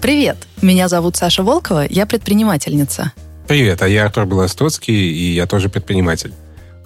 Привет! 0.00 0.38
Меня 0.62 0.88
зовут 0.88 1.16
Саша 1.16 1.42
Волкова, 1.42 1.84
я 1.86 2.06
предпринимательница. 2.06 3.12
Привет, 3.46 3.82
а 3.82 3.88
я 3.88 4.06
Артур 4.06 4.24
Белостоцкий, 4.24 4.94
и 4.94 5.34
я 5.34 5.46
тоже 5.46 5.68
предприниматель. 5.68 6.32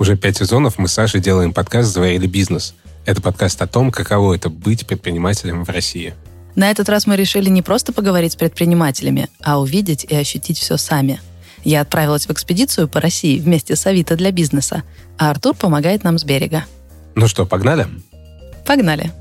Уже 0.00 0.16
пять 0.16 0.38
сезонов 0.38 0.78
мы 0.78 0.88
с 0.88 0.94
Сашей 0.94 1.20
делаем 1.20 1.52
подкаст 1.52 1.92
«Заварили 1.92 2.26
бизнес». 2.26 2.74
Это 3.06 3.22
подкаст 3.22 3.62
о 3.62 3.68
том, 3.68 3.92
каково 3.92 4.34
это 4.34 4.48
быть 4.50 4.84
предпринимателем 4.84 5.64
в 5.64 5.70
России. 5.70 6.14
На 6.56 6.72
этот 6.72 6.88
раз 6.88 7.06
мы 7.06 7.14
решили 7.14 7.48
не 7.50 7.62
просто 7.62 7.92
поговорить 7.92 8.32
с 8.32 8.36
предпринимателями, 8.36 9.28
а 9.40 9.60
увидеть 9.60 10.02
и 10.02 10.16
ощутить 10.16 10.58
все 10.58 10.76
сами. 10.76 11.20
Я 11.62 11.82
отправилась 11.82 12.26
в 12.26 12.32
экспедицию 12.32 12.88
по 12.88 13.00
России 13.00 13.38
вместе 13.38 13.76
с 13.76 13.86
Авито 13.86 14.16
для 14.16 14.32
бизнеса, 14.32 14.82
а 15.18 15.30
Артур 15.30 15.54
помогает 15.54 16.02
нам 16.02 16.18
с 16.18 16.24
берега. 16.24 16.64
Ну 17.14 17.28
что, 17.28 17.46
погнали? 17.46 17.86
Погнали! 18.66 19.12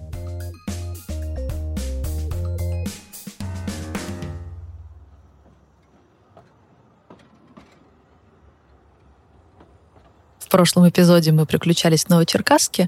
Прошлом 10.54 10.88
эпизоде 10.88 11.32
мы 11.32 11.48
приключались 11.48 12.06
в 12.06 12.10
Новочеркасске, 12.10 12.88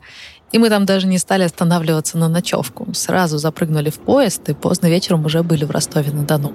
и 0.52 0.60
мы 0.60 0.70
там 0.70 0.86
даже 0.86 1.08
не 1.08 1.18
стали 1.18 1.42
останавливаться 1.42 2.16
на 2.16 2.30
ночевку. 2.30 2.94
Сразу 2.94 3.40
запрыгнули 3.40 3.90
в 3.90 3.98
поезд 3.98 4.48
и 4.50 4.54
поздно 4.54 4.86
вечером 4.86 5.26
уже 5.26 5.42
были 5.42 5.66
в 5.66 5.72
Ростове-на-Дону. 5.72 6.54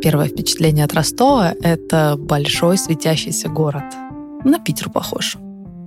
Первое 0.00 0.28
впечатление 0.28 0.84
от 0.84 0.94
Ростова— 0.94 1.54
это 1.60 2.14
большой 2.16 2.78
светящийся 2.78 3.48
город. 3.48 3.82
На 4.44 4.60
Питер 4.60 4.90
похож. 4.90 5.36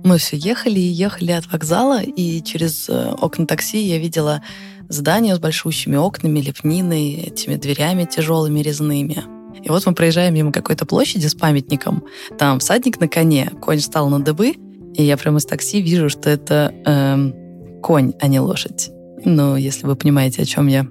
Мы 0.04 0.18
все 0.18 0.36
ехали 0.36 0.78
и 0.78 0.82
ехали 0.82 1.32
от 1.32 1.50
вокзала, 1.50 2.02
и 2.02 2.42
через 2.42 2.90
э, 2.90 3.12
окна 3.12 3.46
такси 3.46 3.78
я 3.78 3.96
видела 3.96 4.42
здание 4.90 5.34
с 5.34 5.38
большущими 5.38 5.96
окнами, 5.96 6.40
лепниной, 6.40 7.12
этими 7.14 7.56
дверями 7.56 8.04
тяжелыми 8.04 8.60
резными. 8.60 9.24
И 9.62 9.70
вот 9.70 9.86
мы 9.86 9.94
проезжаем 9.94 10.34
мимо 10.34 10.52
какой-то 10.52 10.84
площади 10.84 11.26
с 11.26 11.34
памятником. 11.34 12.04
Там 12.38 12.58
всадник 12.58 13.00
на 13.00 13.08
коне, 13.08 13.50
конь 13.62 13.78
встал 13.78 14.10
на 14.10 14.20
дыбы, 14.20 14.56
и 14.94 15.02
я 15.02 15.16
прямо 15.16 15.38
из 15.38 15.46
такси 15.46 15.80
вижу, 15.80 16.10
что 16.10 16.28
это 16.28 16.74
эм, 16.84 17.80
конь, 17.80 18.12
а 18.20 18.26
не 18.26 18.40
лошадь. 18.40 18.90
Ну, 19.24 19.56
если 19.56 19.86
вы 19.86 19.96
понимаете, 19.96 20.42
о 20.42 20.44
чем 20.44 20.66
я. 20.66 20.86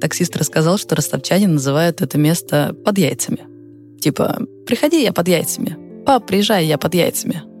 Таксист 0.00 0.36
рассказал, 0.36 0.78
что 0.78 0.96
ростовчане 0.96 1.48
называют 1.48 2.00
это 2.00 2.16
место 2.16 2.74
под 2.82 2.96
яйцами. 2.96 3.40
Типа, 4.00 4.38
приходи, 4.66 5.02
я 5.02 5.12
под 5.12 5.28
яйцами. 5.28 5.76
Пап, 6.06 6.26
приезжай, 6.26 6.64
я 6.64 6.78
под 6.78 6.94
яйцами. 6.94 7.53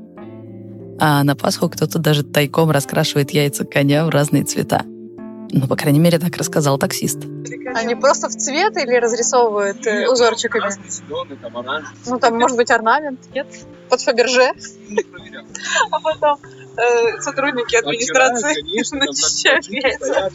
А 0.98 1.24
на 1.24 1.34
Пасху 1.34 1.68
кто-то 1.68 1.98
даже 1.98 2.22
тайком 2.22 2.70
раскрашивает 2.70 3.30
яйца 3.30 3.64
коня 3.64 4.06
в 4.06 4.10
разные 4.10 4.44
цвета. 4.44 4.82
Ну, 4.86 5.68
по 5.68 5.76
крайней 5.76 6.00
мере, 6.00 6.18
так 6.18 6.36
рассказал 6.36 6.78
таксист. 6.78 7.18
Они 7.74 7.94
просто 7.94 8.28
в 8.28 8.34
цвет 8.34 8.76
или 8.76 8.96
разрисовывают 8.96 9.86
э, 9.86 10.08
узорчиками? 10.08 10.70
Ну, 12.06 12.18
там, 12.18 12.38
может 12.38 12.56
быть, 12.56 12.70
орнамент, 12.70 13.20
нет? 13.32 13.46
Под 13.88 14.00
Фаберже? 14.00 14.50
А 15.90 16.00
потом 16.00 16.38
э, 16.76 17.20
сотрудники 17.20 17.76
администрации 17.76 18.62
начищают 18.96 19.66
яйца. 19.66 20.30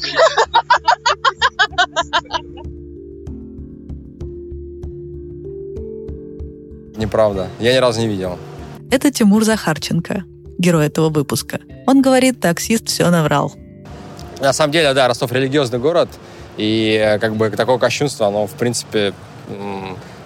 Неправда. 6.97 7.49
Я 7.59 7.73
ни 7.73 7.77
разу 7.77 8.01
не 8.01 8.07
видел. 8.07 8.37
Это 8.91 9.11
Тимур 9.11 9.43
Захарченко, 9.43 10.23
герой 10.59 10.85
этого 10.85 11.09
выпуска. 11.09 11.59
Он 11.87 12.01
говорит, 12.03 12.39
таксист 12.39 12.87
все 12.87 13.09
наврал. 13.09 13.53
На 14.39 14.53
самом 14.53 14.71
деле, 14.71 14.93
да, 14.93 15.07
Ростов 15.07 15.31
религиозный 15.31 15.79
город, 15.79 16.09
и 16.57 17.01
э, 17.01 17.17
как 17.17 17.35
бы 17.35 17.49
такое 17.49 17.77
кощунство, 17.77 18.27
оно, 18.27 18.45
в 18.45 18.51
принципе, 18.51 19.13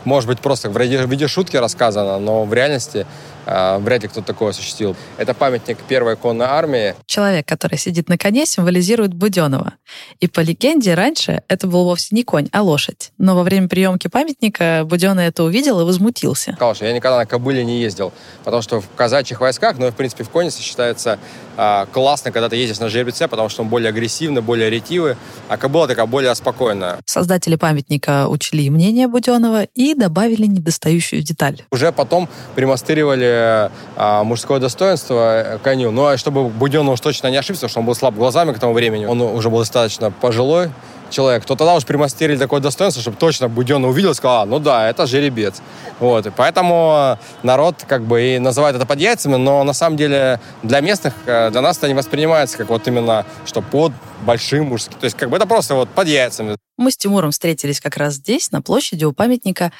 может 0.04 0.28
быть, 0.28 0.40
просто 0.40 0.70
в 0.70 0.78
виде 0.78 1.28
шутки 1.28 1.56
рассказано, 1.56 2.20
но 2.20 2.44
в 2.44 2.54
реальности 2.54 3.06
вряд 3.46 4.04
ли 4.04 4.08
кто-то 4.08 4.28
такое 4.28 4.50
осуществил. 4.52 4.96
Это 5.18 5.34
памятник 5.34 5.78
первой 5.88 6.16
конной 6.16 6.48
армии. 6.48 6.96
Человек, 7.06 7.48
который 7.48 7.78
сидит 7.78 8.10
на 8.10 8.18
коне, 8.18 8.46
символизирует 8.46 9.14
Буденова. 9.14 9.74
И 10.20 10.28
по 10.28 10.40
легенде, 10.40 10.94
раньше 10.94 11.44
это 11.48 11.68
был 11.68 11.86
вовсе 11.86 12.10
не 12.12 12.24
конь, 12.24 12.50
а 12.52 12.62
лошадь. 12.62 13.12
Но 13.18 13.36
во 13.36 13.44
время 13.44 13.68
приемки 13.68 14.08
памятника 14.08 14.84
Буденный 14.86 15.26
это 15.26 15.44
увидел 15.44 15.80
и 15.82 15.84
возмутился. 15.84 16.54
Сказал, 16.54 16.76
что 16.76 16.86
я 16.86 16.94
никогда 16.94 17.18
на 17.18 17.26
кобыле 17.26 17.64
не 17.64 17.82
ездил, 17.82 18.14
потому 18.44 18.62
что 18.62 18.82
в 18.82 18.86
казачьих 18.96 19.42
войсках, 19.42 19.78
ну 19.78 19.88
и 19.88 19.92
в 19.92 19.96
принципе 19.96 20.24
в 20.24 20.30
коннице 20.30 20.62
считается 20.62 21.20
э, 21.58 21.86
классно, 21.92 22.32
когда 22.32 22.50
ты 22.50 22.56
ездишь 22.56 22.80
на 22.80 22.90
жеребце, 22.90 23.28
потому 23.28 23.50
что 23.50 23.64
он 23.64 23.70
более 23.70 23.90
агрессивный, 23.90 24.42
более 24.42 24.70
ретивый, 24.70 25.16
а 25.50 25.58
кобыла 25.58 25.88
такая 25.88 26.06
более 26.06 26.34
спокойная. 26.36 27.00
Создатели 27.06 27.56
памятника 27.56 28.28
учли 28.28 28.70
мнение 28.70 29.08
Буденова 29.08 29.64
и 29.64 29.94
добавили 29.94 30.46
недостающую 30.46 31.22
деталь. 31.22 31.62
Уже 31.72 31.92
потом 31.92 32.30
примастыривали 32.56 33.33
а, 33.34 34.24
мужское 34.24 34.60
достоинство 34.60 35.60
коню. 35.64 35.92
Ну, 35.92 36.06
а 36.06 36.18
чтобы 36.18 36.50
Буденов 36.50 36.94
уж 36.94 37.00
точно 37.00 37.28
не 37.28 37.38
ошибся, 37.38 37.68
что 37.68 37.80
он 37.80 37.86
был 37.86 37.96
слаб 37.96 38.16
глазами 38.16 38.54
к 38.54 38.60
тому 38.60 38.74
времени, 38.74 39.06
он 39.06 39.22
уже 39.22 39.50
был 39.50 39.60
достаточно 39.60 40.12
пожилой, 40.12 40.70
человек, 41.14 41.46
то 41.46 41.56
тогда 41.56 41.76
уж 41.76 41.86
примастерили 41.86 42.38
такое 42.38 42.60
достоинство, 42.60 43.02
чтобы 43.02 43.18
точно 43.18 43.48
Буденный 43.48 43.90
увидел 43.90 44.12
и 44.12 44.14
сказал, 44.14 44.42
а, 44.42 44.46
ну 44.46 44.60
да, 44.60 44.90
это 44.90 45.06
жеребец. 45.06 45.62
Вот, 46.00 46.26
и 46.26 46.32
поэтому 46.32 47.18
народ 47.44 47.86
как 47.88 48.04
бы 48.04 48.22
и 48.22 48.40
называет 48.40 48.76
это 48.76 48.86
под 48.86 49.00
яйцами, 49.00 49.36
но 49.36 49.64
на 49.64 49.74
самом 49.74 49.96
деле 49.96 50.40
для 50.64 50.82
местных, 50.82 51.14
э, 51.26 51.52
для 51.52 51.62
нас 51.62 51.78
это 51.78 51.88
не 51.88 51.94
воспринимается 51.94 52.58
как 52.58 52.70
вот 52.70 52.88
именно, 52.88 53.26
что 53.46 53.62
под 53.62 53.94
большим 54.26 54.68
мужским. 54.68 54.98
То 55.00 55.06
есть 55.06 55.16
как 55.16 55.30
бы 55.30 55.38
это 55.38 55.46
просто 55.46 55.76
вот 55.76 55.90
под 55.90 56.08
яйцами. 56.08 56.58
Мы 56.78 56.92
с 56.92 56.98
Тимуром 56.98 57.32
встретились 57.32 57.80
как 57.80 57.98
раз 57.98 58.16
здесь, 58.16 58.52
на 58.52 58.62
площади 58.62 59.06
у 59.06 59.14
памятника, 59.14 59.72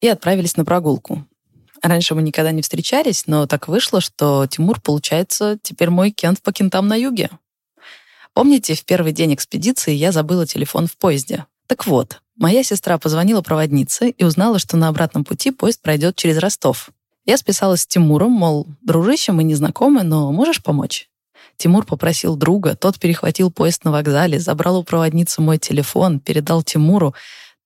и 0.00 0.08
отправились 0.08 0.56
на 0.56 0.64
прогулку. 0.64 1.24
Раньше 1.82 2.14
мы 2.14 2.22
никогда 2.22 2.52
не 2.52 2.62
встречались, 2.62 3.26
но 3.26 3.46
так 3.46 3.66
вышло, 3.66 4.00
что 4.00 4.46
Тимур, 4.46 4.80
получается, 4.80 5.58
теперь 5.62 5.90
мой 5.90 6.12
Кент 6.12 6.40
по 6.40 6.52
кентам 6.52 6.86
на 6.86 6.94
юге. 6.94 7.28
Помните, 8.34 8.74
в 8.74 8.84
первый 8.84 9.12
день 9.12 9.34
экспедиции 9.34 9.92
я 9.92 10.12
забыла 10.12 10.46
телефон 10.46 10.86
в 10.86 10.96
поезде? 10.96 11.44
Так 11.66 11.86
вот, 11.86 12.22
моя 12.36 12.62
сестра 12.62 12.98
позвонила 12.98 13.42
проводнице 13.42 14.10
и 14.10 14.24
узнала, 14.24 14.58
что 14.58 14.76
на 14.76 14.88
обратном 14.88 15.24
пути 15.24 15.50
поезд 15.50 15.82
пройдет 15.82 16.16
через 16.16 16.38
Ростов. 16.38 16.90
Я 17.26 17.36
списалась 17.36 17.82
с 17.82 17.86
Тимуром, 17.86 18.30
мол, 18.30 18.66
дружище, 18.80 19.32
мы 19.32 19.42
не 19.42 19.54
знакомы, 19.54 20.02
но 20.02 20.32
можешь 20.32 20.62
помочь? 20.62 21.08
Тимур 21.56 21.84
попросил 21.84 22.36
друга, 22.36 22.74
тот 22.74 22.98
перехватил 22.98 23.50
поезд 23.50 23.84
на 23.84 23.92
вокзале, 23.92 24.40
забрал 24.40 24.78
у 24.78 24.84
проводницы 24.84 25.42
мой 25.42 25.58
телефон, 25.58 26.20
передал 26.20 26.62
Тимуру. 26.62 27.14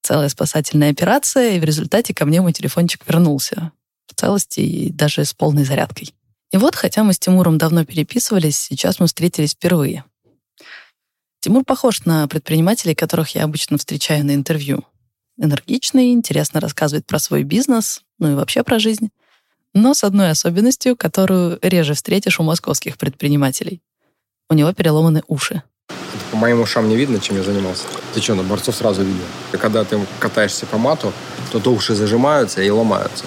Целая 0.03 0.29
спасательная 0.29 0.91
операция, 0.91 1.53
и 1.53 1.61
в 1.61 1.65
результате 1.65 2.15
ко 2.15 2.27
мне 2.27 2.41
мой 2.41 2.53
телефончик 2.53 3.03
вернулся. 3.07 3.73
Целости 4.17 4.61
и 4.61 4.91
даже 4.91 5.25
с 5.25 5.35
полной 5.35 5.65
зарядкой. 5.65 6.15
И 6.53 6.57
вот, 6.57 6.75
хотя 6.75 7.05
мы 7.05 7.13
с 7.13 7.19
Тимуром 7.19 7.59
давно 7.59 7.85
переписывались, 7.85 8.59
сейчас 8.59 8.99
мы 8.99 9.07
встретились 9.07 9.53
впервые. 9.53 10.05
Тимур 11.41 11.65
похож 11.65 12.05
на 12.05 12.27
предпринимателей, 12.27 12.95
которых 12.95 13.35
я 13.35 13.45
обычно 13.45 13.79
встречаю 13.79 14.25
на 14.25 14.35
интервью. 14.35 14.85
Энергичный, 15.39 16.13
интересно 16.13 16.61
рассказывает 16.61 17.07
про 17.07 17.19
свой 17.19 17.43
бизнес, 17.43 18.03
ну 18.19 18.33
и 18.33 18.35
вообще 18.35 18.63
про 18.63 18.79
жизнь 18.79 19.11
но 19.77 19.93
с 19.93 20.05
одной 20.05 20.31
особенностью, 20.31 20.97
которую 20.97 21.59
реже 21.61 21.93
встретишь 21.93 22.41
у 22.41 22.43
московских 22.43 22.97
предпринимателей. 22.97 23.83
У 24.49 24.55
него 24.55 24.73
переломаны 24.73 25.23
уши. 25.29 25.63
По 26.31 26.39
моим 26.39 26.63
ушам 26.63 26.89
не 26.89 26.97
видно, 26.97 27.21
чем 27.21 27.37
я 27.37 27.43
занимался. 27.43 27.85
Ты 28.15 28.23
что, 28.23 28.35
на 28.35 28.43
борцов 28.43 28.75
сразу 28.75 29.03
видно. 29.05 29.23
Когда 29.53 29.85
ты 29.85 30.01
катаешься 30.19 30.65
по 30.65 30.79
мату, 30.79 31.13
то, 31.53 31.61
то 31.61 31.71
уши 31.71 31.95
зажимаются 31.95 32.63
и 32.63 32.71
ломаются. 32.71 33.27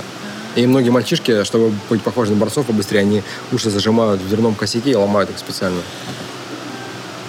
И 0.55 0.65
многие 0.65 0.89
мальчишки, 0.89 1.43
чтобы 1.43 1.73
быть 1.89 2.01
похожи 2.01 2.31
на 2.31 2.37
борцов 2.37 2.65
побыстрее, 2.65 3.01
они 3.01 3.23
уши 3.51 3.69
зажимают 3.69 4.21
в 4.21 4.27
дверном 4.27 4.55
косяке 4.55 4.91
и 4.91 4.95
ломают 4.95 5.29
их 5.29 5.37
специально. 5.37 5.81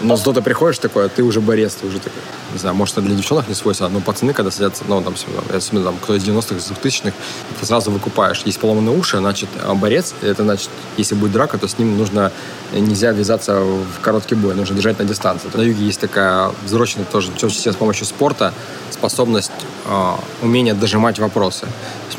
Но 0.01 0.17
зато 0.17 0.33
ты 0.33 0.43
приходишь 0.43 0.79
такой, 0.79 1.07
а 1.07 1.09
ты 1.09 1.23
уже 1.23 1.41
борец, 1.41 1.75
ты 1.75 1.87
уже 1.87 1.99
такой. 1.99 2.23
Не 2.53 2.59
знаю, 2.59 2.75
может, 2.75 2.99
это 2.99 3.07
для 3.07 3.17
девчонок 3.17 3.49
не 3.49 3.55
свойственно, 3.55 3.91
но 3.91 4.01
пацаны, 4.01 4.33
когда 4.33 4.51
садятся, 4.51 4.85
ну, 4.89 5.01
там, 5.03 5.15
особенно 5.55 5.85
там, 5.85 5.97
кто 6.03 6.15
из 6.15 6.25
90-х, 6.25 6.57
из 6.57 6.71
2000-х, 6.71 7.13
ты 7.59 7.67
сразу 7.67 7.91
выкупаешь. 7.91 8.43
Есть 8.45 8.59
поломанные 8.61 8.97
уши, 8.97 9.19
значит, 9.19 9.49
борец, 9.77 10.15
это 10.23 10.43
значит, 10.43 10.71
если 10.97 11.15
будет 11.15 11.33
драка, 11.33 11.59
то 11.59 11.69
с 11.69 11.79
ним 11.79 11.97
нужно, 11.97 12.33
нельзя 12.73 13.13
ввязаться 13.13 13.61
в 13.61 14.01
короткий 14.01 14.35
бой, 14.35 14.55
нужно 14.55 14.75
держать 14.75 14.99
на 14.99 15.05
дистанции. 15.05 15.49
На 15.55 15.63
юге 15.63 15.85
есть 15.85 16.01
такая 16.01 16.51
взросленная 16.65 17.07
тоже, 17.07 17.31
с 17.39 17.77
помощью 17.77 18.07
спорта, 18.07 18.53
способность, 18.91 19.53
э, 19.87 20.13
умение 20.43 20.75
дожимать 20.75 21.19
вопросы 21.19 21.67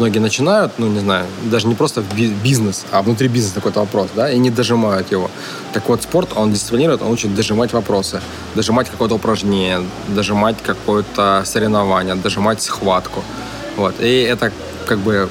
многие 0.01 0.19
начинают, 0.19 0.73
ну, 0.79 0.87
не 0.87 0.99
знаю, 0.99 1.27
даже 1.43 1.67
не 1.67 1.75
просто 1.75 2.01
в 2.01 2.43
бизнес, 2.43 2.85
а 2.91 3.03
внутри 3.03 3.27
бизнеса 3.27 3.55
какой-то 3.55 3.81
вопрос, 3.81 4.09
да, 4.15 4.31
и 4.31 4.39
не 4.39 4.49
дожимают 4.49 5.11
его. 5.11 5.29
Так 5.73 5.87
вот, 5.89 6.01
спорт, 6.01 6.29
он 6.35 6.51
дисциплинирует, 6.51 7.03
он 7.03 7.11
учит 7.11 7.35
дожимать 7.35 7.71
вопросы, 7.71 8.19
дожимать 8.55 8.89
какое-то 8.89 9.15
упражнение, 9.15 9.81
дожимать 10.21 10.57
какое-то 10.61 11.41
соревнование, 11.45 12.13
дожимать 12.13 12.61
схватку. 12.61 13.23
Вот. 13.75 13.95
И 13.99 14.21
это 14.21 14.51
как 14.85 14.99
бы 14.99 15.29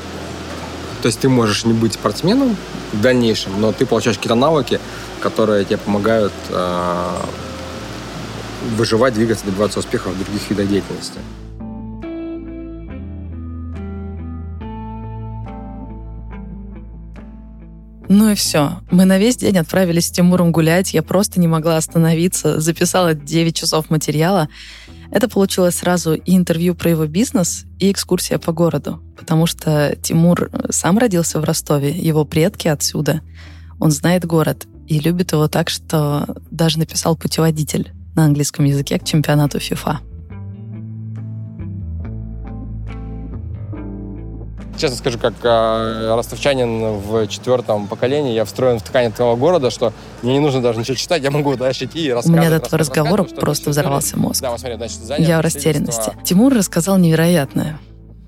То 1.02 1.06
есть 1.06 1.20
ты 1.20 1.28
можешь 1.28 1.64
не 1.64 1.72
быть 1.72 1.94
спортсменом 1.94 2.56
в 2.92 3.00
дальнейшем, 3.00 3.60
но 3.60 3.72
ты 3.72 3.86
получаешь 3.86 4.16
какие-то 4.16 4.34
навыки, 4.34 4.80
которые 5.20 5.64
тебе 5.64 5.78
помогают 5.78 6.32
э, 6.48 7.22
выживать, 8.76 9.14
двигаться, 9.14 9.44
добиваться 9.46 9.78
успехов 9.78 10.12
в 10.12 10.18
других 10.18 10.50
видах 10.50 10.68
деятельности. 10.68 11.20
Ну 18.12 18.28
и 18.28 18.34
все. 18.34 18.80
Мы 18.90 19.04
на 19.04 19.18
весь 19.18 19.36
день 19.36 19.56
отправились 19.56 20.08
с 20.08 20.10
Тимуром 20.10 20.50
гулять. 20.50 20.92
Я 20.92 21.04
просто 21.04 21.38
не 21.38 21.46
могла 21.46 21.76
остановиться. 21.76 22.58
Записала 22.58 23.14
9 23.14 23.54
часов 23.54 23.88
материала. 23.88 24.48
Это 25.12 25.28
получилось 25.28 25.76
сразу 25.76 26.14
и 26.14 26.36
интервью 26.36 26.74
про 26.74 26.90
его 26.90 27.06
бизнес, 27.06 27.66
и 27.78 27.92
экскурсия 27.92 28.38
по 28.38 28.50
городу. 28.50 29.00
Потому 29.16 29.46
что 29.46 29.96
Тимур 30.02 30.50
сам 30.70 30.98
родился 30.98 31.38
в 31.40 31.44
Ростове, 31.44 31.90
его 31.90 32.24
предки 32.24 32.66
отсюда. 32.66 33.20
Он 33.78 33.92
знает 33.92 34.24
город 34.24 34.66
и 34.88 34.98
любит 34.98 35.30
его 35.30 35.46
так, 35.46 35.70
что 35.70 36.34
даже 36.50 36.80
написал 36.80 37.16
путеводитель 37.16 37.92
на 38.16 38.24
английском 38.24 38.64
языке 38.64 38.98
к 38.98 39.04
чемпионату 39.04 39.58
FIFA. 39.58 40.09
Честно 44.80 44.96
скажу, 44.96 45.18
как 45.18 45.34
э, 45.42 46.14
ростовчанин 46.14 46.98
в 46.98 47.26
четвертом 47.28 47.86
поколении, 47.86 48.34
я 48.34 48.44
встроен 48.44 48.78
в 48.78 48.82
ткань 48.82 49.06
этого 49.06 49.36
города, 49.36 49.70
что 49.70 49.92
мне 50.22 50.34
не 50.34 50.40
нужно 50.40 50.62
даже 50.62 50.78
ничего 50.78 50.96
читать, 50.96 51.22
я 51.22 51.30
могу 51.30 51.54
дальше 51.56 51.84
идти 51.84 52.06
и 52.06 52.12
рассказывать. 52.12 52.40
У 52.40 52.46
меня 52.46 52.56
от 52.56 52.66
этого 52.66 52.78
разговора 52.78 53.24
просто 53.24 53.70
взорвался 53.70 54.18
мозг. 54.18 54.40
Да, 54.40 54.50
вот 54.50 54.60
смотри, 54.60 54.76
значит, 54.76 54.98
занят, 54.98 55.28
я 55.28 55.38
в 55.38 55.40
растерянности. 55.42 56.12
Тимур 56.24 56.54
рассказал 56.54 56.98
невероятное. 56.98 57.78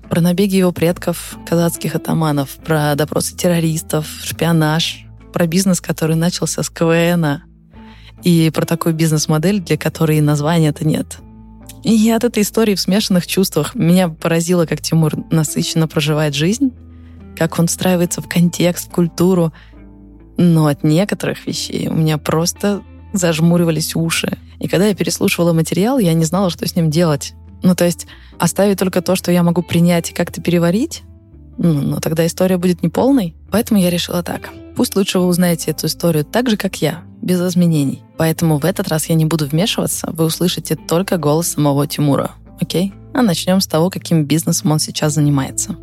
Про 0.09 0.21
набеги 0.21 0.57
его 0.57 0.71
предков, 0.71 1.37
казацких 1.49 1.95
атаманов, 1.95 2.49
про 2.63 2.93
допросы 2.95 3.35
террористов, 3.35 4.05
шпионаж, 4.23 5.05
про 5.33 5.47
бизнес, 5.47 5.81
который 5.81 6.15
начался 6.15 6.61
с 6.61 6.69
КВН, 6.69 7.41
и 8.23 8.51
про 8.51 8.65
такую 8.65 8.95
бизнес-модель, 8.95 9.59
для 9.59 9.77
которой 9.77 10.21
названия-то 10.21 10.85
нет. 10.87 11.17
И 11.83 11.91
я 11.91 12.15
от 12.15 12.23
этой 12.23 12.43
истории 12.43 12.75
в 12.75 12.81
смешанных 12.81 13.27
чувствах. 13.27 13.75
Меня 13.75 14.09
поразило, 14.09 14.65
как 14.65 14.81
Тимур 14.81 15.13
насыщенно 15.31 15.87
проживает 15.87 16.33
жизнь, 16.33 16.71
как 17.35 17.59
он 17.59 17.67
встраивается 17.67 18.21
в 18.21 18.29
контекст, 18.29 18.87
в 18.87 18.91
культуру. 18.91 19.53
Но 20.37 20.67
от 20.67 20.83
некоторых 20.83 21.45
вещей 21.45 21.89
у 21.89 21.93
меня 21.93 22.17
просто 22.17 22.81
зажмуривались 23.11 23.95
уши. 23.95 24.37
И 24.59 24.67
когда 24.67 24.87
я 24.87 24.95
переслушивала 24.95 25.53
материал, 25.53 25.99
я 25.99 26.13
не 26.13 26.25
знала, 26.25 26.49
что 26.49 26.67
с 26.67 26.75
ним 26.75 26.89
делать. 26.89 27.33
Ну, 27.63 27.75
то 27.75 27.85
есть 27.85 28.07
оставить 28.39 28.79
только 28.79 29.01
то, 29.01 29.15
что 29.15 29.31
я 29.31 29.43
могу 29.43 29.61
принять 29.61 30.11
и 30.11 30.13
как-то 30.13 30.41
переварить, 30.41 31.03
ну, 31.57 31.81
но 31.81 31.99
тогда 31.99 32.25
история 32.25 32.57
будет 32.57 32.83
неполной. 32.83 33.35
Поэтому 33.51 33.79
я 33.79 33.89
решила 33.89 34.23
так. 34.23 34.49
Пусть 34.75 34.95
лучше 34.95 35.19
вы 35.19 35.27
узнаете 35.27 35.71
эту 35.71 35.87
историю 35.87 36.25
так 36.25 36.49
же, 36.49 36.57
как 36.57 36.81
я, 36.81 37.03
без 37.21 37.39
изменений. 37.41 38.01
Поэтому 38.17 38.57
в 38.57 38.65
этот 38.65 38.87
раз 38.87 39.07
я 39.07 39.15
не 39.15 39.25
буду 39.25 39.45
вмешиваться, 39.45 40.09
вы 40.11 40.25
услышите 40.25 40.75
только 40.75 41.17
голос 41.17 41.49
самого 41.49 41.87
Тимура. 41.87 42.31
Окей? 42.59 42.93
А 43.13 43.21
начнем 43.21 43.61
с 43.61 43.67
того, 43.67 43.89
каким 43.89 44.25
бизнесом 44.25 44.71
он 44.71 44.79
сейчас 44.79 45.13
занимается. 45.13 45.75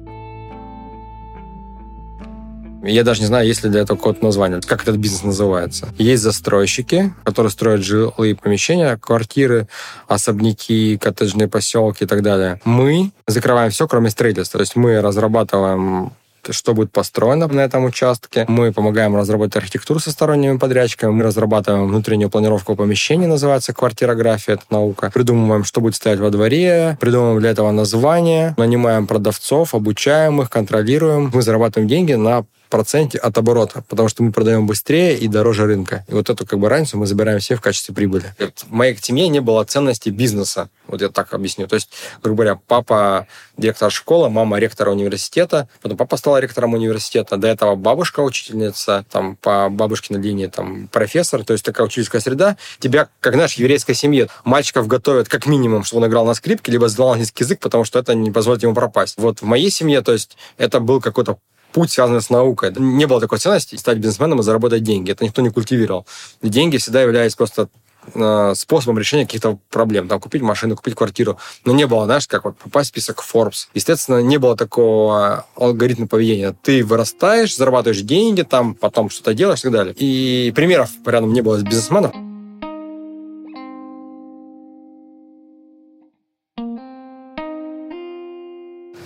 Я 2.82 3.04
даже 3.04 3.20
не 3.20 3.26
знаю, 3.26 3.46
есть 3.46 3.62
ли 3.62 3.70
для 3.70 3.80
этого 3.80 3.98
код 3.98 4.22
названия. 4.22 4.60
Как 4.66 4.82
этот 4.82 4.96
бизнес 4.96 5.22
называется? 5.22 5.88
Есть 5.98 6.22
застройщики, 6.22 7.12
которые 7.24 7.50
строят 7.50 7.82
жилые 7.82 8.34
помещения, 8.34 8.96
квартиры, 8.96 9.68
особняки, 10.08 10.98
коттеджные 10.98 11.48
поселки 11.48 12.04
и 12.04 12.06
так 12.06 12.22
далее. 12.22 12.60
Мы 12.64 13.10
закрываем 13.26 13.70
все, 13.70 13.86
кроме 13.86 14.10
строительства. 14.10 14.58
То 14.58 14.62
есть 14.62 14.76
мы 14.76 15.00
разрабатываем 15.00 16.12
что 16.48 16.72
будет 16.72 16.90
построено 16.90 17.46
на 17.48 17.60
этом 17.60 17.84
участке. 17.84 18.46
Мы 18.48 18.72
помогаем 18.72 19.14
разработать 19.14 19.56
архитектуру 19.56 20.00
со 20.00 20.10
сторонними 20.10 20.56
подрядчиками. 20.56 21.10
Мы 21.10 21.22
разрабатываем 21.22 21.86
внутреннюю 21.86 22.30
планировку 22.30 22.76
помещений, 22.76 23.26
называется 23.26 23.74
квартирография, 23.74 24.54
это 24.54 24.64
наука. 24.70 25.10
Придумываем, 25.12 25.64
что 25.64 25.82
будет 25.82 25.96
стоять 25.96 26.18
во 26.18 26.30
дворе, 26.30 26.96
придумываем 26.98 27.40
для 27.40 27.50
этого 27.50 27.70
название, 27.72 28.54
нанимаем 28.56 29.06
продавцов, 29.06 29.74
обучаем 29.74 30.40
их, 30.40 30.48
контролируем. 30.48 31.30
Мы 31.32 31.42
зарабатываем 31.42 31.88
деньги 31.88 32.14
на 32.14 32.44
проценте 32.70 33.19
от 33.19 33.37
оборота, 33.37 33.84
потому 33.88 34.08
что 34.08 34.22
мы 34.22 34.32
продаем 34.32 34.67
быстрее 34.67 35.19
и 35.19 35.28
дороже 35.28 35.67
рынка. 35.67 36.05
И 36.08 36.14
вот 36.14 36.31
эту 36.31 36.46
как 36.46 36.58
бы 36.58 36.69
разницу 36.69 36.96
мы 36.96 37.06
забираем 37.06 37.40
все 37.40 37.56
в 37.56 37.61
качестве 37.61 37.94
прибыли. 37.94 38.34
В 38.38 38.72
моей 38.72 38.96
семье 38.96 39.28
не 39.28 39.40
было 39.40 39.64
ценности 39.64 40.08
бизнеса. 40.08 40.70
Вот 40.87 41.02
я 41.02 41.08
так 41.08 41.34
объясню. 41.34 41.67
То 41.67 41.75
есть, 41.75 41.90
грубо 42.22 42.43
говоря, 42.43 42.61
папа 42.67 43.26
директор 43.56 43.90
школы, 43.90 44.31
мама 44.31 44.58
ректора 44.58 44.90
университета, 44.90 45.69
потом 45.82 45.99
папа 45.99 46.17
стал 46.17 46.38
ректором 46.38 46.75
университета, 46.75 47.37
до 47.37 47.49
этого 47.49 47.76
бабушка 47.76 48.20
учительница, 48.20 49.05
там 49.11 49.37
по 49.37 49.69
бабушкиной 49.69 50.20
линии 50.20 50.46
там 50.46 50.88
профессор, 50.88 51.44
то 51.44 51.52
есть 51.52 51.64
такая 51.64 51.87
учительская 51.87 52.20
среда. 52.20 52.56
Тебя, 52.78 53.08
как 53.20 53.34
знаешь, 53.34 53.55
еврейской 53.55 53.94
семье 53.94 54.28
мальчиков 54.44 54.87
готовят 54.87 55.28
как 55.28 55.46
минимум, 55.46 55.84
чтобы 55.84 56.05
он 56.05 56.11
играл 56.11 56.25
на 56.25 56.34
скрипке, 56.34 56.73
либо 56.73 56.88
знал 56.88 57.11
английский 57.11 57.44
язык, 57.44 57.61
потому 57.61 57.84
что 57.84 57.99
это 57.99 58.14
не 58.14 58.31
позволит 58.31 58.62
ему 58.62 58.75
пропасть. 58.75 59.14
Вот 59.19 59.43
в 59.43 59.44
моей 59.44 59.70
семье, 59.70 60.00
то 60.02 60.12
есть 60.12 60.37
это 60.56 60.81
был 60.81 61.00
какой-то 61.00 61.38
путь, 61.72 61.90
связанный 61.90 62.20
с 62.20 62.31
наукой. 62.31 62.72
Не 62.76 63.06
было 63.06 63.20
такой 63.20 63.38
ценности 63.38 63.76
стать 63.76 63.99
бизнесменом 63.99 64.40
и 64.40 64.43
заработать 64.43 64.82
деньги. 64.82 65.12
Это 65.12 65.25
никто 65.25 65.43
не 65.43 65.50
культивировал. 65.50 66.06
Деньги 66.43 66.76
всегда 66.76 67.02
являлись 67.02 67.34
просто 67.34 67.69
э, 68.14 68.55
способом 68.55 68.99
решения 68.99 69.25
каких-то 69.25 69.58
проблем. 69.70 70.08
Там 70.08 70.20
купить 70.20 70.43
машину, 70.43 70.76
купить 70.76 70.94
квартиру. 70.94 71.38
Но 71.64 71.72
не 71.72 71.87
было, 71.87 72.05
знаешь, 72.05 72.26
как 72.26 72.44
вот 72.44 72.56
попасть 72.58 72.90
в 72.90 72.93
список 72.93 73.22
Forbes. 73.22 73.69
Естественно, 73.75 74.20
не 74.20 74.38
было 74.38 74.56
такого 74.56 75.46
алгоритма 75.56 76.06
поведения. 76.06 76.55
Ты 76.62 76.84
вырастаешь, 76.84 77.56
зарабатываешь 77.56 78.02
деньги, 78.02 78.43
там 78.43 78.75
потом 78.75 79.11
что-то 79.11 79.34
делаешь 79.34 79.61
и 79.61 79.62
так 79.64 79.73
далее. 79.73 79.94
И 79.96 80.52
примеров 80.55 80.90
рядом 81.06 81.32
не 81.32 81.40
было 81.40 81.58
с 81.58 81.62
бизнесменов. 81.62 82.12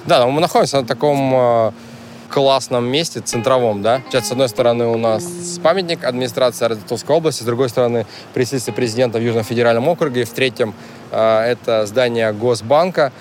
Да, 0.07 0.27
мы 0.27 0.43
находимся 0.43 0.83
на 0.83 0.87
таком 0.87 1.33
э, 1.35 1.73
классном 2.35 2.85
месте, 2.87 3.21
центровом, 3.21 3.81
да. 3.81 4.03
Сейчас, 4.09 4.27
с 4.27 4.33
одной 4.33 4.49
стороны, 4.49 4.87
у 4.87 4.99
нас 4.99 5.23
памятник 5.63 6.03
администрации 6.03 6.65
Ростовской 6.65 7.15
области, 7.15 7.45
с 7.45 7.47
другой 7.47 7.69
стороны, 7.69 8.07
представительство 8.33 8.73
президента 8.73 9.19
в 9.19 9.23
Южном 9.23 9.45
федеральном 9.45 9.87
округе, 9.87 10.25
в 10.25 10.31
третьем 10.31 10.75
э, 11.13 11.41
это 11.53 11.87
здание 11.87 12.33
Госбанка. 12.33 13.13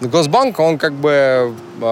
Госбанк, 0.00 0.60
он 0.60 0.78
как 0.78 0.92
бы 0.92 1.52
э, 1.80 1.84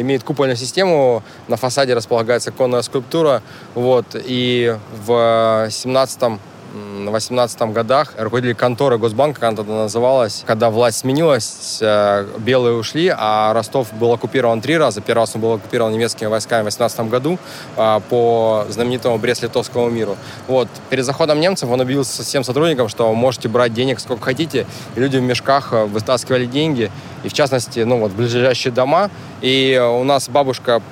имеет 0.00 0.24
купольную 0.24 0.58
систему, 0.58 1.22
на 1.48 1.56
фасаде 1.56 1.94
располагается 1.94 2.52
конная 2.52 2.82
скульптура, 2.82 3.40
вот, 3.74 4.04
и 4.12 4.76
в 5.06 5.68
17 5.70 6.38
в 6.72 7.10
18 7.10 7.60
годах 7.72 8.14
руководитель 8.18 8.54
конторы 8.54 8.98
Госбанка, 8.98 9.40
как 9.40 9.48
она 9.48 9.56
тогда 9.56 9.72
называлась, 9.74 10.44
когда 10.46 10.70
власть 10.70 10.98
сменилась, 10.98 11.78
э, 11.80 12.26
белые 12.38 12.76
ушли, 12.76 13.12
а 13.16 13.52
Ростов 13.52 13.92
был 13.94 14.12
оккупирован 14.12 14.60
три 14.60 14.76
раза. 14.76 15.00
Первый 15.00 15.20
раз 15.20 15.34
он 15.34 15.40
был 15.40 15.52
оккупирован 15.54 15.92
немецкими 15.92 16.28
войсками 16.28 16.62
в 16.62 16.64
18 16.66 17.00
году 17.08 17.38
э, 17.76 18.00
по 18.08 18.66
знаменитому 18.68 19.18
Брест-Литовскому 19.18 19.90
миру. 19.90 20.16
Вот. 20.48 20.68
Перед 20.90 21.04
заходом 21.04 21.40
немцев 21.40 21.70
он 21.70 21.80
объявил 21.80 22.04
всем 22.04 22.44
сотрудникам, 22.44 22.88
что 22.88 23.12
можете 23.14 23.48
брать 23.48 23.72
денег 23.72 24.00
сколько 24.00 24.24
хотите, 24.24 24.66
и 24.94 25.00
люди 25.00 25.16
в 25.16 25.22
мешках 25.22 25.72
э, 25.72 25.84
вытаскивали 25.84 26.46
деньги, 26.46 26.90
и 27.22 27.28
в 27.28 27.32
частности, 27.32 27.80
ну 27.80 27.98
вот, 28.00 28.12
ближайшие 28.12 28.72
дома. 28.72 29.10
И 29.40 29.80
у 29.80 30.04
нас 30.04 30.28
бабушка 30.28 30.82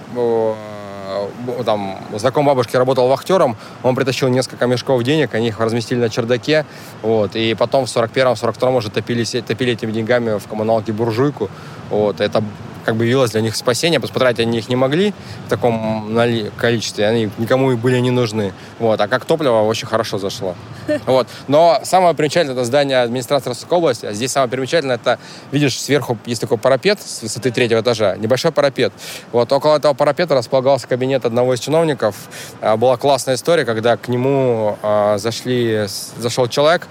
там, 1.65 1.99
знакомый 2.15 2.49
бабушки 2.49 2.77
работал 2.77 3.09
вахтером, 3.09 3.57
он 3.83 3.95
притащил 3.95 4.29
несколько 4.29 4.67
мешков 4.67 5.03
денег, 5.03 5.35
они 5.35 5.49
их 5.49 5.61
разместили 5.61 5.99
на 5.99 6.09
чердаке, 6.09 6.67
вот, 7.03 7.37
и 7.37 7.55
потом 7.55 7.87
в 7.87 7.89
41-м, 7.89 8.33
42-м 8.33 8.75
уже 8.77 8.91
топили, 8.91 9.25
топили 9.41 9.73
этими 9.73 9.93
деньгами 9.93 10.39
в 10.39 10.47
коммуналке 10.47 10.93
буржуйку, 10.93 11.51
вот, 11.91 12.21
это 12.21 12.43
как 12.85 12.97
бы 12.97 13.05
явилось 13.05 13.31
для 13.33 13.41
них 13.41 13.57
спасение, 13.57 14.01
потратить 14.01 14.41
они 14.41 14.59
их 14.59 14.69
не 14.69 14.77
могли 14.77 15.13
в 15.47 15.51
таком 15.51 16.17
количестве, 16.57 17.07
они 17.07 17.31
никому 17.39 17.73
и 17.73 17.77
были 17.77 17.99
не 17.99 18.11
нужны. 18.11 18.53
Вот. 18.79 19.01
А 19.01 19.09
как 19.09 19.25
топливо 19.25 19.63
очень 19.63 19.87
хорошо 19.87 20.19
зашло. 20.19 20.55
Вот. 21.07 21.29
Но 21.49 21.81
самое 21.83 22.15
примечательное 22.15 22.55
это 22.55 22.65
здание 22.65 23.03
администрации 23.03 23.49
Ростовской 23.49 23.79
области. 23.79 24.07
А 24.07 24.13
здесь 24.13 24.33
самое 24.33 24.51
примечательное 24.51 24.97
это, 24.97 25.19
видишь, 25.51 25.81
сверху 25.81 26.19
есть 26.27 26.41
такой 26.41 26.59
парапет 26.59 27.01
с 27.01 27.23
высоты 27.23 27.51
третьего 27.51 27.81
этажа, 27.81 28.17
небольшой 28.17 28.53
парапет. 28.53 28.93
Вот 29.33 29.53
около 29.53 29.77
этого 29.77 29.95
парапета 29.95 30.35
располагался 30.35 30.87
кабинет 30.87 31.25
одного 31.25 31.55
из 31.55 31.61
чиновников. 31.61 32.17
А, 32.61 32.77
была 32.77 32.97
классная 32.97 33.35
история, 33.35 33.65
когда 33.65 33.97
к 33.97 34.09
нему 34.09 34.79
а, 34.83 35.19
зашли, 35.19 35.87
зашел 36.19 36.49
человек, 36.49 36.87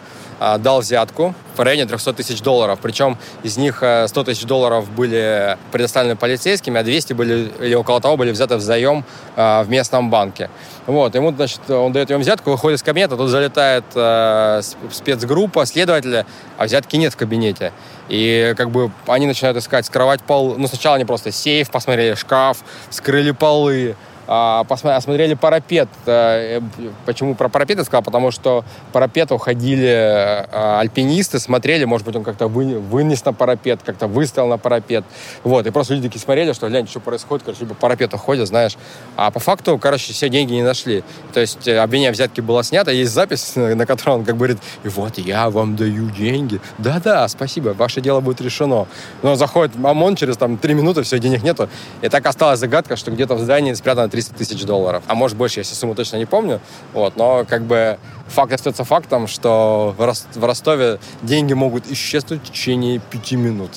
дал 0.60 0.82
взятку 0.82 1.34
в 1.56 1.60
районе 1.62 1.86
300 1.86 2.14
тысяч 2.14 2.42
долларов. 2.42 2.80
Причем 2.82 3.18
из 3.44 3.58
них 3.58 3.78
100 3.78 4.08
э, 4.10 4.24
тысяч 4.24 4.44
долларов 4.44 4.90
были 4.90 5.58
предоставлены 5.72 6.16
полицейскими, 6.16 6.80
а 6.80 6.84
200 6.84 7.14
были, 7.14 7.52
или 7.60 7.76
около 7.76 8.02
того 8.02 8.18
были 8.18 8.32
взяты 8.32 8.56
в 8.56 8.62
заем 8.62 9.06
а, 9.36 9.64
в 9.64 9.70
местном 9.70 10.10
банке. 10.10 10.50
Вот, 10.86 11.16
ему, 11.16 11.32
значит, 11.32 11.70
он 11.70 11.94
дает 11.94 12.10
ему 12.10 12.20
взятку, 12.20 12.52
выходит 12.52 12.80
из 12.80 12.84
кабинета, 12.84 13.16
тут 13.16 13.30
залетает 13.30 13.86
э, 13.96 14.62
спецгруппа, 14.92 15.66
следователя, 15.66 16.26
а 16.58 16.66
взятки 16.66 16.98
нет 16.98 17.14
в 17.14 17.18
кабинете. 17.18 17.72
И 18.10 18.54
как 18.58 18.70
бы 18.70 18.92
они 19.08 19.28
начинают 19.28 19.58
искать, 19.58 19.86
скрывать 19.86 20.22
пол. 20.22 20.56
Ну, 20.58 20.68
сначала 20.68 20.96
они 20.96 21.06
просто 21.06 21.32
сейф 21.32 21.72
посмотрели, 21.72 22.16
шкаф, 22.16 22.58
скрыли 22.90 23.32
полы, 23.32 23.96
а, 23.96 24.13
осмотрели 24.28 25.34
парапет. 25.34 25.90
Э, 26.06 26.62
почему 27.06 27.36
про 27.36 27.50
парапет 27.50 27.78
я 27.78 27.84
сказал? 27.84 28.04
Потому 28.04 28.32
что 28.32 28.64
парапету 28.92 29.38
ходили 29.38 29.88
э, 29.88 30.80
альпинисты, 30.80 31.40
смотрели, 31.40 31.86
может 31.86 32.06
быть, 32.06 32.16
он 32.16 32.24
как-то 32.24 32.48
вынес 32.48 33.26
на 33.26 33.34
парапет, 33.34 33.82
как-то 33.84 34.08
выставил 34.08 34.48
на 34.48 34.58
парапет. 34.58 35.04
Вот, 35.44 35.68
и 35.68 35.72
просто 35.72 35.94
люди 35.94 36.08
такие 36.08 36.22
смотрели, 36.22 36.54
что, 36.54 36.70
глянь, 36.70 36.88
что 36.88 37.00
происходит, 37.00 37.46
короче, 37.46 37.66
по 37.66 37.74
парапету 37.74 38.18
ходят, 38.18 38.48
знаешь. 38.48 38.78
А 39.16 39.32
по 39.32 39.40
факту, 39.40 39.78
короче, 39.78 40.14
все 40.14 40.30
деньги 40.30 40.54
не 40.54 40.64
нашли. 40.64 41.04
То 41.34 41.40
есть 41.40 41.68
э, 41.68 41.78
обвинение 41.78 42.12
взятки 42.12 42.42
было 42.42 42.64
снято, 42.64 42.92
есть 42.92 43.12
запись, 43.12 43.54
на 43.56 43.86
которой 43.86 44.18
он 44.18 44.26
как 44.26 44.38
говорит, 44.38 44.60
и 44.84 44.88
вот 44.88 45.18
я 45.18 45.50
вам 45.50 45.76
даю 45.76 46.10
деньги. 46.10 46.62
Да-да, 46.78 47.28
спасибо, 47.28 47.70
ваше 47.70 48.02
дело 48.02 48.22
будет 48.22 48.42
решено. 48.42 48.88
Но 49.22 49.36
заходит 49.36 49.76
ОМОН 49.76 50.16
через 50.16 50.38
там 50.38 50.58
три 50.58 50.74
минуты, 50.74 51.04
все, 51.04 51.20
денег 51.20 51.44
нету. 51.44 51.70
И 52.02 52.10
так 52.10 52.26
осталась 52.26 52.60
загадка, 52.60 52.96
что 52.96 53.12
где-то 53.12 53.36
в 53.36 53.40
здании 53.40 53.74
спрятано 53.74 54.10
300 54.14 54.36
тысяч 54.36 54.64
долларов. 54.64 55.04
А 55.08 55.16
может 55.16 55.36
больше, 55.36 55.62
если 55.62 55.74
сумму 55.74 55.96
точно 55.96 56.18
не 56.18 56.28
помню. 56.28 56.62
Вот, 56.94 57.16
но 57.16 57.46
как 57.50 57.64
бы 57.64 57.98
факт 58.28 58.54
остается 58.54 58.84
фактом, 58.84 59.28
что 59.28 59.96
в 59.98 60.46
Ростове 60.46 61.00
деньги 61.24 61.54
могут 61.54 61.92
исчезнуть 61.92 62.42
в 62.42 62.52
течение 62.52 63.00
пяти 63.00 63.36
минут. 63.36 63.72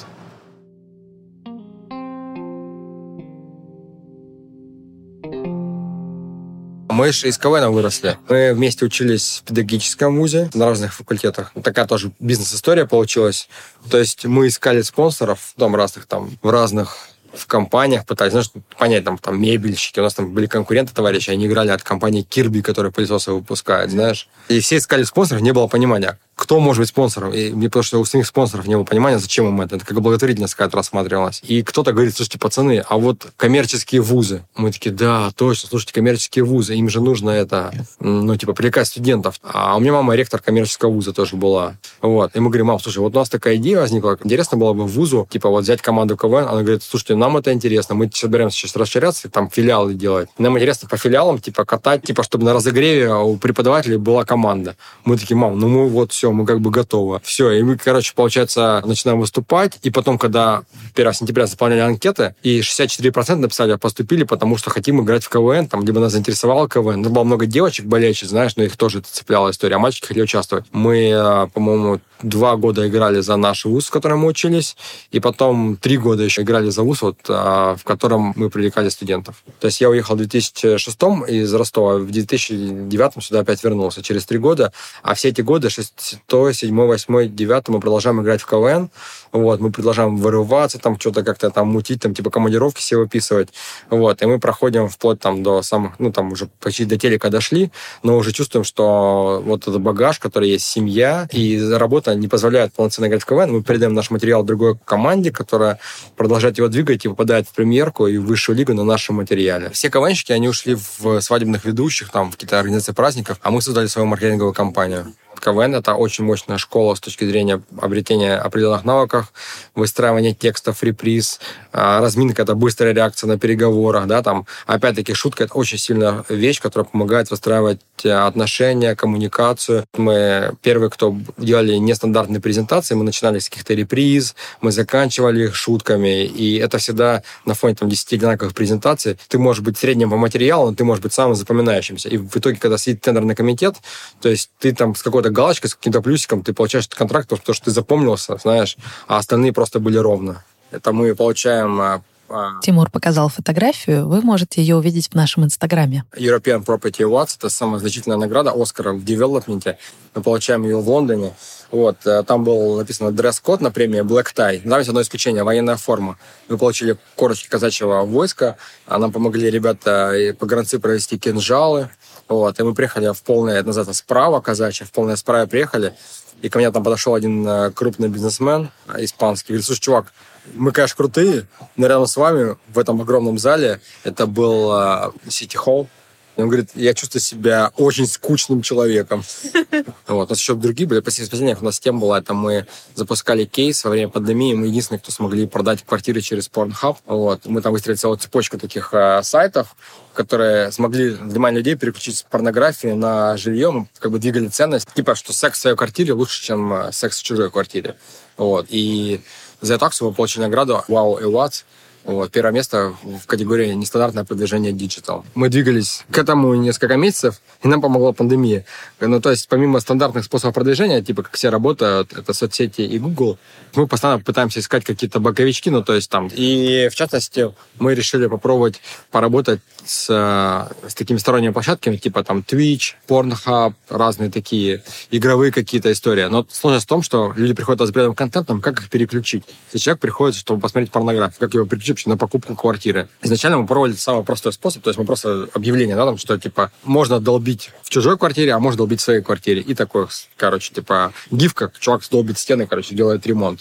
Мы 6.90 7.12
же 7.12 7.28
из 7.28 7.38
КВН 7.38 7.72
выросли. 7.72 8.18
Мы 8.28 8.52
вместе 8.52 8.84
учились 8.84 9.40
в 9.42 9.48
педагогическом 9.48 10.18
вузе 10.18 10.50
на 10.52 10.66
разных 10.66 10.92
факультетах. 10.94 11.52
Такая 11.62 11.86
тоже 11.86 12.12
бизнес-история 12.20 12.86
получилась. 12.86 13.48
То 13.90 13.96
есть 13.96 14.26
мы 14.26 14.48
искали 14.48 14.82
спонсоров, 14.82 15.54
там 15.56 15.74
разных 15.76 16.06
там, 16.06 16.30
в 16.42 16.50
разных 16.50 17.08
в 17.38 17.46
компаниях 17.46 18.04
пытались, 18.06 18.32
знаешь, 18.32 18.50
понять, 18.78 19.04
там, 19.04 19.18
там 19.18 19.40
мебельщики, 19.40 20.00
у 20.00 20.02
нас 20.02 20.14
там 20.14 20.32
были 20.32 20.46
конкуренты, 20.46 20.94
товарищи, 20.94 21.30
они 21.30 21.46
играли 21.46 21.70
от 21.70 21.82
компании 21.82 22.26
Kirby, 22.28 22.62
которая 22.62 22.92
пылесосы 22.92 23.32
выпускает, 23.32 23.90
знаешь. 23.90 24.28
И 24.48 24.60
все 24.60 24.78
искали 24.78 25.02
спонсоров, 25.04 25.42
не 25.42 25.52
было 25.52 25.66
понимания, 25.66 26.18
кто 26.36 26.60
может 26.60 26.80
быть 26.80 26.88
спонсором. 26.90 27.32
И 27.32 27.50
мне 27.50 27.68
потому 27.68 27.82
что 27.82 27.98
у 27.98 28.04
самих 28.04 28.26
спонсоров 28.26 28.66
не 28.66 28.76
было 28.76 28.84
понимания, 28.84 29.18
зачем 29.18 29.48
им 29.48 29.60
это. 29.62 29.76
Это 29.76 29.86
как 29.86 30.00
благотворительность 30.00 30.54
какая-то 30.54 30.76
рассматривалась. 30.76 31.40
И 31.42 31.62
кто-то 31.62 31.92
говорит, 31.92 32.14
слушайте, 32.14 32.38
пацаны, 32.38 32.84
а 32.86 32.98
вот 32.98 33.28
коммерческие 33.36 34.02
вузы. 34.02 34.44
Мы 34.54 34.70
такие, 34.70 34.94
да, 34.94 35.30
точно, 35.34 35.68
слушайте, 35.70 35.94
коммерческие 35.94 36.44
вузы, 36.44 36.74
им 36.74 36.90
же 36.90 37.00
нужно 37.00 37.30
это, 37.30 37.72
ну, 38.00 38.36
типа, 38.36 38.52
привлекать 38.52 38.86
студентов. 38.86 39.40
А 39.42 39.76
у 39.76 39.80
меня 39.80 39.92
мама 39.92 40.14
ректор 40.14 40.40
коммерческого 40.40 40.90
вуза 40.90 41.14
тоже 41.14 41.36
была. 41.36 41.76
Вот. 42.02 42.36
И 42.36 42.40
мы 42.40 42.50
говорим, 42.50 42.66
мам, 42.66 42.80
слушай, 42.80 42.98
вот 42.98 43.16
у 43.16 43.18
нас 43.18 43.30
такая 43.30 43.56
идея 43.56 43.80
возникла, 43.80 44.18
интересно 44.22 44.58
было 44.58 44.74
бы 44.74 44.84
в 44.84 44.92
вузу, 44.92 45.26
типа, 45.30 45.48
вот 45.48 45.64
взять 45.64 45.80
команду 45.80 46.16
КВН. 46.18 46.48
Она 46.48 46.62
говорит, 46.62 46.82
слушайте, 46.82 47.14
нам 47.14 47.38
это 47.38 47.52
интересно, 47.52 47.94
мы 47.94 48.10
собираемся 48.12 48.58
сейчас 48.58 48.76
расширяться, 48.76 49.30
там, 49.30 49.48
филиалы 49.48 49.94
делать. 49.94 50.28
Нам 50.36 50.56
интересно 50.56 50.86
по 50.86 50.98
филиалам, 50.98 51.38
типа, 51.38 51.64
катать, 51.64 52.02
типа, 52.02 52.22
чтобы 52.22 52.44
на 52.44 52.52
разогреве 52.52 53.14
у 53.14 53.36
преподавателей 53.36 53.96
была 53.96 54.24
команда. 54.24 54.76
Мы 55.04 55.16
такие, 55.16 55.36
мам, 55.36 55.58
ну 55.58 55.68
мы 55.68 55.88
вот 55.88 56.12
все, 56.12 56.25
мы 56.32 56.46
как 56.46 56.60
бы 56.60 56.70
готовы. 56.70 57.20
Все, 57.22 57.50
и 57.50 57.62
мы, 57.62 57.76
короче, 57.76 58.12
получается, 58.14 58.82
начинаем 58.84 59.20
выступать, 59.20 59.78
и 59.82 59.90
потом, 59.90 60.18
когда 60.18 60.62
1 60.94 61.12
сентября 61.12 61.46
заполняли 61.46 61.80
анкеты, 61.80 62.34
и 62.42 62.60
64% 62.60 63.36
написали, 63.36 63.72
«А 63.72 63.78
поступили, 63.78 64.24
потому 64.24 64.56
что 64.56 64.70
хотим 64.70 65.02
играть 65.02 65.24
в 65.24 65.28
КВН, 65.28 65.68
там, 65.68 65.84
либо 65.84 66.00
нас 66.00 66.12
заинтересовал 66.12 66.68
КВН. 66.68 67.02
Ну, 67.02 67.10
было 67.10 67.24
много 67.24 67.46
девочек 67.46 67.86
болельщиц, 67.86 68.28
знаешь, 68.28 68.56
но 68.56 68.64
их 68.64 68.76
тоже 68.76 68.98
это 68.98 69.08
цепляла 69.10 69.50
история, 69.50 69.76
а 69.76 69.78
мальчики 69.78 70.06
хотели 70.06 70.24
участвовать. 70.24 70.64
Мы, 70.72 71.10
э, 71.10 71.46
по-моему, 71.52 72.00
два 72.22 72.56
года 72.56 72.86
играли 72.88 73.20
за 73.20 73.36
наш 73.36 73.64
вуз, 73.64 73.86
в 73.86 73.90
котором 73.90 74.20
мы 74.20 74.28
учились, 74.28 74.76
и 75.10 75.20
потом 75.20 75.76
три 75.76 75.98
года 75.98 76.22
еще 76.22 76.42
играли 76.42 76.70
за 76.70 76.82
вуз, 76.82 77.02
вот, 77.02 77.18
а, 77.28 77.76
в 77.76 77.84
котором 77.84 78.32
мы 78.36 78.50
привлекали 78.50 78.88
студентов. 78.88 79.42
То 79.60 79.66
есть 79.66 79.80
я 79.80 79.90
уехал 79.90 80.14
в 80.14 80.18
2006 80.18 80.96
из 81.28 81.54
Ростова, 81.54 81.98
в 81.98 82.10
2009 82.10 83.22
сюда 83.22 83.40
опять 83.40 83.62
вернулся, 83.62 84.02
через 84.02 84.24
три 84.24 84.38
года, 84.38 84.72
а 85.02 85.14
все 85.14 85.28
эти 85.28 85.42
годы, 85.42 85.70
6, 85.70 86.20
7, 86.28 86.76
8, 86.76 87.34
9 87.34 87.68
мы 87.68 87.80
продолжаем 87.80 88.22
играть 88.22 88.40
в 88.40 88.46
КВН, 88.46 88.90
вот, 89.32 89.60
мы 89.60 89.70
продолжаем 89.70 90.16
вырываться, 90.16 90.78
там 90.78 90.98
что-то 90.98 91.22
как-то 91.22 91.50
там 91.50 91.68
мутить, 91.68 92.00
там 92.00 92.14
типа 92.14 92.30
командировки 92.30 92.78
все 92.80 92.96
выписывать, 92.96 93.48
вот, 93.90 94.22
и 94.22 94.26
мы 94.26 94.38
проходим 94.38 94.88
вплоть 94.88 95.20
там 95.20 95.42
до 95.42 95.62
самых, 95.62 95.98
ну 95.98 96.12
там 96.12 96.32
уже 96.32 96.48
почти 96.60 96.84
до 96.84 96.96
телека 96.96 97.28
дошли, 97.30 97.70
но 98.02 98.16
уже 98.16 98.32
чувствуем, 98.32 98.64
что 98.64 99.42
вот 99.44 99.62
этот 99.62 99.80
багаж, 99.80 100.18
который 100.18 100.48
есть 100.48 100.66
семья 100.66 101.28
и 101.32 101.60
работа 101.60 102.05
не 102.14 102.28
позволяет 102.28 102.72
полноценно 102.72 103.06
играть 103.06 103.22
в 103.22 103.26
КВН, 103.26 103.52
мы 103.52 103.62
передаем 103.62 103.94
наш 103.94 104.10
материал 104.10 104.44
другой 104.44 104.78
команде, 104.84 105.30
которая 105.30 105.78
продолжает 106.16 106.58
его 106.58 106.68
двигать 106.68 107.04
и 107.04 107.08
попадает 107.08 107.48
в 107.48 107.54
премьерку 107.54 108.06
и 108.06 108.18
в 108.18 108.26
высшую 108.26 108.56
лигу 108.56 108.74
на 108.74 108.84
нашем 108.84 109.16
материале. 109.16 109.70
Все 109.70 109.90
КВНщики, 109.90 110.32
они 110.32 110.48
ушли 110.48 110.76
в 110.98 111.20
свадебных 111.20 111.64
ведущих, 111.64 112.10
там, 112.10 112.30
в 112.30 112.34
какие-то 112.34 112.58
организации 112.58 112.92
праздников, 112.92 113.38
а 113.42 113.50
мы 113.50 113.62
создали 113.62 113.86
свою 113.86 114.06
маркетинговую 114.06 114.54
компанию. 114.54 115.14
КВН— 115.40 115.74
это 115.76 115.94
очень 115.94 116.24
мощная 116.24 116.58
школа 116.58 116.94
с 116.94 117.00
точки 117.00 117.24
зрения 117.24 117.62
обретения 117.80 118.36
определенных 118.36 118.84
навыков, 118.84 119.32
выстраивания 119.74 120.34
текстов, 120.34 120.82
реприз, 120.82 121.40
а, 121.72 122.00
разминка— 122.00 122.42
это 122.44 122.54
быстрая 122.54 122.94
реакция 122.94 123.28
на 123.28 123.38
переговорах, 123.38 124.06
да, 124.06 124.22
там, 124.22 124.46
опять-таки, 124.66 125.12
шутка— 125.14 125.44
это 125.44 125.54
очень 125.54 125.78
сильная 125.78 126.24
вещь, 126.28 126.60
которая 126.60 126.88
помогает 126.88 127.30
выстраивать 127.30 127.80
э, 128.04 128.10
отношения, 128.10 128.94
коммуникацию. 128.94 129.84
Мы 129.96 130.52
первые, 130.62 130.90
кто 130.90 131.16
делали 131.36 131.74
нестандартные 131.74 132.40
презентации, 132.40 132.94
мы 132.94 133.04
начинали 133.04 133.38
с 133.38 133.48
каких-то 133.48 133.74
реприз, 133.74 134.34
мы 134.60 134.72
заканчивали 134.72 135.44
их 135.44 135.54
шутками, 135.54 136.24
и 136.24 136.56
это 136.56 136.78
всегда 136.78 137.22
на 137.44 137.54
фоне 137.54 137.74
там 137.74 137.88
10 137.88 138.12
одинаковых 138.14 138.54
презентаций. 138.54 139.18
Ты 139.28 139.38
можешь 139.38 139.62
быть 139.62 139.76
средним 139.76 140.10
по 140.10 140.16
материалу, 140.16 140.70
но 140.70 140.74
ты 140.74 140.84
можешь 140.84 141.02
быть 141.02 141.12
самым 141.12 141.34
запоминающимся. 141.34 142.08
И 142.08 142.16
в 142.16 142.36
итоге, 142.36 142.56
когда 142.56 142.78
сидит 142.78 143.02
тендерный 143.02 143.34
комитет, 143.34 143.76
то 144.20 144.28
есть 144.28 144.50
ты 144.58 144.72
там 144.74 144.94
с 144.94 145.02
какой-то 145.02 145.25
галочкой, 145.30 145.70
с 145.70 145.74
каким-то 145.74 146.02
плюсиком, 146.02 146.42
ты 146.42 146.52
получаешь 146.52 146.88
контракт, 146.88 147.28
потому 147.28 147.54
что 147.54 147.64
ты 147.66 147.70
запомнился, 147.70 148.36
знаешь, 148.38 148.76
а 149.06 149.18
остальные 149.18 149.52
просто 149.52 149.80
были 149.80 149.98
ровно. 149.98 150.44
Это 150.70 150.92
мы 150.92 151.14
получаем 151.14 151.80
а, 151.80 152.02
а, 152.28 152.60
Тимур 152.60 152.90
показал 152.90 153.28
фотографию, 153.28 154.08
вы 154.08 154.20
можете 154.20 154.60
ее 154.60 154.76
увидеть 154.76 155.08
в 155.08 155.14
нашем 155.14 155.44
инстаграме. 155.44 156.04
European 156.16 156.64
Property 156.64 157.02
Awards— 157.02 157.36
это 157.38 157.48
самая 157.48 157.78
значительная 157.78 158.16
награда 158.16 158.52
Оскара 158.52 158.92
в 158.92 159.04
девелопменте. 159.04 159.78
Мы 160.14 160.22
получаем 160.22 160.64
ее 160.64 160.80
в 160.80 160.88
Лондоне. 160.88 161.34
Вот, 161.70 162.06
э, 162.06 162.22
там 162.24 162.44
был 162.44 162.76
написано 162.76 163.12
дресс-код 163.12 163.60
на 163.60 163.70
премии 163.70 164.00
Black 164.00 164.28
Tie. 164.34 164.68
Там 164.68 164.78
есть 164.78 164.88
одно 164.88 165.02
исключение, 165.02 165.44
военная 165.44 165.76
форма. 165.76 166.16
Мы 166.48 166.58
получили 166.58 166.96
корочки 167.16 167.48
казачьего 167.48 168.04
войска, 168.04 168.56
а 168.86 168.98
нам 168.98 169.12
помогли 169.12 169.50
ребята 169.50 170.34
по 170.38 170.46
гранцы 170.46 170.78
провести 170.78 171.18
кинжалы. 171.18 171.90
Вот, 172.28 172.58
и 172.58 172.62
мы 172.62 172.74
приехали 172.74 173.12
в 173.12 173.22
полное, 173.22 173.60
это 173.60 173.92
справа 173.92 174.40
казачья, 174.40 174.84
в 174.84 174.90
полное 174.90 175.16
справа 175.16 175.46
приехали. 175.46 175.94
И 176.42 176.48
ко 176.48 176.58
мне 176.58 176.70
там 176.70 176.84
подошел 176.84 177.14
один 177.14 177.46
э, 177.46 177.70
крупный 177.70 178.08
бизнесмен 178.08 178.70
э, 178.88 179.04
испанский. 179.04 179.52
Говорит, 179.52 179.64
слушай, 179.64 179.80
чувак, 179.80 180.12
мы, 180.54 180.72
конечно, 180.72 180.96
крутые, 180.96 181.46
но 181.76 181.86
рядом 181.86 182.06
с 182.06 182.16
вами 182.16 182.56
в 182.68 182.78
этом 182.78 183.00
огромном 183.00 183.38
зале 183.38 183.80
это 184.04 184.26
был 184.26 185.12
Сити 185.28 185.56
Холл, 185.56 185.88
и 186.36 186.42
он 186.42 186.48
говорит, 186.48 186.70
я 186.74 186.92
чувствую 186.92 187.22
себя 187.22 187.72
очень 187.76 188.06
скучным 188.06 188.62
человеком. 188.62 189.24
Вот. 190.06 190.28
У 190.28 190.30
нас 190.30 190.38
еще 190.38 190.54
другие 190.54 190.88
были 190.88 191.00
спасения. 191.00 191.56
У 191.60 191.64
нас 191.64 191.80
тема 191.80 192.00
была, 192.00 192.18
это 192.18 192.32
мы 192.32 192.66
запускали 192.94 193.44
кейс 193.44 193.84
во 193.84 193.90
время 193.90 194.08
пандемии. 194.08 194.54
Мы 194.54 194.68
единственные, 194.68 195.00
кто 195.00 195.10
смогли 195.10 195.46
продать 195.46 195.84
квартиры 195.84 196.20
через 196.20 196.48
Pornhub. 196.48 196.96
Вот. 197.06 197.44
Мы 197.46 197.60
там 197.60 197.72
выстроили 197.72 197.98
целую 197.98 198.18
цепочку 198.18 198.56
таких 198.56 198.90
э, 198.92 199.20
сайтов, 199.22 199.74
которые 200.14 200.70
смогли 200.70 201.10
внимание 201.10 201.58
людей 201.58 201.74
переключить 201.74 202.18
с 202.18 202.22
порнографии 202.22 202.88
на 202.88 203.36
жилье. 203.36 203.72
Мы 203.72 203.88
как 203.98 204.12
бы 204.12 204.18
двигали 204.18 204.46
ценность. 204.46 204.88
Типа, 204.94 205.16
что 205.16 205.32
секс 205.32 205.58
в 205.58 205.62
своей 205.62 205.76
квартире 205.76 206.12
лучше, 206.12 206.42
чем 206.42 206.72
э, 206.72 206.92
секс 206.92 207.18
в 207.18 207.22
чужой 207.24 207.50
квартире. 207.50 207.96
Вот. 208.36 208.66
И 208.68 209.20
за 209.60 209.74
эту 209.74 209.86
акцию 209.86 210.08
мы 210.08 210.14
получили 210.14 210.44
награду 210.44 210.84
Wow 210.88 211.20
Awards 211.22 211.64
вот, 212.06 212.30
первое 212.30 212.52
место 212.52 212.94
в 213.02 213.26
категории 213.26 213.72
нестандартное 213.72 214.24
продвижение 214.24 214.72
digital. 214.72 215.24
Мы 215.34 215.48
двигались 215.48 216.04
к 216.10 216.18
этому 216.18 216.54
несколько 216.54 216.96
месяцев, 216.96 217.40
и 217.64 217.68
нам 217.68 217.80
помогла 217.80 218.12
пандемия. 218.12 218.64
Ну, 219.00 219.20
то 219.20 219.30
есть, 219.30 219.48
помимо 219.48 219.80
стандартных 219.80 220.24
способов 220.24 220.54
продвижения, 220.54 221.02
типа, 221.02 221.24
как 221.24 221.34
все 221.34 221.48
работают, 221.48 222.12
это 222.12 222.32
соцсети 222.32 222.82
и 222.82 222.98
Google, 223.00 223.38
мы 223.74 223.88
постоянно 223.88 224.22
пытаемся 224.22 224.60
искать 224.60 224.84
какие-то 224.84 225.18
боковички, 225.18 225.68
ну, 225.68 225.82
то 225.82 225.94
есть 225.94 226.08
там. 226.08 226.30
И, 226.32 226.88
в 226.92 226.94
частности, 226.94 227.52
мы 227.80 227.94
решили 227.94 228.28
попробовать 228.28 228.80
поработать 229.10 229.60
с, 229.84 230.06
с 230.06 230.94
такими 230.94 231.18
сторонними 231.18 231.52
площадками, 231.52 231.96
типа 231.96 232.22
там 232.22 232.44
Twitch, 232.46 232.94
Pornhub, 233.08 233.74
разные 233.88 234.30
такие 234.30 234.84
игровые 235.10 235.50
какие-то 235.50 235.90
истории. 235.90 236.26
Но 236.26 236.46
сложность 236.50 236.86
в 236.86 236.88
том, 236.88 237.02
что 237.02 237.32
люди 237.36 237.52
приходят 237.52 237.80
с 237.80 237.90
определенным 237.90 238.14
контентом, 238.14 238.60
как 238.60 238.78
их 238.78 238.90
переключить? 238.90 239.44
Если 239.72 239.84
человек 239.84 240.00
приходит, 240.00 240.36
чтобы 240.36 240.60
посмотреть 240.60 240.92
порнографию, 240.92 241.38
как 241.40 241.54
его 241.54 241.66
переключить 241.66 241.95
на 242.04 242.18
покупку 242.18 242.54
квартиры? 242.54 243.08
Изначально 243.22 243.58
мы 243.58 243.66
проводили 243.66 243.96
самый 243.96 244.24
простой 244.24 244.52
способ, 244.52 244.82
то 244.82 244.90
есть 244.90 244.98
мы 244.98 245.06
просто 245.06 245.48
объявление, 245.54 245.96
да, 245.96 246.04
там, 246.04 246.18
что, 246.18 246.38
типа, 246.38 246.70
можно 246.84 247.20
долбить 247.20 247.70
в 247.82 247.88
чужой 247.88 248.18
квартире, 248.18 248.52
а 248.52 248.58
можно 248.58 248.78
долбить 248.78 249.00
в 249.00 249.04
своей 249.04 249.22
квартире. 249.22 249.62
И 249.62 249.74
такой, 249.74 250.06
короче, 250.36 250.74
типа, 250.74 251.12
гифка, 251.30 251.72
чувак 251.78 252.02
долбит 252.10 252.38
стены, 252.38 252.66
короче, 252.66 252.94
делает 252.94 253.26
ремонт. 253.26 253.60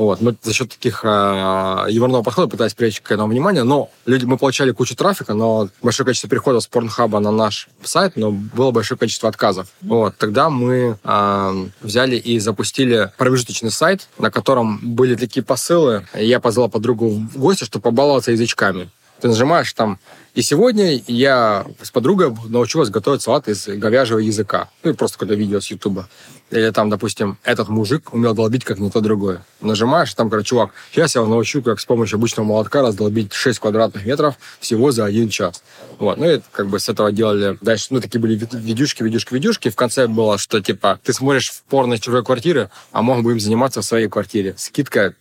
Вот. 0.00 0.22
Мы 0.22 0.34
за 0.40 0.54
счет 0.54 0.70
таких 0.70 1.04
э, 1.04 1.86
юморного 1.90 2.22
подхода 2.22 2.48
пытались 2.48 2.72
привлечь 2.72 3.02
к 3.02 3.12
этому 3.12 3.28
внимание, 3.28 3.64
но 3.64 3.90
люди, 4.06 4.24
мы 4.24 4.38
получали 4.38 4.70
кучу 4.70 4.96
трафика, 4.96 5.34
но 5.34 5.68
большое 5.82 6.06
количество 6.06 6.30
переходов 6.30 6.62
с 6.62 6.66
Порнхаба 6.68 7.20
на 7.20 7.30
наш 7.30 7.68
сайт, 7.82 8.16
но 8.16 8.30
было 8.30 8.70
большое 8.70 8.96
количество 8.96 9.28
отказов. 9.28 9.68
Вот. 9.82 10.16
Тогда 10.16 10.48
мы 10.48 10.96
э, 11.04 11.66
взяли 11.82 12.16
и 12.16 12.38
запустили 12.38 13.12
промежуточный 13.18 13.70
сайт, 13.70 14.08
на 14.16 14.30
котором 14.30 14.80
были 14.82 15.16
такие 15.16 15.42
посылы. 15.42 16.06
Я 16.14 16.40
позвал 16.40 16.70
подругу 16.70 17.10
в 17.10 17.36
гости, 17.36 17.64
чтобы 17.64 17.82
побаловаться 17.82 18.32
язычками. 18.32 18.88
Ты 19.20 19.28
нажимаешь 19.28 19.72
там 19.72 19.98
и 20.34 20.42
сегодня 20.42 21.02
я 21.08 21.66
с 21.82 21.90
подругой 21.90 22.32
научилась 22.48 22.88
готовить 22.88 23.20
салат 23.20 23.48
из 23.48 23.66
говяжьего 23.66 24.18
языка. 24.18 24.68
Ну, 24.84 24.92
и 24.92 24.94
просто 24.94 25.18
какое-то 25.18 25.34
видео 25.34 25.60
с 25.60 25.66
Ютуба. 25.66 26.08
Или 26.50 26.70
там, 26.70 26.88
допустим, 26.88 27.36
этот 27.42 27.68
мужик 27.68 28.14
умел 28.14 28.32
долбить, 28.32 28.64
как 28.64 28.78
никто 28.78 29.00
другой. 29.00 29.38
Нажимаешь, 29.60 30.14
там, 30.14 30.30
короче, 30.30 30.50
чувак, 30.50 30.70
сейчас 30.92 31.16
я 31.16 31.22
научу, 31.22 31.62
как 31.62 31.80
с 31.80 31.84
помощью 31.84 32.16
обычного 32.16 32.46
молотка 32.46 32.80
раздолбить 32.82 33.32
6 33.32 33.58
квадратных 33.58 34.06
метров 34.06 34.36
всего 34.60 34.92
за 34.92 35.04
один 35.04 35.28
час. 35.28 35.62
Вот. 35.98 36.18
Ну, 36.18 36.30
и 36.30 36.40
как 36.52 36.68
бы 36.68 36.78
с 36.78 36.88
этого 36.88 37.10
делали 37.10 37.58
дальше. 37.60 37.88
Ну, 37.90 38.00
такие 38.00 38.20
были 38.20 38.40
видюшки, 38.52 39.02
видюшки, 39.02 39.34
видюшки. 39.34 39.68
В 39.68 39.76
конце 39.76 40.06
было, 40.06 40.38
что, 40.38 40.60
типа, 40.60 41.00
ты 41.02 41.12
смотришь 41.12 41.50
в 41.50 41.62
порно 41.64 41.94
из 41.94 42.00
чужой 42.00 42.24
квартиры, 42.24 42.70
а 42.92 43.02
бы 43.02 43.32
им 43.32 43.40
заниматься 43.40 43.82
в 43.82 43.84
своей 43.84 44.08
квартире. 44.08 44.54
Скидка 44.56 45.14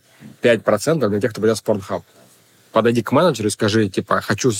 5% 0.43 1.09
для 1.09 1.19
тех, 1.19 1.31
кто 1.31 1.41
придет 1.41 1.57
в 1.57 1.63
Pornhub. 1.63 2.03
Подойди 2.79 3.01
к 3.01 3.11
менеджеру 3.11 3.49
и 3.49 3.51
скажи, 3.51 3.89
типа, 3.89 4.21
хочу 4.21 4.53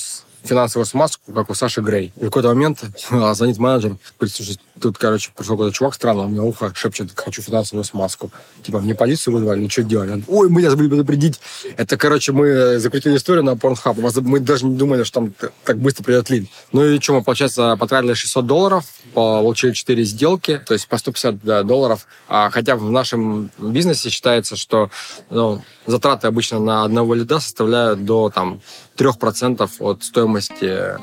финансовую 0.43 0.85
смазку, 0.85 1.31
как 1.33 1.49
у 1.49 1.53
Саши 1.53 1.79
Грей. 1.79 2.11
И 2.17 2.19
в 2.19 2.25
какой-то 2.25 2.49
момент 2.49 2.83
звонит 3.33 3.57
менеджер, 3.59 3.95
говорит, 4.19 4.35
слушай, 4.35 4.59
тут, 4.79 4.97
короче, 4.97 5.31
пришел 5.33 5.55
какой-то 5.55 5.73
чувак 5.73 5.93
странный, 5.93 6.25
у 6.25 6.27
меня 6.27 6.43
ухо 6.43 6.73
шепчет, 6.75 7.11
хочу 7.15 7.41
финансовую 7.41 7.85
смазку. 7.85 8.29
Типа, 8.61 8.79
мне 8.79 8.93
полицию 8.93 9.35
вызвали, 9.35 9.61
ну 9.61 9.69
что 9.69 9.83
делать? 9.83 10.09
Он, 10.09 10.23
Ой, 10.27 10.49
мы 10.49 10.59
тебя 10.59 10.71
забыли 10.71 10.89
предупредить. 10.89 11.39
Это, 11.77 11.95
короче, 11.95 12.33
мы 12.33 12.77
закрутили 12.79 13.15
историю 13.15 13.43
на 13.45 13.51
Pornhub. 13.51 14.21
Мы 14.21 14.41
даже 14.41 14.65
не 14.65 14.75
думали, 14.75 15.03
что 15.03 15.21
там 15.21 15.33
так 15.63 15.77
быстро 15.77 16.03
придет 16.03 16.29
лид. 16.29 16.49
Ну 16.73 16.85
и 16.85 16.99
что, 16.99 17.13
мы, 17.13 17.23
получается, 17.23 17.77
потратили 17.77 18.13
600 18.13 18.45
долларов, 18.45 18.85
получили 19.13 19.71
4 19.71 20.03
сделки, 20.03 20.61
то 20.65 20.73
есть 20.73 20.87
по 20.89 20.97
150 20.97 21.65
долларов. 21.65 22.05
А, 22.27 22.49
хотя 22.49 22.75
в 22.75 22.91
нашем 22.91 23.49
бизнесе 23.57 24.09
считается, 24.09 24.57
что 24.57 24.89
ну, 25.29 25.61
затраты 25.89 26.27
обычно 26.27 26.59
на 26.59 26.83
одного 26.83 27.15
лида 27.15 27.39
составляют 27.39 28.05
до 28.05 28.29
там, 28.29 28.59
3% 28.97 29.69
от 29.79 30.03
стоимости 30.03 30.65
э, 30.65 30.97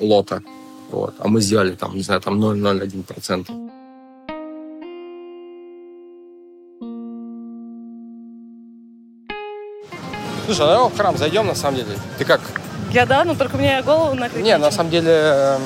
лота. 0.00 0.42
Вот. 0.90 1.14
А 1.18 1.28
мы 1.28 1.40
сделали 1.40 1.72
там, 1.72 1.94
не 1.94 2.02
знаю, 2.02 2.20
там 2.20 2.42
0,01%. 2.42 3.72
Слушай, 10.46 10.60
а 10.60 10.66
давай 10.66 10.90
в 10.90 10.96
храм 10.96 11.16
зайдем, 11.16 11.46
на 11.46 11.54
самом 11.56 11.78
деле. 11.78 11.98
Ты 12.18 12.24
как? 12.24 12.40
Я 12.92 13.04
да, 13.04 13.24
но 13.24 13.34
только 13.34 13.56
мне 13.56 13.82
голову 13.82 14.14
накрыть. 14.14 14.44
Не, 14.44 14.56
на 14.58 14.70
самом 14.70 14.90
деле 14.90 15.10
эм, 15.10 15.60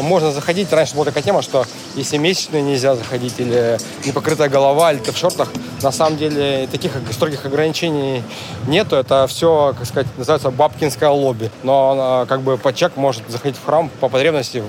можно 0.00 0.32
заходить. 0.32 0.72
Раньше 0.72 0.94
была 0.94 1.04
такая 1.04 1.22
тема, 1.22 1.42
что 1.42 1.66
если 1.94 2.16
месячные 2.16 2.62
нельзя 2.62 2.94
заходить, 2.94 3.34
или 3.38 3.78
непокрытая 4.04 4.48
голова, 4.48 4.92
или 4.92 5.00
ты 5.00 5.12
в 5.12 5.16
шортах, 5.16 5.50
на 5.82 5.92
самом 5.92 6.16
деле 6.16 6.66
таких 6.70 6.92
строгих 7.10 7.44
ограничений 7.44 8.22
нету. 8.66 8.96
Это 8.96 9.26
все, 9.26 9.74
как 9.76 9.86
сказать, 9.86 10.06
называется 10.16 10.50
бабкинское 10.50 11.10
лобби. 11.10 11.50
Но 11.62 12.24
как 12.28 12.42
бы 12.42 12.56
подчек 12.56 12.96
может 12.96 13.22
заходить 13.28 13.58
в 13.58 13.64
храм 13.64 13.90
по 14.00 14.08
потребности, 14.08 14.62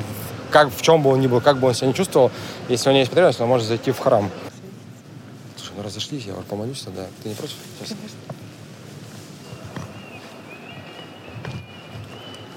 как, 0.49 0.69
в 0.75 0.81
чем 0.81 1.01
бы 1.01 1.11
он 1.11 1.19
ни 1.19 1.27
был, 1.27 1.41
как 1.41 1.57
бы 1.59 1.67
он 1.67 1.73
себя 1.73 1.87
не 1.87 1.93
чувствовал. 1.93 2.31
Если 2.67 2.89
у 2.89 2.91
него 2.91 2.99
есть 2.99 3.11
потребность, 3.11 3.39
он 3.41 3.47
может 3.47 3.67
зайти 3.67 3.91
в 3.91 3.99
храм. 3.99 4.29
Слушай, 5.55 5.73
ну 5.77 5.83
разошлись, 5.83 6.25
я 6.25 6.33
помолюсь 6.49 6.81
тогда. 6.81 7.05
Ты 7.21 7.29
не 7.29 7.35
против? 7.35 7.55
Сейчас. 7.79 7.97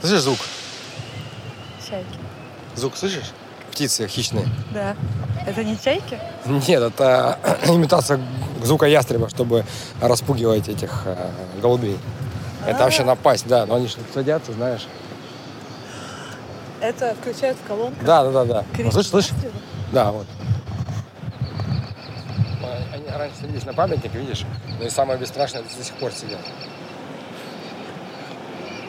Слышишь 0.01 0.21
звук? 0.21 0.39
Чайки. 1.89 2.26
Звук 2.77 2.97
слышишь? 2.97 3.33
Птицы 3.73 4.07
хищные. 4.07 4.47
Да. 4.73 4.95
Это 5.47 5.65
не 5.65 5.79
чайки? 5.79 6.19
Нет, 6.45 6.83
это 6.83 7.39
имитация 7.67 8.21
звука 8.63 8.87
ястреба, 8.87 9.29
чтобы 9.29 9.65
распугивать 10.01 10.69
этих 10.69 11.03
э, 11.05 11.17
голубей. 11.61 11.99
А-а-а. 12.63 12.71
Это 12.71 12.85
вообще 12.85 13.05
напасть, 13.05 13.47
да. 13.47 13.67
Но 13.67 13.77
они 13.77 13.87
же 13.87 13.97
садятся, 14.13 14.53
знаешь. 14.53 14.87
Это 16.81 17.15
включают 17.21 17.57
колонку? 17.67 18.05
Да, 18.05 18.25
да, 18.25 18.31
да, 18.31 18.45
да. 18.45 18.65
Ну, 18.79 18.91
слышишь, 18.93 19.11
слышишь? 19.11 19.33
Да, 19.93 20.13
вот. 20.13 20.27
Они 22.93 23.05
раньше 23.09 23.37
садились 23.41 23.65
на 23.65 23.73
памятник, 23.73 24.15
видишь? 24.15 24.45
Но 24.79 24.87
и 24.87 24.91
самое 24.91 25.19
бесстрашное, 25.19 25.63
до 25.63 25.85
сих 25.85 25.95
пор 25.95 26.13
сидят. 26.13 26.41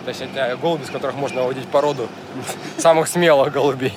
То 0.08 0.56
голуби, 0.62 0.86
с 0.86 0.90
которых 0.90 1.18
можно 1.18 1.44
уводить 1.44 1.68
породу 1.68 2.08
самых 2.78 3.10
смелых 3.10 3.52
голубей. 3.52 3.92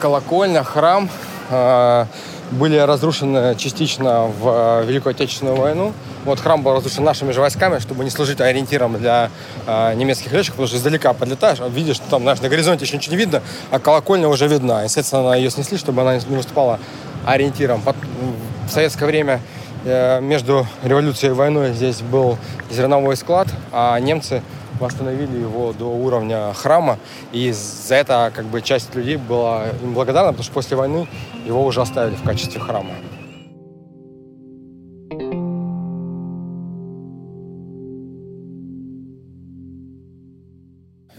Колокольня, 0.00 0.64
храм 0.64 1.10
э, 1.50 2.06
были 2.52 2.78
разрушены 2.78 3.54
частично 3.56 4.22
в 4.22 4.80
э, 4.80 4.84
Великую 4.86 5.10
Отечественную 5.10 5.56
войну. 5.56 5.92
Вот 6.24 6.40
храм 6.40 6.62
был 6.62 6.72
разрушен 6.72 7.04
нашими 7.04 7.32
же 7.32 7.42
войсками, 7.42 7.80
чтобы 7.80 8.02
не 8.02 8.08
служить 8.08 8.40
ориентиром 8.40 8.96
для 8.96 9.28
э, 9.66 9.92
немецких 9.92 10.32
летчиков, 10.32 10.56
потому 10.56 10.68
что 10.68 10.78
издалека 10.78 11.12
подлетаешь, 11.12 11.60
а 11.60 11.68
видишь, 11.68 11.98
там, 12.08 12.22
знаешь, 12.22 12.40
на 12.40 12.48
горизонте 12.48 12.86
еще 12.86 12.96
ничего 12.96 13.12
не 13.12 13.18
видно, 13.18 13.42
а 13.70 13.78
колокольня 13.80 14.26
уже 14.26 14.48
видна. 14.48 14.84
Естественно, 14.84 15.34
ее 15.34 15.50
снесли, 15.50 15.76
чтобы 15.76 16.00
она 16.00 16.16
не 16.16 16.36
выступала 16.36 16.80
ориентиром. 17.26 17.82
В 17.82 18.72
советское 18.72 19.04
время 19.04 19.42
между 19.84 20.66
революцией 20.82 21.32
и 21.32 21.34
войной 21.34 21.72
здесь 21.72 22.00
был 22.00 22.38
зерновой 22.70 23.16
склад, 23.16 23.48
а 23.70 23.98
немцы 24.00 24.42
восстановили 24.80 25.38
его 25.38 25.72
до 25.72 25.86
уровня 25.86 26.52
храма, 26.54 26.98
и 27.32 27.52
за 27.52 27.96
это 27.96 28.32
как 28.34 28.46
бы 28.46 28.62
часть 28.62 28.94
людей 28.94 29.16
была 29.16 29.68
им 29.82 29.94
благодарна, 29.94 30.28
потому 30.28 30.44
что 30.44 30.52
после 30.52 30.76
войны 30.76 31.06
его 31.46 31.64
уже 31.64 31.80
оставили 31.80 32.14
в 32.14 32.22
качестве 32.22 32.60
храма. 32.60 32.92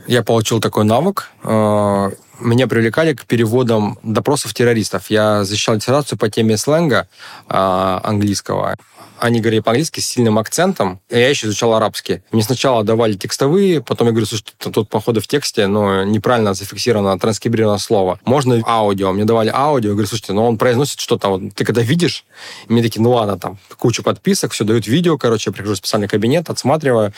Я 0.10 0.24
получил 0.24 0.60
такой 0.60 0.86
навык. 0.86 1.30
Э, 1.44 2.10
меня 2.40 2.68
привлекали 2.68 3.14
к 3.14 3.26
переводам 3.26 4.00
допросов 4.02 4.56
террористов. 4.56 5.12
Я 5.12 5.44
защищал 5.44 5.76
диссертацию 5.76 6.18
по 6.18 6.30
теме 6.32 6.58
сленга 6.58 7.08
э, 7.48 8.00
английского 8.04 8.76
они 9.22 9.40
говорили 9.42 9.62
по-английски 9.62 10.00
с 10.00 10.08
сильным 10.08 10.38
акцентом, 10.40 11.00
я 11.10 11.30
еще 11.30 11.48
изучал 11.48 11.74
арабский. 11.74 12.22
Мне 12.32 12.44
сначала 12.44 12.84
давали 12.84 13.14
текстовые, 13.14 13.82
потом 13.82 14.08
я 14.08 14.12
говорю, 14.12 14.26
слушай, 14.26 14.46
тут, 14.58 14.90
походу, 14.90 15.22
в 15.22 15.28
тексте, 15.28 15.68
но 15.68 16.04
неправильно 16.04 16.54
зафиксировано, 16.54 17.18
транскрибировано 17.20 17.78
слово. 17.78 18.20
Можно 18.26 18.62
аудио. 18.66 19.12
Мне 19.12 19.26
давали 19.26 19.52
аудио, 19.54 19.90
я 19.90 19.94
говорю, 19.94 20.08
слушайте, 20.08 20.34
но 20.34 20.48
он 20.48 20.58
произносит 20.58 21.00
что-то, 21.00 21.30
вот 21.30 21.42
ты 21.56 21.66
когда 21.66 21.82
видишь, 21.82 22.26
мне 22.68 22.82
такие, 22.82 23.02
ну 23.02 23.12
ладно, 23.12 23.38
там, 23.38 23.58
кучу 23.78 24.04
подписок, 24.04 24.52
все, 24.52 24.64
дают 24.64 24.88
видео, 24.88 25.18
короче, 25.18 25.50
я 25.50 25.54
прихожу 25.54 25.74
в 25.74 25.78
специальный 25.78 26.08
кабинет, 26.08 26.50
отсматриваю, 26.50 27.14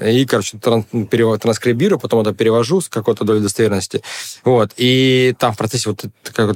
и, 0.00 0.24
короче, 0.26 0.58
транскрибирую, 0.58 1.98
потом 1.98 2.20
это 2.20 2.32
перевожу 2.32 2.80
с 2.80 2.88
какой-то 2.88 3.24
долей 3.24 3.40
достоверности. 3.40 4.02
Вот. 4.44 4.72
И 4.76 5.34
там 5.38 5.52
в 5.52 5.56
процессе 5.56 5.90
вот 5.90 6.04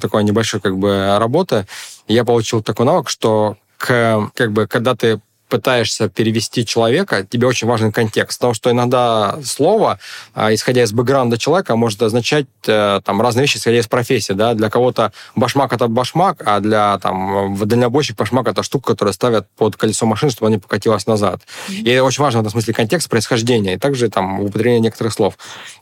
такой 0.01 0.25
небольшой 0.25 0.61
как 0.61 0.79
бы 0.79 1.17
работы 1.19 1.67
я 2.09 2.25
получил 2.25 2.63
такой 2.63 2.87
навык, 2.87 3.09
что 3.09 3.57
к, 3.81 4.31
как 4.35 4.53
бы, 4.53 4.67
когда 4.67 4.95
ты 4.95 5.21
пытаешься 5.51 6.09
перевести 6.09 6.65
человека, 6.65 7.27
тебе 7.29 7.47
очень 7.47 7.67
важен 7.67 7.93
контекст. 7.93 8.39
Потому 8.39 8.55
что 8.55 8.71
иногда 8.71 9.39
слово, 9.45 9.99
а, 10.35 10.55
исходя 10.55 10.83
из 10.83 10.93
бэкграунда 10.93 11.37
человека, 11.37 11.77
может 11.77 12.01
означать 12.03 12.47
э, 12.67 13.01
там, 13.05 13.21
разные 13.21 13.43
вещи, 13.43 13.59
исходя 13.59 13.79
из 13.79 13.87
профессии. 13.87 14.33
Да? 14.33 14.55
Для 14.55 14.71
кого-то 14.71 15.13
башмак— 15.35 15.73
это 15.75 15.89
башмак, 15.89 16.43
а 16.47 16.61
для 16.61 16.99
там, 16.99 17.57
дальнобойщик 17.59 18.17
башмак— 18.17 18.49
это 18.49 18.63
штука, 18.63 18.93
которую 18.93 19.13
ставят 19.13 19.49
под 19.57 19.77
колесо 19.77 20.07
машины, 20.07 20.31
чтобы 20.31 20.47
она 20.47 20.57
не 20.57 20.61
покатилась 20.61 21.07
назад. 21.07 21.43
И 21.69 21.99
очень 21.99 22.23
важно 22.23 22.41
в 22.41 22.43
этом 22.43 22.53
смысле 22.53 22.73
контекст 22.73 23.11
происхождения, 23.11 23.75
и 23.75 23.79
также 23.79 24.09
там 24.09 24.41
употребление 24.41 24.81
некоторых 24.81 25.13
слов. 25.13 25.37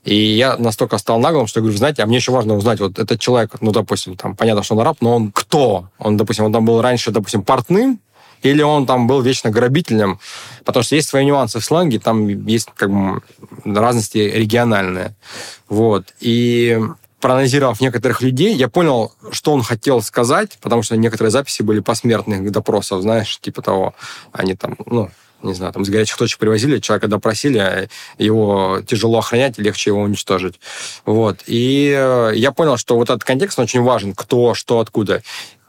И 0.04 0.14
я 0.14 0.56
настолько 0.56 0.98
стал 0.98 1.20
наглым, 1.20 1.46
что 1.46 1.60
я 1.60 1.62
говорю, 1.62 1.78
знаете, 1.78 2.02
а 2.02 2.06
мне 2.06 2.16
еще 2.16 2.32
важно 2.32 2.56
узнать, 2.56 2.80
вот 2.80 2.98
этот 2.98 3.20
человек, 3.20 3.52
ну, 3.60 3.70
допустим, 3.70 4.16
там, 4.16 4.34
понятно, 4.34 4.62
что 4.62 4.74
он 4.74 4.80
араб, 4.80 4.98
но 5.00 5.14
он 5.14 5.30
кто? 5.30 5.88
Он, 5.98 6.16
допустим, 6.16 6.46
он 6.46 6.52
там 6.52 6.64
был 6.64 6.80
раньше, 6.80 7.10
допустим, 7.10 7.42
портным, 7.42 8.00
или 8.42 8.62
он 8.62 8.86
там 8.86 9.06
был 9.06 9.20
вечно 9.20 9.50
грабителем, 9.50 10.20
потому 10.64 10.82
что 10.82 10.96
есть 10.96 11.08
свои 11.08 11.24
нюансы 11.24 11.60
в 11.60 11.64
сленге, 11.64 11.98
там 11.98 12.28
есть 12.46 12.68
как 12.74 12.90
бы 12.90 13.22
разности 13.64 14.18
региональные. 14.18 15.14
Вот. 15.68 16.14
И 16.20 16.78
проанализировав 17.20 17.80
некоторых 17.80 18.22
людей, 18.22 18.54
я 18.54 18.68
понял, 18.68 19.12
что 19.32 19.52
он 19.52 19.62
хотел 19.62 20.02
сказать, 20.02 20.58
потому 20.60 20.82
что 20.82 20.96
некоторые 20.96 21.30
записи 21.30 21.62
были 21.62 21.80
посмертных 21.80 22.50
допросов, 22.50 23.02
знаешь, 23.02 23.38
типа 23.40 23.62
того, 23.62 23.94
они 24.32 24.54
там, 24.54 24.76
ну, 24.86 25.10
не 25.42 25.54
знаю, 25.54 25.72
там 25.72 25.84
с 25.84 25.88
горячих 25.88 26.16
точек 26.16 26.38
привозили, 26.38 26.80
человека 26.80 27.06
допросили, 27.08 27.88
его 28.18 28.80
тяжело 28.86 29.18
охранять, 29.18 29.58
легче 29.58 29.90
его 29.90 30.00
уничтожить. 30.00 30.58
Вот. 31.04 31.40
И 31.46 32.32
я 32.34 32.52
понял, 32.52 32.76
что 32.76 32.96
вот 32.96 33.10
этот 33.10 33.24
контекст 33.24 33.58
очень 33.58 33.82
важен, 33.82 34.14
кто, 34.14 34.54
что, 34.54 34.80
откуда. 34.80 35.22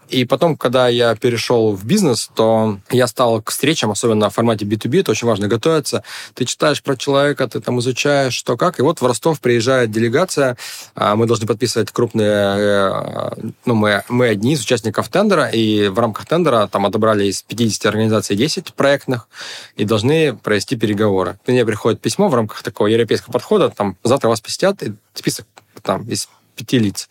И 0.10 0.26
потом, 0.26 0.58
когда 0.58 0.88
я 0.88 1.16
перешел 1.16 1.74
в 1.76 1.86
бизнес, 1.86 2.30
то 2.34 2.80
я 2.90 3.08
стал 3.08 3.42
к 3.42 3.52
встречам, 3.52 3.92
особенно 3.92 4.30
в 4.30 4.34
формате 4.34 4.66
B2B, 4.66 5.02
это 5.02 5.12
очень 5.12 5.28
важно 5.28 5.48
готовиться. 5.48 6.04
Ты 6.34 6.46
читаешь 6.46 6.82
про 6.82 6.96
человека, 6.96 7.48
ты 7.48 7.60
там 7.62 7.80
изучаешь, 7.80 8.34
что 8.34 8.58
как. 8.58 8.80
И 8.80 8.82
вот 8.82 9.02
в 9.02 9.06
Ростов 9.06 9.40
приезжает 9.40 9.92
делегация, 9.92 10.58
а, 10.96 11.16
мы 11.16 11.28
должны 11.28 11.46
подписывать 11.46 11.92
крупные... 11.92 12.28
Э, 12.28 13.32
ну, 13.66 13.76
мы, 13.76 14.04
мы 14.10 14.30
одни 14.30 14.54
из 14.54 14.62
участников 14.62 15.10
тендера, 15.10 15.48
и 15.48 15.88
в 15.90 16.00
рамках 16.00 16.26
тендера 16.26 16.68
там 16.68 16.86
отобрали 16.86 17.26
из 17.26 17.44
50 17.44 17.86
организаций 17.86 18.36
10 18.36 18.74
проектных, 18.74 19.28
и 19.76 19.86
должны 19.86 20.36
провести 20.36 20.76
переговоры. 20.76 21.38
Мне 21.46 21.66
приходит 21.66 22.02
письмо 22.02 22.30
в 22.30 22.36
рамках 22.36 22.64
такого 22.64 22.88
европейского 22.88 23.34
подхода, 23.34 23.70
там, 23.70 23.96
завтра 24.04 24.30
вас 24.30 24.42
посетят, 24.42 24.82
и 24.82 24.94
список 25.14 25.46
там 25.84 26.04
из 26.10 26.28
пяти 26.60 26.78
лиц. 26.78 27.10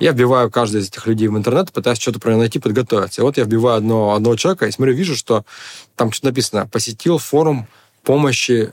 Я 0.00 0.12
вбиваю 0.12 0.50
каждый 0.50 0.80
из 0.80 0.88
этих 0.88 1.06
людей 1.06 1.28
в 1.28 1.36
интернет, 1.36 1.72
пытаюсь 1.72 1.98
что-то 1.98 2.18
про 2.18 2.30
него 2.30 2.40
найти, 2.40 2.58
подготовиться. 2.58 3.20
И 3.20 3.24
вот 3.24 3.38
я 3.38 3.44
вбиваю 3.44 3.78
одно, 3.78 4.14
одного 4.14 4.36
человека 4.36 4.66
и 4.66 4.72
смотрю, 4.72 4.94
вижу, 4.94 5.16
что 5.16 5.44
там 5.94 6.10
что-то 6.10 6.26
написано. 6.28 6.66
Посетил 6.66 7.18
форум 7.18 7.68
помощи 8.02 8.72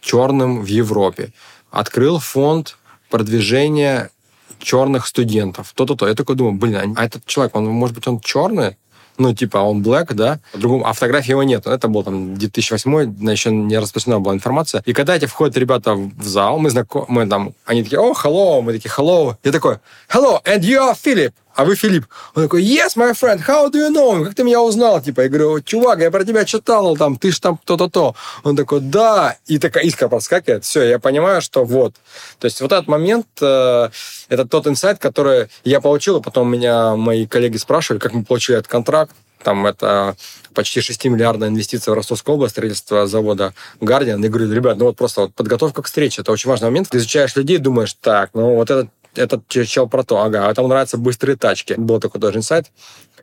черным 0.00 0.62
в 0.62 0.66
Европе. 0.66 1.32
Открыл 1.70 2.18
фонд 2.18 2.76
продвижения 3.10 4.10
черных 4.58 5.06
студентов. 5.06 5.72
То-то-то. 5.74 6.06
Я 6.06 6.14
такой 6.14 6.36
думаю, 6.36 6.54
блин, 6.54 6.94
а 6.96 7.04
этот 7.04 7.26
человек, 7.26 7.56
он, 7.56 7.66
может 7.66 7.94
быть, 7.96 8.06
он 8.06 8.20
черный? 8.20 8.76
Ну, 9.22 9.34
типа, 9.34 9.58
он 9.58 9.82
black, 9.82 10.14
да, 10.14 10.40
другому, 10.54 10.86
а 10.86 10.92
фотографии 10.92 11.30
его 11.30 11.42
нет. 11.42 11.66
Это 11.66 11.88
был 11.88 12.02
там 12.02 12.34
2008 12.36 13.30
еще 13.30 13.50
не 13.50 13.78
распространена 13.78 14.20
была 14.20 14.34
информация. 14.34 14.82
И 14.84 14.92
когда 14.92 15.16
эти 15.16 15.26
входят 15.26 15.56
ребята 15.56 15.94
в 15.94 16.24
зал, 16.24 16.58
мы 16.58 16.70
знакомы, 16.70 17.06
мы 17.08 17.26
там, 17.26 17.52
они 17.64 17.82
такие, 17.82 18.00
о, 18.00 18.12
hello, 18.12 18.60
мы 18.62 18.72
такие, 18.72 18.90
hello. 18.90 19.36
Я 19.44 19.52
такой, 19.52 19.76
hello, 20.08 20.42
and 20.44 20.60
you 20.60 20.78
are 20.78 20.94
Philip 20.94 21.32
а 21.54 21.64
вы 21.64 21.76
Филипп. 21.76 22.06
Он 22.34 22.44
такой, 22.44 22.64
yes, 22.64 22.96
my 22.96 23.12
friend, 23.12 23.40
how 23.46 23.70
do 23.70 23.74
you 23.74 23.90
know? 23.90 24.24
Как 24.24 24.34
ты 24.34 24.44
меня 24.44 24.60
узнал? 24.60 25.00
Типа, 25.00 25.22
я 25.22 25.28
говорю, 25.28 25.60
чувак, 25.60 26.00
я 26.00 26.10
про 26.10 26.24
тебя 26.24 26.44
читал, 26.44 26.96
там, 26.96 27.16
ты 27.16 27.30
ж 27.30 27.40
там 27.40 27.58
то-то-то. 27.64 28.14
Он 28.42 28.56
такой, 28.56 28.80
да. 28.80 29.36
И 29.46 29.58
такая 29.58 29.84
искра 29.84 30.08
проскакивает. 30.08 30.64
Все, 30.64 30.82
я 30.82 30.98
понимаю, 30.98 31.42
что 31.42 31.64
вот. 31.64 31.94
То 32.38 32.46
есть 32.46 32.60
вот 32.60 32.72
этот 32.72 32.88
момент, 32.88 33.26
э, 33.40 33.90
это 34.28 34.46
тот 34.46 34.66
инсайт, 34.66 34.98
который 34.98 35.48
я 35.64 35.80
получил, 35.80 36.18
и 36.18 36.22
потом 36.22 36.50
меня 36.50 36.96
мои 36.96 37.26
коллеги 37.26 37.58
спрашивали, 37.58 38.00
как 38.00 38.14
мы 38.14 38.24
получили 38.24 38.58
этот 38.58 38.70
контракт. 38.70 39.14
Там 39.42 39.66
это 39.66 40.16
почти 40.54 40.80
6 40.80 41.04
миллиардная 41.06 41.48
инвестиция 41.48 41.92
в 41.92 41.94
Ростовскую 41.94 42.36
область, 42.36 42.52
строительство 42.52 43.06
завода 43.06 43.54
Guardian. 43.80 44.22
Я 44.22 44.28
говорю, 44.28 44.52
ребят, 44.52 44.78
ну 44.78 44.86
вот 44.86 44.96
просто 44.96 45.22
вот 45.22 45.34
подготовка 45.34 45.82
к 45.82 45.86
встрече, 45.86 46.22
это 46.22 46.32
очень 46.32 46.48
важный 46.48 46.68
момент. 46.68 46.88
Ты 46.88 46.98
изучаешь 46.98 47.34
людей, 47.36 47.58
думаешь, 47.58 47.94
так, 48.00 48.30
ну 48.34 48.54
вот 48.54 48.70
этот 48.70 48.88
этот 49.14 49.46
чел 49.48 49.88
про 49.88 50.04
то, 50.04 50.22
ага, 50.22 50.48
а 50.48 50.54
там 50.54 50.68
нравятся 50.68 50.98
быстрые 50.98 51.36
тачки. 51.36 51.74
Был 51.74 52.00
такой 52.00 52.20
тоже 52.20 52.38
инсайт. 52.38 52.66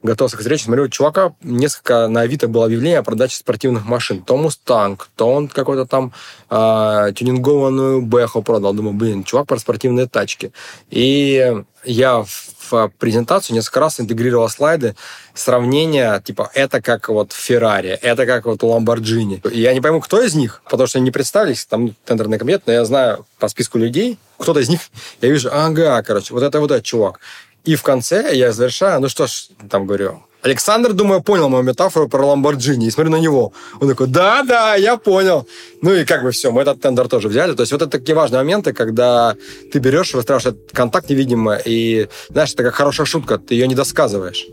Готовился 0.01 0.37
к 0.37 0.39
встрече, 0.39 0.63
смотрю, 0.63 0.87
чувака, 0.87 1.33
несколько 1.41 2.07
на 2.07 2.21
Авито 2.21 2.47
было 2.47 2.65
объявление 2.65 2.99
о 2.99 3.03
продаже 3.03 3.35
спортивных 3.35 3.85
машин. 3.85 4.21
То 4.21 4.37
Мустанг, 4.37 5.09
то 5.17 5.29
он 5.29 5.49
какой-то 5.49 5.85
там 5.85 6.13
э, 6.49 7.11
тюнингованную 7.13 8.01
Бэху 8.01 8.41
продал. 8.41 8.73
Думаю, 8.73 8.93
блин, 8.93 9.25
чувак 9.25 9.47
про 9.47 9.57
спортивные 9.57 10.07
тачки. 10.07 10.53
И 10.89 11.53
я 11.83 12.23
в 12.23 12.91
презентацию 12.97 13.55
несколько 13.55 13.81
раз 13.81 13.99
интегрировал 13.99 14.47
слайды 14.47 14.95
сравнения, 15.33 16.21
типа, 16.21 16.49
это 16.53 16.81
как 16.81 17.09
вот 17.09 17.33
Феррари, 17.33 17.89
это 17.89 18.25
как 18.25 18.45
вот 18.45 18.63
Ламборджини. 18.63 19.41
Я 19.51 19.73
не 19.73 19.81
пойму, 19.81 19.99
кто 19.99 20.21
из 20.21 20.33
них, 20.33 20.61
потому 20.69 20.87
что 20.87 20.99
они 20.99 21.05
не 21.05 21.11
представились, 21.11 21.65
там 21.65 21.93
тендерный 22.05 22.37
комитет, 22.37 22.63
но 22.67 22.73
я 22.73 22.85
знаю 22.85 23.25
по 23.37 23.49
списку 23.49 23.77
людей, 23.77 24.17
кто-то 24.39 24.59
из 24.59 24.69
них, 24.69 24.79
я 25.21 25.29
вижу, 25.29 25.49
ага, 25.51 26.01
короче, 26.03 26.33
вот 26.33 26.43
это 26.43 26.59
вот 26.59 26.71
этот 26.71 26.83
чувак. 26.83 27.19
И 27.65 27.75
в 27.75 27.83
конце 27.83 28.35
я 28.35 28.51
завершаю, 28.51 29.01
ну 29.01 29.09
что 29.09 29.27
ж, 29.27 29.49
там 29.69 29.85
говорю, 29.85 30.23
Александр, 30.41 30.93
думаю, 30.93 31.21
понял 31.21 31.49
мою 31.49 31.63
метафору 31.63 32.07
про 32.07 32.25
Ламборджини. 32.25 32.87
И 32.87 32.91
смотрю 32.91 33.11
на 33.11 33.19
него. 33.19 33.51
Он 33.81 33.89
такой, 33.89 34.07
да, 34.07 34.43
да, 34.43 34.75
я 34.75 34.95
понял. 34.95 35.45
Ну 35.81 35.93
и 35.93 36.05
как 36.05 36.23
бы 36.23 36.31
все, 36.31 36.51
мы 36.51 36.61
этот 36.61 36.79
тендер 36.79 37.09
тоже 37.09 37.27
взяли. 37.27 37.53
То 37.53 37.63
есть 37.63 37.73
вот 37.73 37.81
это 37.81 37.91
такие 37.91 38.15
важные 38.15 38.39
моменты, 38.39 38.71
когда 38.71 39.35
ты 39.71 39.79
берешь, 39.79 40.13
выстраиваешь 40.13 40.45
этот 40.45 40.71
контакт 40.71 41.09
невидимо, 41.09 41.57
и, 41.65 42.07
знаешь, 42.29 42.53
это 42.53 42.63
как 42.63 42.75
хорошая 42.75 43.05
шутка, 43.05 43.37
ты 43.37 43.55
ее 43.55 43.67
не 43.67 43.75
досказываешь. 43.75 44.47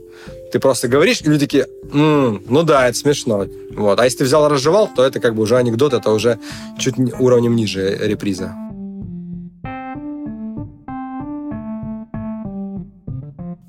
Ты 0.53 0.59
просто 0.59 0.88
говоришь, 0.88 1.20
и 1.20 1.25
люди 1.29 1.46
такие, 1.46 1.66
м-м, 1.92 2.42
ну 2.49 2.62
да, 2.64 2.88
это 2.88 2.99
смешно. 2.99 3.46
Вот. 3.70 4.01
А 4.01 4.05
если 4.05 4.18
ты 4.18 4.25
взял 4.25 4.44
и 4.46 4.51
разжевал, 4.51 4.90
то 4.94 5.05
это 5.05 5.20
как 5.20 5.37
бы 5.37 5.42
уже 5.42 5.57
анекдот, 5.57 5.92
это 5.92 6.11
уже 6.11 6.38
чуть 6.81 6.96
уровнем 7.20 7.55
ниже 7.55 7.96
реприза. 7.96 8.55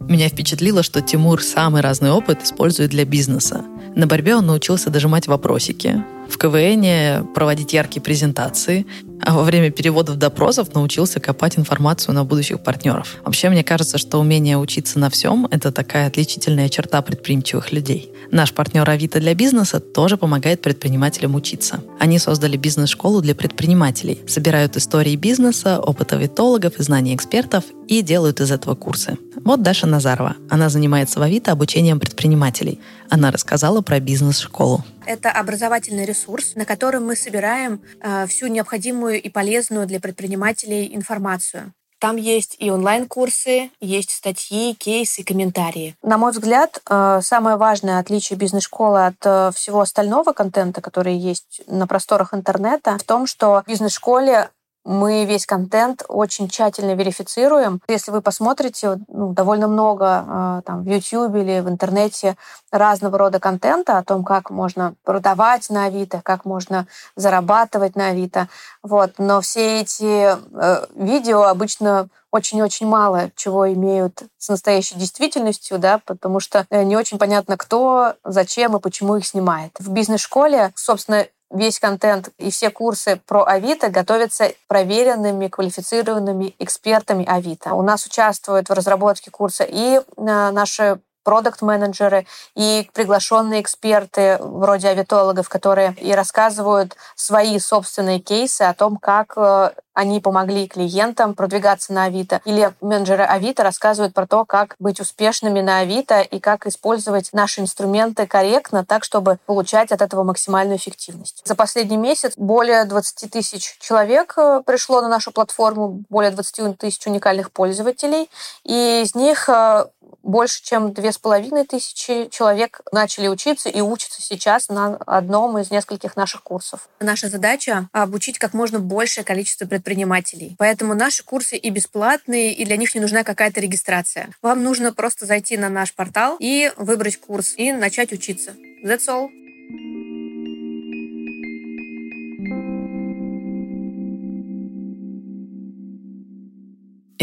Меня 0.10 0.30
впечатлило, 0.30 0.84
что 0.84 1.02
Тимур 1.02 1.44
самый 1.44 1.82
разный 1.82 2.12
опыт 2.12 2.44
использует 2.44 2.92
для 2.92 3.04
бизнеса. 3.04 3.66
На 3.94 4.08
борьбе 4.08 4.36
он 4.38 4.46
научился 4.46 4.90
дожимать 4.90 5.28
вопросики, 5.28 6.02
в 6.30 6.38
КВН 6.38 7.28
проводить 7.34 7.74
яркие 7.74 8.02
презентации, 8.02 8.86
а 9.22 9.34
во 9.34 9.44
время 9.44 9.72
переводов 9.72 10.18
допросов 10.18 10.74
научился 10.74 11.20
копать 11.20 11.58
информацию 11.58 12.14
на 12.14 12.24
будущих 12.24 12.62
партнеров. 12.62 13.16
Вообще, 13.24 13.50
мне 13.50 13.64
кажется, 13.64 13.98
что 13.98 14.20
умение 14.20 14.58
учиться 14.58 15.00
на 15.00 15.10
всем— 15.10 15.48
это 15.52 15.72
такая 15.72 16.08
отличительная 16.08 16.70
черта 16.70 17.02
предприимчивых 17.02 17.72
людей. 17.72 18.12
Наш 18.32 18.54
партнер 18.54 18.88
Авито 18.90 19.20
для 19.20 19.34
бизнеса 19.34 19.80
тоже 19.80 20.18
помогает 20.18 20.62
предпринимателям 20.62 21.36
учиться. 21.36 21.82
Они 22.00 22.20
создали 22.20 22.58
бизнес-школу 22.58 23.22
для 23.22 23.34
предпринимателей, 23.36 24.20
собирают 24.28 24.76
истории 24.76 25.16
бизнеса, 25.16 25.80
опыт 25.80 26.14
авитологов 26.14 26.78
и 26.80 26.84
знания 26.84 27.16
экспертов 27.16 27.64
и 27.88 28.02
делают 28.02 28.42
из 28.42 28.52
этого 28.52 28.76
курсы. 28.76 29.18
Вот 29.46 29.62
Даша 29.62 29.88
Назарова. 29.88 30.36
Она 30.50 30.68
занимается 30.70 31.20
в 31.20 31.24
Авито 31.24 31.54
обучением 31.54 32.00
предпринимателей. 32.02 32.80
Она 33.10 33.32
рассказала 33.32 33.82
про 33.82 34.02
бизнес-школу. 34.02 34.84
Это 35.06 35.32
образовательный 35.32 36.04
ресурс, 36.04 36.17
на 36.56 36.66
котором 36.66 37.06
мы 37.06 37.16
собираем 37.16 37.82
э, 38.02 38.26
всю 38.28 38.48
необходимую 38.48 39.22
и 39.22 39.30
полезную 39.30 39.86
для 39.86 40.00
предпринимателей 40.00 40.96
информацию. 40.96 41.74
Там 42.00 42.16
есть 42.16 42.56
и 42.60 42.70
онлайн-курсы, 42.70 43.72
есть 43.80 44.12
статьи, 44.12 44.76
кейсы, 44.76 45.24
комментарии. 45.24 45.96
На 46.04 46.18
мой 46.18 46.32
взгляд, 46.32 46.80
э, 46.88 47.22
самое 47.24 47.58
важное 47.58 48.00
отличие 48.00 48.38
бизнес-школы 48.38 49.08
от 49.08 49.16
э, 49.24 49.52
всего 49.56 49.82
остального 49.82 50.34
контента, 50.34 50.82
который 50.82 51.16
есть 51.16 51.62
на 51.66 51.88
просторах 51.88 52.36
интернета, 52.36 52.98
в 53.00 53.04
том, 53.04 53.26
что 53.26 53.64
в 53.66 53.70
бизнес-школе 53.70 54.50
мы 54.88 55.26
весь 55.26 55.46
контент 55.46 56.04
очень 56.08 56.48
тщательно 56.48 56.96
верифицируем. 56.96 57.82
Если 57.90 58.10
вы 58.10 58.22
посмотрите, 58.22 59.00
ну, 59.10 59.34
довольно 59.34 59.68
много 59.68 60.26
э, 60.26 60.62
там, 60.66 60.84
в 60.84 60.88
YouTube 60.88 61.36
или 61.36 61.60
в 61.60 61.68
интернете 61.68 62.38
разного 62.72 63.18
рода 63.18 63.42
контента 63.42 63.98
о 63.98 64.04
том, 64.04 64.24
как 64.24 64.50
можно 64.50 64.96
продавать 65.04 65.70
на 65.70 65.86
Авито, 65.86 66.22
как 66.24 66.46
можно 66.46 66.88
зарабатывать 67.18 67.98
на 67.98 68.08
Авито. 68.08 68.48
Вот. 68.82 69.16
Но 69.18 69.42
все 69.42 69.82
эти 69.82 70.38
э, 70.38 70.86
видео 70.96 71.44
обычно 71.44 72.08
очень-очень 72.32 72.88
мало 72.88 73.32
чего 73.36 73.72
имеют 73.74 74.24
с 74.38 74.50
настоящей 74.50 74.96
действительностью, 74.96 75.80
да, 75.80 76.00
потому 76.06 76.40
что 76.40 76.66
э, 76.70 76.84
не 76.84 76.96
очень 76.96 77.18
понятно, 77.18 77.58
кто, 77.58 78.14
зачем 78.24 78.78
и 78.78 78.80
почему 78.80 79.18
их 79.18 79.28
снимает. 79.28 79.72
В 79.80 79.92
бизнес-школе, 79.92 80.72
собственно, 80.76 81.26
весь 81.50 81.80
контент 81.80 82.30
и 82.38 82.52
все 82.52 82.70
курсы 82.70 83.22
про 83.26 83.44
Авито 83.46 83.90
готовятся 83.90 84.52
проверенными, 84.68 85.48
квалифицированными 85.48 86.56
экспертами 86.60 87.26
Авито. 87.26 87.74
У 87.74 87.82
нас 87.82 88.06
участвуют 88.06 88.70
в 88.70 88.74
разработке 88.74 89.32
курса 89.32 89.64
и 89.64 89.98
э, 89.98 90.02
наши 90.16 91.00
продукт-менеджеры 91.28 92.26
и 92.56 92.90
приглашенные 92.94 93.60
эксперты 93.60 94.38
вроде 94.40 94.88
авитологов, 94.88 95.50
которые 95.50 95.94
и 96.00 96.14
рассказывают 96.14 96.96
свои 97.16 97.60
собственные 97.60 98.20
кейсы 98.22 98.62
о 98.62 98.74
том, 98.74 98.96
как 98.96 99.34
э, 99.36 99.72
они 99.98 100.22
помогли 100.22 100.68
клиентам 100.68 101.34
продвигаться 101.34 101.92
на 101.92 102.04
Авито. 102.04 102.40
Или 102.46 102.72
менеджеры 102.82 103.24
Авито 103.24 103.64
рассказывают 103.64 104.14
про 104.14 104.28
то, 104.28 104.46
как 104.46 104.76
быть 104.78 105.00
успешными 105.00 105.60
на 105.60 105.80
Авито 105.80 106.22
и 106.22 106.40
как 106.40 106.68
использовать 106.68 107.34
наши 107.34 107.62
инструменты 107.62 108.28
корректно, 108.28 108.86
так, 108.86 109.04
чтобы 109.04 109.40
получать 109.48 109.92
от 109.92 110.04
этого 110.04 110.24
максимальную 110.24 110.78
эффективность. 110.78 111.42
За 111.46 111.56
последний 111.56 111.98
месяц 111.98 112.34
более 112.38 112.86
20 112.86 113.32
тысяч 113.32 113.76
человек 113.80 114.36
э, 114.38 114.62
пришло 114.66 115.02
на 115.02 115.10
нашу 115.10 115.32
платформу, 115.32 116.04
более 116.10 116.32
20 116.32 116.78
тысяч 116.78 117.06
уникальных 117.08 117.52
пользователей, 117.52 118.30
и 118.64 119.02
из 119.04 119.16
них 119.16 119.50
э, 119.50 119.88
больше, 120.28 120.62
чем 120.62 120.94
две 120.94 121.12
с 121.12 121.18
половиной 121.18 121.66
тысячи 121.66 122.28
человек 122.30 122.82
начали 122.92 123.28
учиться 123.28 123.70
и 123.70 123.82
учатся 123.82 124.22
сейчас 124.22 124.70
на 124.70 124.98
одном 125.08 125.58
из 125.58 125.72
нескольких 125.72 126.16
наших 126.16 126.44
курсов. 126.44 126.90
Наша 127.00 127.30
задача— 127.30 127.88
обучить 127.94 128.38
как 128.38 128.54
можно 128.54 128.80
большее 128.80 129.24
количество 129.24 129.66
предпринимателей. 129.66 130.56
Поэтому 130.60 130.94
наши 130.94 131.24
курсы 131.24 131.56
и 131.58 131.70
бесплатные, 131.70 132.54
и 132.54 132.66
для 132.66 132.78
них 132.78 132.94
не 132.94 133.02
нужна 133.02 133.24
какая-то 133.24 133.62
регистрация. 133.62 134.30
Вам 134.42 134.64
нужно 134.64 134.94
просто 134.94 135.26
зайти 135.26 135.58
на 135.58 135.70
наш 135.70 135.94
портал 135.94 136.36
и 136.40 136.72
выбрать 136.76 137.18
курс, 137.18 137.54
и 137.56 137.72
начать 137.72 138.12
учиться. 138.12 138.54
That's 138.84 139.08
all. 139.08 139.47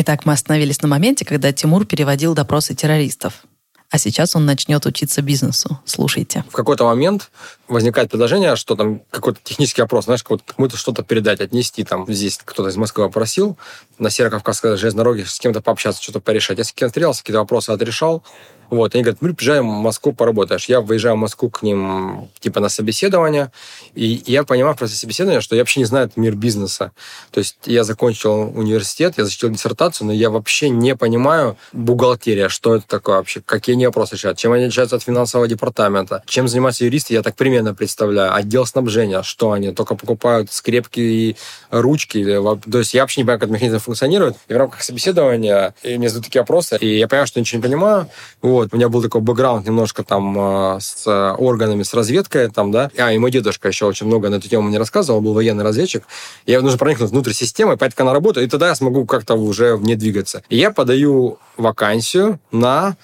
Итак, 0.06 0.26
мы 0.26 0.34
остановились 0.34 0.82
на 0.82 0.88
моменте, 0.88 1.24
когда 1.24 1.50
Тимур 1.50 1.86
переводил 1.86 2.34
допросы 2.34 2.74
террористов. 2.74 3.46
А 3.88 3.96
сейчас 3.96 4.36
он 4.36 4.44
начнет 4.44 4.84
учиться 4.84 5.22
бизнесу. 5.22 5.80
Слушайте. 5.86 6.44
В 6.50 6.52
какой-то 6.52 6.84
момент 6.84 7.30
возникает 7.68 8.10
предложение, 8.10 8.54
что 8.56 8.76
там 8.76 9.00
какой-то 9.08 9.38
технический 9.42 9.80
опрос, 9.80 10.04
знаешь, 10.04 10.22
кому-то 10.22 10.76
что-то 10.76 11.02
передать, 11.04 11.40
отнести. 11.40 11.84
Там 11.84 12.04
здесь 12.06 12.38
кто-то 12.44 12.68
из 12.68 12.76
Москвы 12.76 13.06
попросил 13.06 13.56
на 13.98 14.10
Северо-Кавказской 14.10 14.76
железной 14.76 15.04
дороге 15.04 15.24
с 15.24 15.38
кем-то 15.38 15.62
пообщаться, 15.62 16.02
что-то 16.02 16.20
порешать. 16.20 16.58
Я 16.58 16.64
с 16.64 16.72
кем-то 16.74 16.90
встрелся, 16.90 17.22
какие-то 17.22 17.38
вопросы 17.38 17.70
отрешал. 17.70 18.22
Вот, 18.70 18.94
они 18.94 19.04
говорят, 19.04 19.22
мы 19.22 19.34
приезжаем 19.34 19.68
в 19.68 19.82
Москву, 19.82 20.12
поработаешь. 20.12 20.66
Я 20.66 20.80
выезжаю 20.80 21.16
в 21.16 21.18
Москву 21.18 21.50
к 21.50 21.62
ним, 21.62 22.28
типа, 22.40 22.60
на 22.60 22.68
собеседование, 22.68 23.52
и 23.94 24.22
я 24.26 24.44
понимаю 24.44 24.74
в 24.74 24.78
процессе 24.78 25.00
собеседования, 25.00 25.40
что 25.40 25.54
я 25.56 25.62
вообще 25.62 25.80
не 25.80 25.86
знаю 25.86 26.10
мир 26.16 26.34
бизнеса. 26.34 26.92
То 27.30 27.38
есть 27.38 27.56
я 27.64 27.84
закончил 27.84 28.52
университет, 28.54 29.14
я 29.16 29.24
защитил 29.24 29.50
диссертацию, 29.50 30.06
но 30.06 30.12
я 30.12 30.30
вообще 30.30 30.68
не 30.68 30.96
понимаю 30.96 31.56
бухгалтерия, 31.72 32.48
что 32.48 32.76
это 32.76 32.86
такое 32.86 33.16
вообще, 33.16 33.40
какие 33.44 33.74
они 33.74 33.86
вопросы 33.86 34.14
решают, 34.14 34.38
чем 34.38 34.52
они 34.52 34.64
отличаются 34.64 34.96
от 34.96 35.02
финансового 35.02 35.48
департамента, 35.48 36.22
чем 36.26 36.48
занимаются 36.48 36.84
юристы, 36.84 37.14
я 37.14 37.22
так 37.22 37.36
примерно 37.36 37.74
представляю. 37.74 38.34
Отдел 38.34 38.66
снабжения, 38.66 39.22
что 39.22 39.52
они, 39.52 39.72
только 39.72 39.94
покупают 39.94 40.52
скрепки 40.52 41.00
и 41.00 41.36
ручки. 41.70 42.24
То 42.24 42.78
есть 42.78 42.94
я 42.94 43.02
вообще 43.02 43.20
не 43.20 43.24
понимаю, 43.24 43.40
как 43.40 43.48
этот 43.48 43.54
механизм 43.54 43.78
функционирует. 43.78 44.36
И 44.48 44.54
в 44.54 44.56
рамках 44.56 44.82
собеседования 44.82 45.74
мне 45.84 46.08
задают 46.08 46.26
такие 46.26 46.40
вопросы, 46.40 46.76
и 46.80 46.98
я 46.98 47.08
понимаю, 47.08 47.26
что 47.26 47.40
ничего 47.40 47.58
не 47.58 47.62
понимаю. 47.62 48.08
У 48.54 48.76
меня 48.76 48.88
был 48.88 49.02
такой 49.02 49.20
бэкграунд 49.20 49.66
немножко 49.66 50.04
там 50.04 50.36
э, 50.38 50.80
с 50.80 51.34
органами, 51.36 51.82
с 51.82 51.94
разведкой 51.94 52.50
там, 52.50 52.70
да. 52.70 52.90
А, 52.96 53.12
и 53.12 53.18
мой 53.18 53.30
дедушка 53.30 53.68
еще 53.68 53.86
очень 53.86 54.06
много 54.06 54.28
на 54.30 54.36
эту 54.36 54.48
тему 54.48 54.68
мне 54.68 54.78
рассказывал, 54.78 55.20
был 55.20 55.34
военный 55.34 55.64
разведчик. 55.64 56.04
Я 56.46 56.60
нужно 56.60 56.78
проникнуть 56.78 57.10
внутрь 57.10 57.32
системы, 57.32 57.76
понять, 57.76 57.94
как 57.94 58.02
она 58.02 58.12
работает, 58.12 58.46
и 58.46 58.50
тогда 58.50 58.68
я 58.68 58.74
смогу 58.74 59.04
как-то 59.06 59.34
уже 59.34 59.76
в 59.76 59.82
ней 59.82 59.96
двигаться. 59.96 60.42
И 60.48 60.56
я 60.56 60.70
подаю 60.70 61.38
вакансию 61.56 62.38
на 62.52 62.96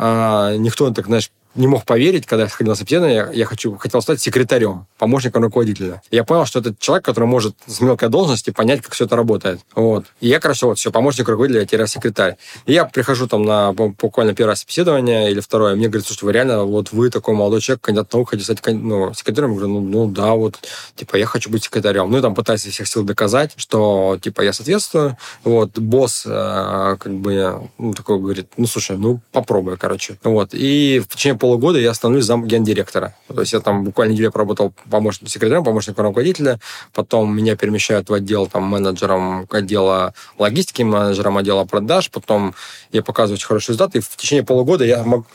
а, 0.00 0.54
никто 0.56 0.90
так, 0.92 1.06
знаешь, 1.06 1.30
не 1.54 1.66
мог 1.66 1.84
поверить, 1.84 2.26
когда 2.26 2.44
я 2.44 2.48
сходил 2.48 2.72
на 2.72 2.76
собеседование, 2.76 3.28
я 3.32 3.44
хочу, 3.44 3.76
хотел 3.76 4.00
стать 4.02 4.20
секретарем, 4.20 4.86
помощником 4.98 5.42
руководителя. 5.42 6.02
Я 6.10 6.24
понял, 6.24 6.46
что 6.46 6.60
это 6.60 6.74
человек, 6.78 7.04
который 7.04 7.24
может 7.24 7.56
с 7.66 7.80
мелкой 7.80 8.08
должности 8.08 8.50
понять, 8.50 8.82
как 8.82 8.92
все 8.92 9.06
это 9.06 9.16
работает. 9.16 9.60
Вот. 9.74 10.04
И 10.20 10.28
я, 10.28 10.40
короче, 10.40 10.66
вот 10.66 10.78
все, 10.78 10.90
помощник 10.90 11.28
руководителя, 11.28 11.66
я 11.70 11.86
секретарь. 11.86 12.36
И 12.66 12.72
я 12.72 12.84
прихожу 12.84 13.26
там 13.26 13.44
на 13.44 13.72
буквально 13.72 14.34
первое 14.34 14.54
собеседование 14.54 15.30
или 15.30 15.40
второе, 15.40 15.74
мне 15.74 15.88
говорят, 15.88 16.06
слушайте, 16.06 16.26
вы 16.26 16.32
реально, 16.32 16.64
вот 16.64 16.92
вы 16.92 17.10
такой 17.10 17.34
молодой 17.34 17.60
человек, 17.60 17.82
кандидат 17.82 18.12
наук, 18.12 18.30
хотите 18.30 18.52
стать 18.52 18.74
ну, 18.74 19.12
секретарем? 19.14 19.52
Я 19.52 19.56
говорю, 19.56 19.72
ну, 19.72 19.80
ну 19.80 20.10
да, 20.10 20.34
вот, 20.34 20.58
типа, 20.96 21.16
я 21.16 21.26
хочу 21.26 21.50
быть 21.50 21.64
секретарем. 21.64 22.10
Ну 22.10 22.18
и 22.18 22.22
там 22.22 22.34
пытаюсь 22.34 22.66
из 22.66 22.72
всех 22.72 22.88
сил 22.88 23.04
доказать, 23.04 23.52
что, 23.56 24.18
типа, 24.20 24.42
я 24.42 24.52
соответствую. 24.52 25.16
Вот, 25.44 25.78
босс, 25.78 26.24
э, 26.26 26.96
как 26.98 27.12
бы, 27.14 27.68
ну, 27.78 27.94
такой 27.94 28.18
говорит, 28.18 28.48
ну, 28.56 28.66
слушай, 28.66 28.96
ну, 28.96 29.20
попробуй, 29.32 29.76
короче. 29.76 30.18
Вот. 30.22 30.50
И 30.52 31.00
в 31.00 31.08
течение 31.08 31.37
полугода 31.38 31.78
я 31.78 31.94
становлюсь 31.94 32.24
зам 32.24 32.46
гендиректора. 32.46 33.14
То 33.28 33.40
есть 33.40 33.52
я 33.52 33.60
там 33.60 33.84
буквально 33.84 34.12
неделю 34.12 34.32
поработал 34.32 34.72
помощником 34.90 35.28
секретарем, 35.28 35.64
помощником 35.64 36.04
руководителя, 36.04 36.58
потом 36.92 37.34
меня 37.34 37.56
перемещают 37.56 38.10
в 38.10 38.12
отдел 38.12 38.46
там 38.46 38.64
менеджером 38.64 39.46
отдела 39.50 40.14
логистики, 40.38 40.82
менеджером 40.82 41.38
отдела 41.38 41.64
продаж, 41.64 42.10
потом 42.10 42.54
я 42.92 43.02
показываю 43.02 43.36
очень 43.36 43.46
хорошие 43.46 43.74
результаты, 43.74 43.98
и 43.98 44.00
в 44.00 44.16
течение 44.16 44.44
полугода 44.44 44.84
я, 44.84 45.02
мог, 45.02 45.26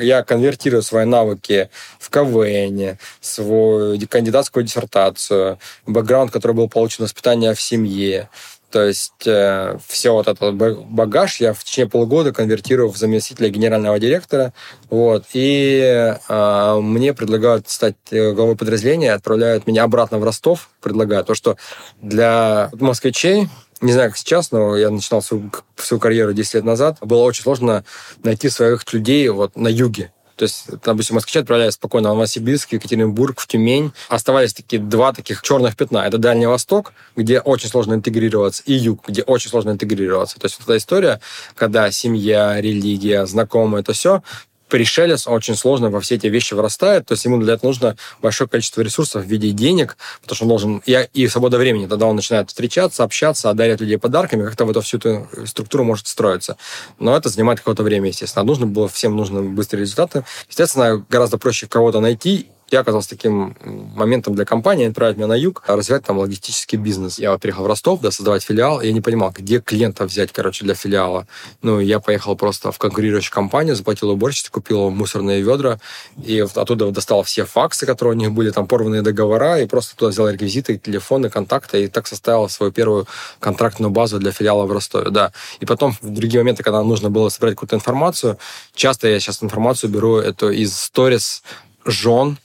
я 0.00 0.22
конвертирую 0.22 0.82
свои 0.82 1.04
навыки 1.04 1.70
в 1.98 2.10
КВН, 2.10 2.98
свою 3.20 4.00
кандидатскую 4.08 4.64
диссертацию, 4.64 5.58
бэкграунд, 5.86 6.32
который 6.32 6.52
был 6.52 6.68
получен 6.68 7.04
воспитание 7.04 7.54
в 7.54 7.60
семье, 7.60 8.28
то 8.70 8.86
есть 8.86 9.26
э, 9.26 9.76
все 9.86 10.12
вот 10.12 10.28
этот 10.28 10.54
багаж 10.54 11.40
я 11.40 11.52
в 11.52 11.62
течение 11.64 11.90
полугода 11.90 12.32
конвертирую 12.32 12.90
в 12.90 12.96
заместителя 12.96 13.48
генерального 13.48 13.98
директора. 13.98 14.52
Вот, 14.88 15.24
и 15.32 16.14
э, 16.28 16.80
мне 16.80 17.12
предлагают 17.14 17.68
стать 17.68 17.96
э, 18.10 18.32
главой 18.32 18.56
подразделения, 18.56 19.12
отправляют 19.12 19.66
меня 19.66 19.84
обратно 19.84 20.18
в 20.18 20.24
Ростов, 20.24 20.70
предлагают 20.80 21.26
то, 21.26 21.34
что 21.34 21.56
для 22.00 22.70
москвичей 22.72 23.48
не 23.80 23.92
знаю, 23.92 24.10
как 24.10 24.18
сейчас, 24.18 24.52
но 24.52 24.76
я 24.76 24.90
начинал 24.90 25.22
свою, 25.22 25.50
свою 25.76 26.00
карьеру 26.00 26.34
10 26.34 26.54
лет 26.54 26.64
назад. 26.64 26.98
Было 27.00 27.22
очень 27.22 27.42
сложно 27.42 27.82
найти 28.22 28.50
своих 28.50 28.90
людей 28.92 29.26
вот 29.30 29.56
на 29.56 29.68
юге. 29.68 30.12
То 30.40 30.44
есть, 30.44 30.64
допустим, 30.82 31.16
москвичи 31.16 31.38
отправляются 31.38 31.76
спокойно 31.76 32.08
в 32.08 32.14
Новосибирск, 32.14 32.72
Екатеринбург, 32.72 33.38
в 33.38 33.46
Тюмень. 33.46 33.92
Оставались 34.08 34.54
такие 34.54 34.80
два 34.80 35.12
таких 35.12 35.42
черных 35.42 35.76
пятна. 35.76 35.98
Это 35.98 36.16
Дальний 36.16 36.46
Восток, 36.46 36.94
где 37.14 37.40
очень 37.40 37.68
сложно 37.68 37.92
интегрироваться, 37.92 38.62
и 38.64 38.72
Юг, 38.72 39.06
где 39.06 39.20
очень 39.20 39.50
сложно 39.50 39.72
интегрироваться. 39.72 40.40
То 40.40 40.46
есть, 40.46 40.58
вот 40.58 40.66
эта 40.66 40.78
история, 40.78 41.20
когда 41.54 41.90
семья, 41.90 42.58
религия, 42.58 43.26
знакомые, 43.26 43.82
это 43.82 43.92
все 43.92 44.22
пришелец 44.70 45.26
очень 45.26 45.56
сложно 45.56 45.90
во 45.90 46.00
все 46.00 46.14
эти 46.14 46.28
вещи 46.28 46.54
вырастает, 46.54 47.06
то 47.06 47.12
есть 47.12 47.24
ему 47.24 47.38
для 47.38 47.54
этого 47.54 47.70
нужно 47.70 47.96
большое 48.22 48.48
количество 48.48 48.80
ресурсов 48.80 49.24
в 49.24 49.26
виде 49.26 49.50
денег, 49.50 49.96
потому 50.22 50.36
что 50.36 50.44
он 50.44 50.48
должен... 50.48 50.82
И, 50.86 51.08
и 51.12 51.28
свобода 51.28 51.58
времени, 51.58 51.86
тогда 51.86 52.06
он 52.06 52.16
начинает 52.16 52.48
встречаться, 52.48 53.04
общаться, 53.04 53.50
одарять 53.50 53.80
людей 53.80 53.98
подарками, 53.98 54.44
как-то 54.44 54.64
в 54.64 54.70
эту 54.70 54.80
всю 54.80 54.98
эту 54.98 55.28
структуру 55.46 55.84
может 55.84 56.06
строиться. 56.06 56.56
Но 56.98 57.16
это 57.16 57.28
занимает 57.28 57.58
какое-то 57.58 57.82
время, 57.82 58.08
естественно. 58.08 58.42
А 58.42 58.44
нужно 58.44 58.66
было, 58.66 58.88
всем 58.88 59.16
нужны 59.16 59.42
быстрые 59.42 59.82
результаты. 59.82 60.24
Естественно, 60.48 61.04
гораздо 61.08 61.38
проще 61.38 61.66
кого-то 61.66 62.00
найти 62.00 62.48
я 62.70 62.80
оказался 62.80 63.10
таким 63.10 63.56
моментом 63.94 64.34
для 64.34 64.44
компании, 64.44 64.88
отправить 64.88 65.16
меня 65.16 65.26
на 65.26 65.36
юг, 65.36 65.62
развивать 65.66 66.04
там 66.04 66.18
логистический 66.18 66.78
бизнес. 66.78 67.18
Я 67.18 67.32
вот 67.32 67.40
приехал 67.40 67.64
в 67.64 67.66
Ростов, 67.66 68.00
да, 68.00 68.10
создавать 68.10 68.42
филиал, 68.42 68.80
я 68.80 68.92
не 68.92 69.00
понимал, 69.00 69.32
где 69.36 69.60
клиента 69.60 70.04
взять, 70.04 70.32
короче, 70.32 70.64
для 70.64 70.74
филиала. 70.74 71.26
Ну, 71.62 71.80
я 71.80 72.00
поехал 72.00 72.36
просто 72.36 72.72
в 72.72 72.78
конкурирующую 72.78 73.32
компанию, 73.32 73.74
заплатил 73.74 74.10
уборщице, 74.10 74.50
купил 74.50 74.90
мусорные 74.90 75.42
ведра, 75.42 75.80
и 76.24 76.40
оттуда 76.40 76.90
достал 76.90 77.22
все 77.22 77.44
факсы, 77.44 77.86
которые 77.86 78.14
у 78.14 78.18
них 78.18 78.32
были, 78.32 78.50
там 78.50 78.66
порванные 78.66 79.02
договора, 79.02 79.60
и 79.60 79.66
просто 79.66 79.96
туда 79.96 80.10
взял 80.10 80.28
реквизиты, 80.28 80.78
телефоны, 80.78 81.30
контакты, 81.30 81.84
и 81.84 81.88
так 81.88 82.06
составил 82.06 82.48
свою 82.48 82.72
первую 82.72 83.06
контрактную 83.40 83.90
базу 83.90 84.18
для 84.18 84.32
филиала 84.32 84.66
в 84.66 84.72
Ростове, 84.72 85.10
да. 85.10 85.32
И 85.58 85.66
потом 85.66 85.96
в 86.00 86.10
другие 86.10 86.40
моменты, 86.40 86.62
когда 86.62 86.82
нужно 86.82 87.10
было 87.10 87.28
собрать 87.28 87.54
какую-то 87.54 87.76
информацию, 87.76 88.38
часто 88.74 89.08
я 89.08 89.18
сейчас 89.18 89.42
информацию 89.42 89.90
беру 89.90 90.16
это 90.16 90.50
из 90.50 90.76
сторис 90.76 91.42
жен 91.84 92.38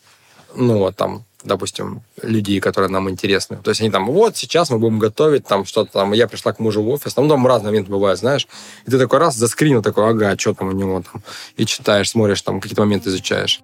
ну, 0.56 0.80
вот 0.80 0.96
там, 0.96 1.24
допустим, 1.44 2.02
людей, 2.22 2.60
которые 2.60 2.90
нам 2.90 3.10
интересны. 3.10 3.58
То 3.58 3.70
есть 3.70 3.82
они 3.82 3.92
там, 3.92 4.08
вот, 4.08 4.36
сейчас 4.38 4.70
мы 4.70 4.80
будем 4.80 5.00
готовить 5.00 5.46
там 5.46 5.66
что-то 5.66 5.92
там. 5.92 6.14
Я 6.14 6.28
пришла 6.28 6.54
к 6.54 6.60
мужу 6.60 6.82
в 6.82 6.90
офис, 6.90 7.14
там 7.14 7.48
разные 7.48 7.72
моменты 7.72 7.92
бывают, 7.92 8.20
знаешь. 8.20 8.48
И 8.86 8.92
ты 8.92 8.98
такой 8.98 9.20
раз 9.20 9.36
заскринил, 9.36 9.82
такой, 9.82 10.10
ага, 10.10 10.38
что 10.38 10.54
там 10.54 10.70
у 10.70 10.72
него 10.72 11.02
там. 11.02 11.22
И 11.58 11.66
читаешь, 11.66 12.10
смотришь, 12.10 12.42
там 12.42 12.60
какие-то 12.60 12.82
моменты 12.82 13.10
изучаешь. 13.10 13.62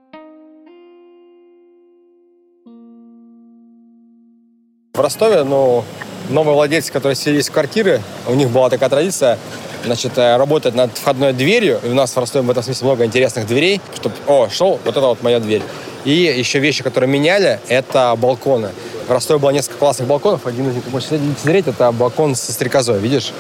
В 4.94 5.00
Ростове, 5.00 5.44
ну, 5.44 5.84
новые 6.30 6.54
владельцы, 6.54 6.92
которые 6.92 7.16
селились 7.16 7.50
в 7.50 7.54
квартиры, 7.54 8.02
у 8.28 8.36
них 8.36 8.50
была 8.50 8.70
такая 8.70 8.90
традиция, 8.90 9.40
значит, 9.86 10.18
э, 10.18 10.38
работать 10.38 10.76
над 10.76 10.98
входной 10.98 11.34
дверью. 11.34 11.80
И 11.84 11.88
у 11.88 11.94
нас 11.94 12.16
в 12.16 12.18
Ростове 12.18 12.46
в 12.46 12.50
этом 12.50 12.64
смысле 12.64 12.88
много 12.88 13.06
интересных 13.06 13.48
дверей, 13.48 13.82
чтобы, 13.96 14.16
о, 14.28 14.50
шел, 14.50 14.80
вот 14.84 14.98
это 14.98 15.08
вот 15.08 15.24
моя 15.24 15.40
дверь. 15.40 15.64
И 16.06 16.12
еще 16.12 16.60
вещи, 16.60 16.84
которые 16.84 17.10
меняли, 17.10 17.60
это 17.68 18.16
балконы. 18.18 18.70
В 19.08 19.12
Ростове 19.12 19.40
было 19.40 19.52
несколько 19.52 19.78
классных 19.78 20.08
балконов. 20.08 20.48
Один 20.48 20.70
из 20.70 20.76
них, 20.76 20.86
вы 20.86 20.92
можете 20.92 21.20
смотреть, 21.40 21.68
это 21.68 21.92
балкон 21.92 22.36
со 22.36 22.52
стрекозой, 22.52 23.00
видишь? 23.00 23.34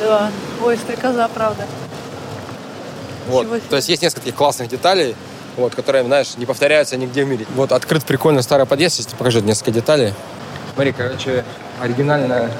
Да. 0.00 0.30
Ой, 0.64 0.76
стрекоза, 0.76 1.28
правда. 1.32 1.66
Вот. 3.28 3.46
То 3.68 3.76
есть 3.76 3.88
есть 3.88 4.02
несколько 4.02 4.22
таких 4.22 4.34
классных 4.34 4.68
деталей, 4.68 5.14
вот, 5.56 5.74
которые, 5.74 6.04
знаешь, 6.04 6.36
не 6.36 6.46
повторяются 6.46 6.96
нигде 6.96 7.24
в 7.24 7.28
мире. 7.28 7.46
Вот 7.54 7.72
открыт 7.72 8.04
прикольный 8.04 8.42
старый 8.42 8.66
подъезд, 8.66 8.98
если 8.98 9.16
покажу 9.16 9.40
несколько 9.40 9.70
деталей. 9.70 10.12
Смотри, 10.74 10.92
короче, 10.92 11.44
оригинальная 11.80 12.50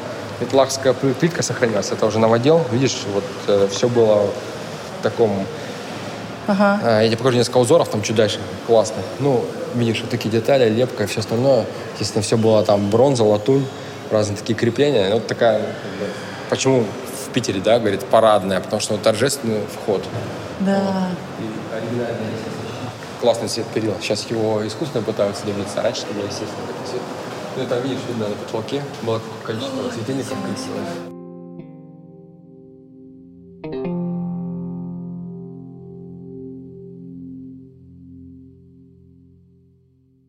метлахская 0.40 0.92
плитка 0.92 1.42
сохранилась. 1.42 1.90
Это 1.90 2.06
уже 2.06 2.18
новодел. 2.18 2.62
Видишь, 2.70 2.98
вот 3.12 3.24
э, 3.46 3.68
все 3.70 3.88
было 3.88 4.26
в 4.98 5.02
таком 5.02 5.46
Ага. 6.48 6.80
А, 6.82 7.02
я 7.02 7.08
тебе 7.08 7.18
покажу 7.18 7.36
несколько 7.36 7.58
узоров, 7.58 7.88
там 7.88 8.02
чуть 8.02 8.16
дальше. 8.16 8.40
Классно. 8.66 8.96
Ну, 9.20 9.44
видишь, 9.74 10.00
вот 10.00 10.10
такие 10.10 10.30
детали, 10.30 10.68
лепка 10.70 11.04
и 11.04 11.06
все 11.06 11.20
остальное. 11.20 11.66
Естественно, 11.92 12.22
все 12.22 12.38
было 12.38 12.64
там 12.64 12.88
бронза, 12.88 13.22
латунь, 13.22 13.66
разные 14.10 14.38
такие 14.38 14.54
крепления. 14.54 15.12
Вот 15.12 15.26
такая, 15.26 15.60
почему 16.48 16.84
в 17.26 17.32
Питере, 17.32 17.60
да, 17.60 17.78
говорит, 17.78 18.02
парадная, 18.06 18.60
потому 18.60 18.80
что 18.80 18.94
вот 18.94 19.02
торжественный 19.02 19.60
вход. 19.74 20.02
Да. 20.60 21.10
И 21.38 21.76
оригинальный, 21.76 22.32
Классный 23.20 23.48
цвет 23.48 23.66
перил. 23.74 23.94
Сейчас 24.00 24.26
его 24.30 24.66
искусственно 24.66 25.02
пытаются 25.04 25.44
добиться, 25.44 25.82
раньше 25.82 26.02
это 26.02 26.14
было 26.14 26.26
естественно. 26.26 26.62
Ну, 27.58 27.66
там 27.66 27.82
видишь, 27.82 27.98
видно 28.06 28.28
на 28.28 28.36
потолке 28.36 28.84
было 29.02 29.20
количество 29.44 29.90
светильников 29.90 30.38
красивых. 30.44 31.08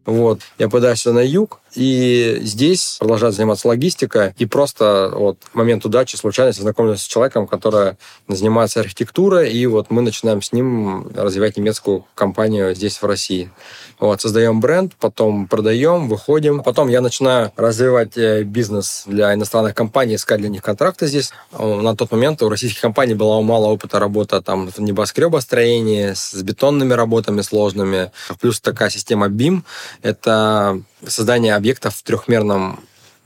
Вот. 0.08 0.42
Я 0.58 0.70
подаюсь 0.70 1.06
на 1.06 1.20
юг, 1.20 1.60
И 1.76 2.40
здесь 2.42 2.98
продолжаю 3.00 3.32
заниматься 3.32 3.68
логистикой. 3.68 4.34
И 4.40 4.48
просто 4.48 5.12
вот 5.14 5.38
момент 5.54 5.86
удачи, 5.86 6.16
случайности 6.16 6.62
знакомлюсь 6.62 7.02
с 7.02 7.08
человеком, 7.08 7.46
который 7.46 7.94
занимается 8.28 8.80
архитектурой. 8.80 9.54
И 9.54 9.68
вот 9.68 9.92
мы 9.92 10.02
начинаем 10.02 10.42
с 10.42 10.52
ним 10.52 11.12
развивать 11.14 11.58
немецкую 11.58 12.06
компанию 12.16 12.74
здесь, 12.74 13.00
в 13.00 13.06
России. 13.06 13.52
Вот, 14.00 14.22
создаем 14.22 14.62
бренд, 14.62 14.94
потом 14.98 15.46
продаем, 15.48 16.08
выходим. 16.08 16.64
Потом 16.64 16.88
я 16.88 17.02
начинаю 17.02 17.52
развивать 17.58 18.18
э, 18.18 18.44
бизнес 18.44 19.04
для 19.06 19.34
иностранных 19.34 19.76
компаний, 19.76 20.16
искать 20.16 20.40
для 20.40 20.48
них 20.48 20.62
контракты 20.62 21.08
здесь. 21.08 21.32
На 21.52 21.96
тот 21.96 22.12
момент 22.12 22.42
у 22.42 22.50
российских 22.50 22.80
компаний 22.80 23.14
было 23.14 23.42
мало 23.42 23.68
опыта 23.68 24.00
работы 24.00 24.42
там 24.42 24.70
в 24.70 24.80
небоскребостроении, 24.80 26.14
с 26.14 26.34
бетонными 26.42 26.94
работами 26.94 27.42
сложными. 27.42 28.12
Плюс 28.40 28.62
такая 28.62 28.90
система 28.90 29.28
BIM— 29.28 29.64
это 30.02 30.82
создание 31.06 31.56
объектов 31.56 31.96
в 31.96 32.04
трехмерном 32.04 32.80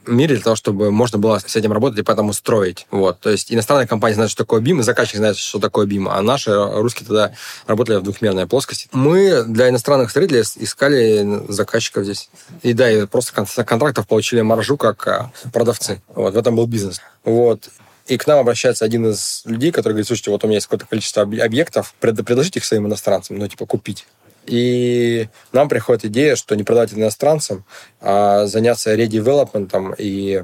мире 0.06 0.36
для 0.36 0.44
того, 0.44 0.56
чтобы 0.56 0.92
можно 0.92 1.18
было 1.18 1.40
с 1.40 1.56
этим 1.56 1.72
работать 1.72 2.00
и 2.00 2.04
поэтому 2.04 2.34
строить. 2.34 2.88
Вот. 2.92 3.20
То 3.20 3.30
есть 3.30 3.52
иностранные 3.54 3.88
компании 3.88 4.16
знают, 4.16 4.32
что 4.32 4.44
такое 4.44 4.62
BIM, 4.62 4.80
и 4.80 4.84
заказчик 4.84 5.18
знает, 5.18 5.38
что 5.38 5.60
такое 5.60 5.86
BIM, 5.86 6.08
а 6.10 6.22
наши 6.22 6.52
русские 6.54 7.08
тогда 7.08 7.34
работали 7.68 7.98
в 7.98 8.04
двухмерной 8.04 8.48
плоскости. 8.48 8.88
Мы 8.92 9.44
для 9.44 9.70
иностранных 9.70 10.10
строителей 10.10 10.42
искали 10.42 11.44
заказчиков 11.48 12.04
здесь. 12.04 12.30
И 12.62 12.74
да, 12.74 12.92
и 12.92 13.06
просто 13.06 13.46
контрактов 13.64 14.08
получили 14.08 14.42
маржу 14.42 14.78
как 14.78 15.08
а, 15.08 15.32
продавцы. 15.52 16.02
Вот. 16.16 16.34
В 16.34 16.38
этом 16.38 16.56
был 16.56 16.68
бизнес. 16.68 17.02
Вот. 17.24 17.70
И 18.08 18.18
к 18.18 18.28
нам 18.28 18.40
обращается 18.40 18.84
один 18.84 19.10
из 19.10 19.44
людей, 19.46 19.72
который 19.72 19.94
говорит, 19.94 20.08
слушайте, 20.08 20.32
вот 20.32 20.44
у 20.44 20.48
меня 20.48 20.58
есть 20.58 20.68
какое-то 20.68 20.86
количество 20.86 21.22
объектов, 21.22 21.94
предложите 22.00 22.60
их 22.60 22.66
своим 22.66 22.86
иностранцам, 22.88 23.38
ну, 23.38 23.48
типа, 23.48 23.66
купить. 23.66 24.06
И 24.46 25.30
нам 25.52 25.70
приходит 25.70 26.06
идея, 26.06 26.36
что 26.36 26.56
не 26.56 26.64
продать 26.64 26.94
иностранцам, 26.94 27.66
а 28.02 28.46
заняться 28.46 28.94
редевелопментом 28.94 29.94
и 29.98 30.44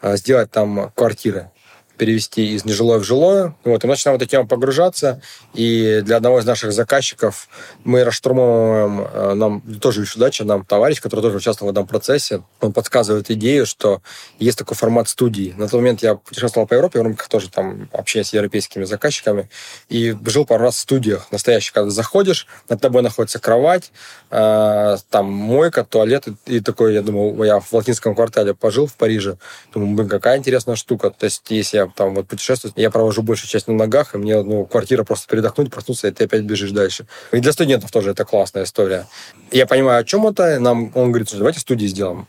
а, 0.00 0.16
сделать 0.16 0.50
там 0.50 0.90
квартиры 0.94 1.50
перевести 1.96 2.54
из 2.54 2.64
нежилое 2.64 2.98
в 2.98 3.04
жилое. 3.04 3.54
Вот, 3.64 3.82
и 3.82 3.86
мы 3.86 3.92
начинаем 3.94 4.18
в 4.18 4.22
эту 4.22 4.46
погружаться. 4.46 5.20
И 5.54 6.00
для 6.04 6.16
одного 6.16 6.40
из 6.40 6.44
наших 6.44 6.72
заказчиков 6.72 7.48
мы 7.84 8.04
расштурмовываем, 8.04 9.00
э, 9.00 9.34
нам 9.34 9.60
тоже 9.80 10.02
еще 10.02 10.18
дача, 10.18 10.44
нам 10.44 10.64
товарищ, 10.64 11.00
который 11.00 11.20
тоже 11.20 11.38
участвовал 11.38 11.70
в 11.70 11.74
этом 11.74 11.86
процессе, 11.86 12.42
он 12.60 12.72
подсказывает 12.72 13.30
идею, 13.30 13.66
что 13.66 14.02
есть 14.38 14.58
такой 14.58 14.76
формат 14.76 15.08
студии. 15.08 15.54
На 15.56 15.68
тот 15.68 15.80
момент 15.80 16.02
я 16.02 16.16
путешествовал 16.16 16.66
по 16.66 16.74
Европе 16.74 17.00
в 17.00 17.02
рамках 17.02 17.28
тоже 17.28 17.50
там 17.50 17.88
общения 17.92 18.24
с 18.24 18.32
европейскими 18.32 18.84
заказчиками 18.84 19.48
и 19.88 20.16
жил 20.26 20.44
пару 20.44 20.64
раз 20.64 20.76
в 20.76 20.80
студиях 20.80 21.30
настоящих, 21.32 21.72
когда 21.72 21.90
заходишь, 21.90 22.46
над 22.68 22.80
тобой 22.80 23.02
находится 23.02 23.38
кровать, 23.38 23.92
э, 24.30 24.96
там 25.10 25.26
мойка, 25.26 25.84
туалет, 25.84 26.28
и, 26.28 26.56
и 26.56 26.60
такой, 26.60 26.94
я 26.94 27.02
думаю, 27.02 27.42
я 27.44 27.60
в 27.60 27.72
латинском 27.72 28.14
квартале 28.14 28.54
пожил 28.54 28.86
в 28.86 28.94
Париже, 28.94 29.38
думаю, 29.72 29.94
блин, 29.94 30.08
какая 30.08 30.38
интересная 30.38 30.76
штука. 30.76 31.10
То 31.10 31.24
есть, 31.24 31.42
если 31.50 31.76
я 31.78 31.85
там 31.94 32.14
вот 32.14 32.26
путешествую, 32.26 32.72
я 32.76 32.90
провожу 32.90 33.22
большую 33.22 33.48
часть 33.48 33.68
на 33.68 33.74
ногах, 33.74 34.14
и 34.14 34.18
мне 34.18 34.42
ну, 34.42 34.64
квартира 34.64 35.04
просто 35.04 35.28
передохнуть, 35.28 35.70
проснуться, 35.70 36.08
и 36.08 36.10
ты 36.10 36.24
опять 36.24 36.42
бежишь 36.42 36.70
дальше. 36.70 37.06
И 37.32 37.40
для 37.40 37.52
студентов 37.52 37.90
тоже 37.90 38.10
это 38.10 38.24
классная 38.24 38.64
история. 38.64 39.06
Я 39.50 39.66
понимаю, 39.66 40.00
о 40.00 40.04
чем 40.04 40.26
это, 40.26 40.58
нам, 40.60 40.90
он 40.94 41.12
говорит, 41.12 41.28
давайте 41.32 41.60
студии 41.60 41.86
сделаем. 41.86 42.26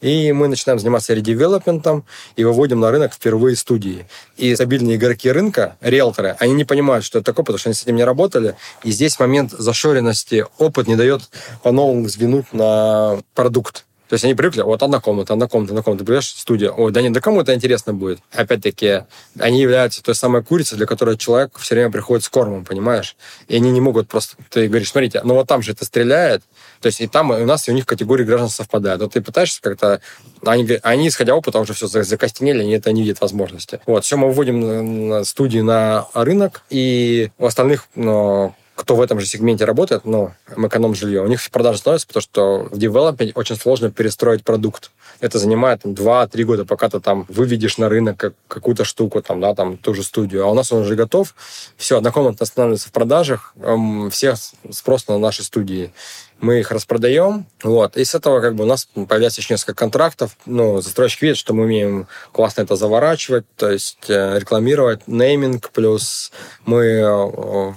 И 0.00 0.30
мы 0.32 0.46
начинаем 0.46 0.78
заниматься 0.78 1.12
редевелопментом 1.12 2.04
и 2.36 2.44
выводим 2.44 2.78
на 2.78 2.90
рынок 2.90 3.12
впервые 3.12 3.56
студии. 3.56 4.06
И 4.36 4.54
стабильные 4.54 4.96
игроки 4.96 5.30
рынка, 5.30 5.76
риэлторы, 5.80 6.36
они 6.38 6.52
не 6.52 6.64
понимают, 6.64 7.04
что 7.04 7.18
это 7.18 7.26
такое, 7.26 7.44
потому 7.44 7.58
что 7.58 7.68
они 7.68 7.74
с 7.74 7.82
этим 7.82 7.96
не 7.96 8.04
работали. 8.04 8.54
И 8.84 8.92
здесь 8.92 9.18
момент 9.18 9.50
зашоренности, 9.50 10.46
опыт 10.58 10.86
не 10.86 10.94
дает 10.94 11.22
по-новому 11.62 12.04
взглянуть 12.04 12.52
на 12.52 13.18
продукт. 13.34 13.86
То 14.08 14.14
есть 14.14 14.24
они 14.24 14.34
привыкли, 14.34 14.62
вот 14.62 14.82
одна 14.82 15.00
комната, 15.00 15.34
одна 15.34 15.48
комната, 15.48 15.72
одна 15.72 15.82
комната. 15.82 16.04
В 16.04 16.22
студию, 16.22 16.74
ой, 16.76 16.92
да 16.92 17.02
нет, 17.02 17.12
да 17.12 17.20
кому 17.20 17.42
это 17.42 17.54
интересно 17.54 17.92
будет? 17.92 18.20
Опять-таки, 18.32 19.04
они 19.38 19.60
являются 19.60 20.02
той 20.02 20.14
самой 20.14 20.42
курицей, 20.42 20.78
для 20.78 20.86
которой 20.86 21.16
человек 21.18 21.58
все 21.58 21.74
время 21.74 21.90
приходит 21.90 22.24
с 22.24 22.28
кормом, 22.28 22.64
понимаешь? 22.64 23.16
И 23.48 23.56
они 23.56 23.70
не 23.70 23.80
могут 23.80 24.08
просто... 24.08 24.36
Ты 24.50 24.68
говоришь, 24.68 24.90
смотрите, 24.90 25.20
ну 25.24 25.34
вот 25.34 25.46
там 25.46 25.62
же 25.62 25.72
это 25.72 25.84
стреляет, 25.84 26.42
то 26.80 26.86
есть 26.86 27.00
и 27.00 27.06
там 27.06 27.34
и 27.34 27.42
у 27.42 27.46
нас, 27.46 27.68
и 27.68 27.70
у 27.70 27.74
них 27.74 27.84
категории 27.84 28.24
граждан 28.24 28.48
совпадают. 28.48 29.02
Вот 29.02 29.12
ты 29.12 29.20
пытаешься 29.20 29.60
как-то... 29.60 30.00
Они, 30.44 30.66
они, 30.82 31.08
исходя 31.08 31.34
опыта, 31.34 31.58
уже 31.58 31.74
все 31.74 31.86
закостенели, 31.86 32.62
они 32.62 32.72
это 32.72 32.90
не 32.92 33.02
видят 33.02 33.20
возможности. 33.20 33.80
Вот, 33.86 34.04
все 34.04 34.16
мы 34.16 34.28
выводим 34.28 35.24
студии 35.24 35.60
на 35.60 36.06
рынок, 36.14 36.62
и 36.70 37.30
у 37.38 37.46
остальных 37.46 37.88
ну, 37.94 38.54
кто 38.78 38.94
в 38.94 39.00
этом 39.00 39.18
же 39.18 39.26
сегменте 39.26 39.64
работает, 39.64 40.04
ну, 40.04 40.30
эконом 40.56 40.94
жилье, 40.94 41.22
у 41.22 41.26
них 41.26 41.40
продажи 41.50 41.78
становятся, 41.78 42.06
потому 42.06 42.22
что 42.22 42.68
в 42.70 42.78
девелопменте 42.78 43.32
очень 43.34 43.56
сложно 43.56 43.90
перестроить 43.90 44.44
продукт. 44.44 44.92
Это 45.18 45.40
занимает 45.40 45.84
2-3 45.84 46.44
года, 46.44 46.64
пока 46.64 46.88
ты 46.88 47.00
там 47.00 47.26
выведешь 47.28 47.76
на 47.78 47.88
рынок 47.88 48.32
какую-то 48.46 48.84
штуку, 48.84 49.20
там, 49.20 49.40
да, 49.40 49.52
там, 49.56 49.78
ту 49.78 49.94
же 49.94 50.04
студию. 50.04 50.44
А 50.44 50.46
у 50.46 50.54
нас 50.54 50.70
он 50.70 50.82
уже 50.82 50.94
готов. 50.94 51.34
Все, 51.76 51.98
однокомнатно 51.98 52.46
становится 52.46 52.88
в 52.88 52.92
продажах, 52.92 53.52
эм, 53.60 54.10
все 54.10 54.36
спрос 54.70 55.08
на 55.08 55.18
наши 55.18 55.42
студии 55.42 55.92
мы 56.40 56.60
их 56.60 56.70
распродаем, 56.70 57.46
вот, 57.62 57.96
и 57.96 58.04
с 58.04 58.14
этого 58.14 58.40
как 58.40 58.54
бы 58.54 58.64
у 58.64 58.66
нас 58.66 58.86
появляется 58.86 59.40
еще 59.40 59.54
несколько 59.54 59.74
контрактов, 59.74 60.36
ну, 60.46 60.80
застройщик 60.80 61.22
видит, 61.22 61.36
что 61.36 61.54
мы 61.54 61.64
умеем 61.64 62.06
классно 62.32 62.62
это 62.62 62.76
заворачивать, 62.76 63.44
то 63.56 63.70
есть 63.70 64.08
э, 64.08 64.38
рекламировать, 64.38 65.06
нейминг, 65.08 65.70
плюс 65.70 66.30
мы 66.64 66.84
э, 66.84 67.72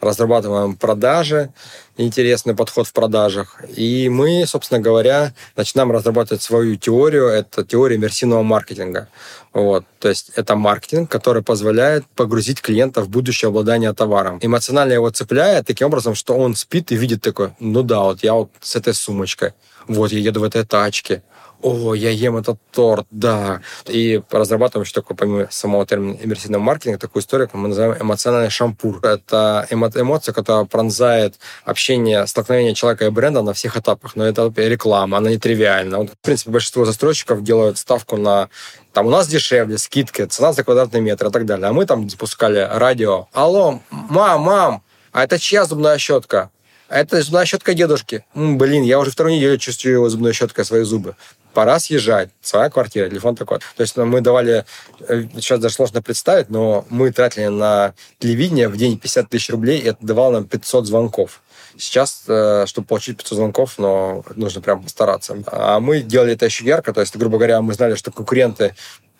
разрабатываем 0.00 0.76
продажи, 0.76 1.52
интересный 2.00 2.54
подход 2.54 2.86
в 2.86 2.92
продажах. 2.92 3.62
И 3.76 4.08
мы, 4.08 4.44
собственно 4.46 4.80
говоря, 4.80 5.32
начинаем 5.56 5.92
разрабатывать 5.92 6.42
свою 6.42 6.76
теорию. 6.76 7.26
Это 7.26 7.64
теория 7.64 7.96
иммерсивного 7.96 8.42
маркетинга. 8.42 9.08
Вот. 9.52 9.84
То 9.98 10.08
есть 10.08 10.30
это 10.36 10.56
маркетинг, 10.56 11.10
который 11.10 11.42
позволяет 11.42 12.06
погрузить 12.14 12.60
клиента 12.60 13.02
в 13.02 13.08
будущее 13.08 13.48
обладание 13.48 13.92
товаром. 13.92 14.38
Эмоционально 14.42 14.94
его 14.94 15.10
цепляет 15.10 15.66
таким 15.66 15.88
образом, 15.88 16.14
что 16.14 16.36
он 16.36 16.54
спит 16.54 16.92
и 16.92 16.96
видит 16.96 17.22
такой, 17.22 17.50
ну 17.60 17.82
да, 17.82 18.00
вот 18.00 18.22
я 18.22 18.34
вот 18.34 18.50
с 18.60 18.76
этой 18.76 18.94
сумочкой, 18.94 19.52
вот 19.88 20.12
я 20.12 20.18
еду 20.18 20.40
в 20.40 20.44
этой 20.44 20.64
тачке, 20.64 21.22
о, 21.62 21.94
я 21.94 22.10
ем 22.10 22.36
этот 22.36 22.58
торт, 22.72 23.06
да. 23.10 23.60
И 23.86 24.22
разрабатываем 24.30 24.84
еще 24.84 24.94
такое, 24.94 25.16
помимо 25.16 25.48
самого 25.50 25.84
термина 25.86 26.16
иммерсивного 26.22 26.62
маркетинга, 26.62 26.98
такую 26.98 27.22
историю, 27.22 27.48
как 27.48 27.54
мы 27.54 27.68
называем 27.68 28.00
эмоциональный 28.00 28.50
шампур. 28.50 28.98
Это 29.04 29.66
эмо- 29.70 29.92
эмоция, 30.00 30.32
которая 30.32 30.64
пронзает 30.64 31.36
общение, 31.64 32.26
столкновение 32.26 32.74
человека 32.74 33.06
и 33.06 33.10
бренда 33.10 33.42
на 33.42 33.52
всех 33.52 33.76
этапах. 33.76 34.16
Но 34.16 34.24
это 34.24 34.52
реклама, 34.56 35.18
она 35.18 35.30
нетривиальна. 35.30 35.98
Вот, 35.98 36.10
в 36.10 36.18
принципе, 36.18 36.50
большинство 36.50 36.84
застройщиков 36.84 37.42
делают 37.42 37.78
ставку 37.78 38.16
на 38.16 38.48
там 38.92 39.06
у 39.06 39.10
нас 39.10 39.28
дешевле, 39.28 39.78
скидки, 39.78 40.24
цена 40.24 40.52
за 40.52 40.64
квадратный 40.64 41.00
метр 41.00 41.28
и 41.28 41.30
так 41.30 41.46
далее. 41.46 41.68
А 41.68 41.72
мы 41.72 41.86
там 41.86 42.10
запускали 42.10 42.68
радио. 42.72 43.28
Алло, 43.32 43.80
мам, 43.90 44.40
мам, 44.42 44.82
а 45.12 45.24
это 45.24 45.38
чья 45.38 45.64
зубная 45.64 45.98
щетка? 45.98 46.50
Это 46.88 47.22
зубная 47.22 47.44
щетка 47.44 47.72
дедушки. 47.72 48.24
М, 48.34 48.58
блин, 48.58 48.82
я 48.82 48.98
уже 48.98 49.12
вторую 49.12 49.36
неделю 49.36 49.58
чувствую 49.58 49.94
его 49.94 50.08
зубной 50.08 50.32
щеткой 50.32 50.64
свои 50.64 50.82
зубы 50.82 51.14
пора 51.52 51.78
съезжать, 51.78 52.30
своя 52.40 52.70
квартира, 52.70 53.08
телефон 53.08 53.36
такой. 53.36 53.58
То 53.58 53.82
есть 53.82 53.96
ну, 53.96 54.06
мы 54.06 54.20
давали, 54.20 54.64
э, 55.00 55.24
сейчас 55.34 55.60
даже 55.60 55.74
сложно 55.74 56.02
представить, 56.02 56.50
но 56.50 56.84
мы 56.90 57.12
тратили 57.12 57.46
на 57.46 57.94
телевидение 58.18 58.68
в 58.68 58.76
день 58.76 58.98
50 58.98 59.28
тысяч 59.28 59.50
рублей, 59.50 59.78
и 59.78 59.88
это 59.88 59.98
давало 60.00 60.32
нам 60.32 60.44
500 60.44 60.86
звонков. 60.86 61.42
Сейчас, 61.76 62.24
э, 62.28 62.64
чтобы 62.66 62.86
получить 62.86 63.16
500 63.18 63.36
звонков, 63.36 63.74
но 63.78 64.24
нужно 64.36 64.60
прям 64.60 64.82
постараться. 64.82 65.36
А 65.46 65.80
мы 65.80 66.00
делали 66.00 66.34
это 66.34 66.46
еще 66.46 66.64
ярко, 66.64 66.92
то 66.92 67.00
есть, 67.00 67.16
грубо 67.16 67.38
говоря, 67.38 67.60
мы 67.62 67.74
знали, 67.74 67.94
что 67.94 68.10
конкуренты 68.10 68.74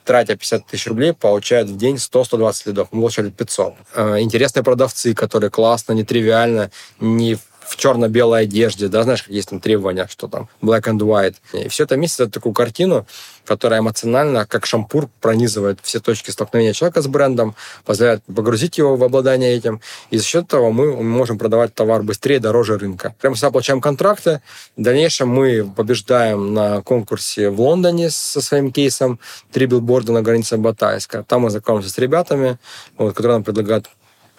тратя 0.04 0.34
50 0.34 0.66
тысяч 0.66 0.86
рублей, 0.88 1.12
получают 1.12 1.68
в 1.68 1.76
день 1.76 1.96
100-120 1.96 2.62
лидов. 2.66 2.88
Мы 2.90 3.00
получали 3.00 3.30
500. 3.30 3.74
Э, 3.94 4.20
интересные 4.20 4.64
продавцы, 4.64 5.14
которые 5.14 5.50
классно, 5.50 5.92
нетривиально, 5.92 6.70
не 6.98 7.38
в 7.70 7.76
черно-белой 7.76 8.42
одежде, 8.42 8.88
да, 8.88 9.04
знаешь, 9.04 9.24
есть 9.28 9.50
там 9.50 9.60
требования, 9.60 10.08
что 10.10 10.26
там 10.26 10.48
black 10.60 10.82
and 10.86 10.98
white. 10.98 11.36
И 11.52 11.68
все 11.68 11.84
это 11.84 11.94
вместе 11.94 12.24
это 12.24 12.32
такую 12.32 12.52
картину, 12.52 13.06
которая 13.44 13.78
эмоционально, 13.78 14.44
как 14.44 14.66
шампур, 14.66 15.08
пронизывает 15.20 15.78
все 15.80 16.00
точки 16.00 16.32
столкновения 16.32 16.72
человека 16.72 17.00
с 17.00 17.06
брендом, 17.06 17.54
позволяет 17.84 18.24
погрузить 18.24 18.76
его 18.76 18.96
в 18.96 19.04
обладание 19.04 19.54
этим. 19.54 19.80
И 20.10 20.18
за 20.18 20.24
счет 20.24 20.46
этого 20.46 20.72
мы 20.72 21.00
можем 21.00 21.38
продавать 21.38 21.72
товар 21.72 22.02
быстрее, 22.02 22.40
дороже 22.40 22.76
рынка. 22.76 23.14
Прямо 23.20 23.36
всегда 23.36 23.52
получаем 23.52 23.80
контракты. 23.80 24.42
В 24.76 24.82
дальнейшем 24.82 25.28
мы 25.28 25.64
побеждаем 25.76 26.52
на 26.52 26.82
конкурсе 26.82 27.50
в 27.50 27.60
Лондоне 27.60 28.10
со 28.10 28.40
своим 28.40 28.72
кейсом 28.72 29.20
«Три 29.52 29.66
билборда 29.66 30.10
на 30.12 30.22
границе 30.22 30.56
Батайска». 30.56 31.22
Там 31.22 31.42
мы 31.42 31.50
знакомимся 31.50 31.88
с 31.88 31.98
ребятами, 31.98 32.58
вот, 32.98 33.14
которые 33.14 33.36
нам 33.36 33.44
предлагают 33.44 33.88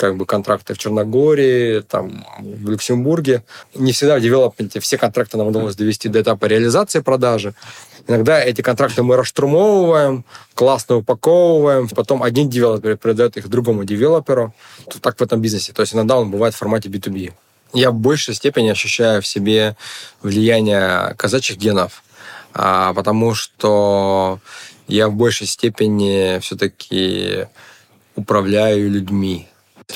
как 0.02 0.18
бы 0.18 0.26
контракты 0.26 0.74
в 0.74 0.80
Черногории, 0.80 1.82
там, 1.82 2.26
в 2.40 2.72
Люксембурге. 2.72 3.44
Не 3.76 3.92
всегда 3.92 4.18
в 4.18 4.22
девелопменте 4.22 4.80
все 4.80 4.98
контракты 4.98 5.38
нам 5.38 5.50
удалось 5.50 5.76
довести 5.76 6.10
до 6.10 6.24
этапа 6.24 6.46
реализации 6.46 7.02
продажи. 7.02 7.54
Иногда 8.08 8.44
эти 8.44 8.64
контракты 8.64 9.04
мы 9.04 9.16
расштурмовываем, 9.16 10.26
классно 10.56 10.96
упаковываем, 10.96 11.88
потом 11.88 12.24
один 12.24 12.50
девелопер 12.50 12.98
передает 12.98 13.38
их 13.38 13.48
другому 13.48 13.84
девелоперу. 13.84 14.56
Так 15.02 15.20
в 15.20 15.22
этом 15.22 15.40
бизнесе. 15.40 15.72
То 15.72 15.84
есть 15.84 15.94
иногда 15.94 16.18
он 16.18 16.32
бывает 16.32 16.56
в 16.56 16.58
формате 16.58 16.90
B2B. 16.90 17.34
Я 17.74 17.92
в 17.92 17.94
большей 17.94 18.34
степени 18.34 18.70
ощущаю 18.70 19.22
в 19.22 19.28
себе 19.28 19.76
влияние 20.24 21.14
казачьих 21.16 21.60
генов 21.60 22.02
а, 22.54 22.94
потому 22.96 23.36
что 23.36 24.40
я 24.88 25.10
в 25.10 25.14
большей 25.14 25.46
степени 25.46 26.40
все-таки 26.40 27.46
управляю 28.16 28.90
людьми. 28.90 29.48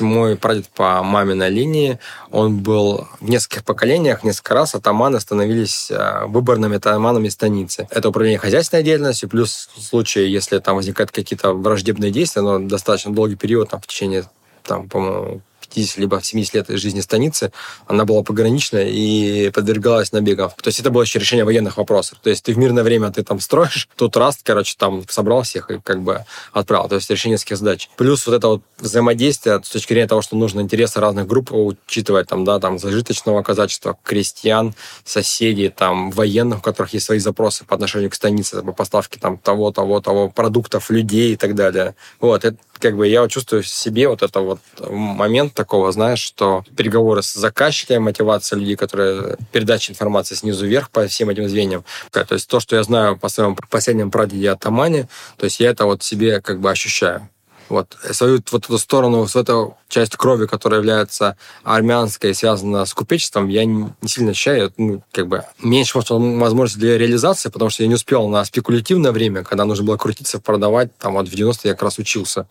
Мой 0.01 0.35
прадед 0.35 0.67
по 0.69 1.03
маминой 1.03 1.49
линии, 1.49 1.99
он 2.31 2.57
был 2.57 3.07
в 3.19 3.29
нескольких 3.29 3.63
поколениях, 3.63 4.23
несколько 4.23 4.53
раз 4.53 4.75
атаманы 4.75 5.19
становились 5.19 5.91
а, 5.91 6.25
выборными 6.27 6.77
атаманами 6.77 7.29
станицы. 7.29 7.87
Это 7.89 8.09
управление 8.09 8.39
хозяйственной 8.39 8.83
деятельностью, 8.83 9.29
плюс 9.29 9.69
в 9.75 9.81
случае, 9.81 10.31
если 10.31 10.59
там 10.59 10.75
возникают 10.75 11.11
какие-то 11.11 11.53
враждебные 11.53 12.11
действия, 12.11 12.41
но 12.41 12.59
достаточно 12.59 13.13
долгий 13.13 13.35
период, 13.35 13.69
там, 13.69 13.81
в 13.81 13.87
течение, 13.87 14.25
там, 14.63 14.89
по-моему, 14.89 15.41
50 15.75 15.97
либо 15.97 16.21
70 16.21 16.53
лет 16.53 16.67
жизни 16.69 17.01
станицы, 17.01 17.51
она 17.87 18.05
была 18.05 18.23
пограничная 18.23 18.87
и 18.87 19.49
подвергалась 19.51 20.11
набегам. 20.11 20.51
То 20.61 20.69
есть 20.69 20.79
это 20.79 20.89
было 20.89 21.01
еще 21.01 21.19
решение 21.19 21.43
военных 21.43 21.77
вопросов. 21.77 22.17
То 22.23 22.29
есть 22.29 22.43
ты 22.43 22.53
в 22.53 22.57
мирное 22.57 22.83
время 22.83 23.11
ты 23.11 23.23
там 23.23 23.39
строишь, 23.39 23.89
тут 23.95 24.15
раз, 24.17 24.39
короче, 24.41 24.75
там 24.77 25.03
собрал 25.09 25.43
всех 25.43 25.69
и 25.69 25.79
как 25.79 26.01
бы 26.01 26.25
отправил. 26.53 26.87
То 26.87 26.95
есть 26.95 27.09
решение 27.09 27.35
нескольких 27.35 27.57
задач. 27.57 27.89
Плюс 27.97 28.25
вот 28.25 28.35
это 28.35 28.47
вот 28.47 28.61
взаимодействие 28.79 29.61
с 29.63 29.69
точки 29.69 29.93
зрения 29.93 30.07
того, 30.07 30.21
что 30.21 30.35
нужно 30.35 30.61
интересы 30.61 30.99
разных 30.99 31.27
групп 31.27 31.51
учитывать, 31.51 32.27
там, 32.27 32.45
да, 32.45 32.59
там, 32.59 32.79
зажиточного 32.79 33.43
казачества, 33.43 33.97
крестьян, 34.03 34.73
соседей, 35.03 35.69
там, 35.69 36.11
военных, 36.11 36.59
у 36.59 36.61
которых 36.61 36.93
есть 36.93 37.05
свои 37.05 37.19
запросы 37.19 37.65
по 37.65 37.75
отношению 37.75 38.09
к 38.09 38.15
станице, 38.15 38.61
по 38.61 38.71
поставке 38.71 39.19
там 39.19 39.37
того, 39.37 39.71
того, 39.71 39.99
того, 39.99 40.29
продуктов, 40.29 40.89
людей 40.89 41.33
и 41.33 41.35
так 41.35 41.55
далее. 41.55 41.95
Вот, 42.19 42.45
это 42.45 42.57
как 42.79 42.97
бы 42.97 43.07
я 43.07 43.27
чувствую 43.27 43.63
в 43.63 43.67
себе 43.67 44.07
вот 44.07 44.21
это 44.21 44.39
вот 44.41 44.59
момент 44.89 45.53
такого, 45.65 45.91
знаешь, 45.91 46.19
что 46.19 46.63
переговоры 46.77 47.23
с 47.23 47.33
заказчиками, 47.33 47.97
мотивация 47.97 48.59
людей, 48.59 48.75
которые 48.75 49.35
передача 49.51 49.91
информации 49.91 50.35
снизу 50.35 50.67
вверх 50.67 50.91
по 50.91 51.07
всем 51.07 51.29
этим 51.29 51.49
звеньям. 51.49 51.83
То 52.11 52.23
есть 52.29 52.47
то, 52.47 52.59
что 52.59 52.75
я 52.75 52.83
знаю 52.83 53.17
по 53.17 53.29
своему 53.29 53.57
последнему 53.71 54.11
прадеде 54.11 54.51
Атамане, 54.51 55.09
то 55.37 55.45
есть 55.45 55.59
я 55.59 55.71
это 55.71 55.85
вот 55.85 56.03
себе 56.03 56.39
как 56.39 56.59
бы 56.59 56.69
ощущаю. 56.69 57.27
Вот. 57.67 57.97
Свою 58.11 58.43
вот 58.51 58.65
эту 58.65 58.77
сторону, 58.77 59.21
вот 59.21 59.35
эту 59.35 59.75
часть 59.89 60.15
крови, 60.15 60.45
которая 60.45 60.81
является 60.81 61.35
армянской, 61.63 62.35
связана 62.35 62.85
с 62.85 62.93
купечеством, 62.93 63.47
я 63.47 63.65
не 63.65 63.89
сильно 64.05 64.31
ощущаю. 64.31 64.71
Ну, 64.77 65.01
как 65.11 65.27
бы 65.27 65.45
меньше 65.57 65.97
возможности 65.97 66.77
для 66.79 66.99
реализации, 66.99 67.49
потому 67.49 67.71
что 67.71 67.81
я 67.81 67.89
не 67.89 67.95
успел 67.95 68.27
на 68.27 68.45
спекулятивное 68.45 69.11
время, 69.11 69.43
когда 69.43 69.65
нужно 69.65 69.83
было 69.83 69.97
крутиться, 69.97 70.39
продавать. 70.39 70.95
Там 70.99 71.13
вот 71.13 71.27
в 71.27 71.33
90-е 71.33 71.69
я 71.69 71.73
как 71.73 71.81
раз 71.81 71.97
учился. 71.97 72.47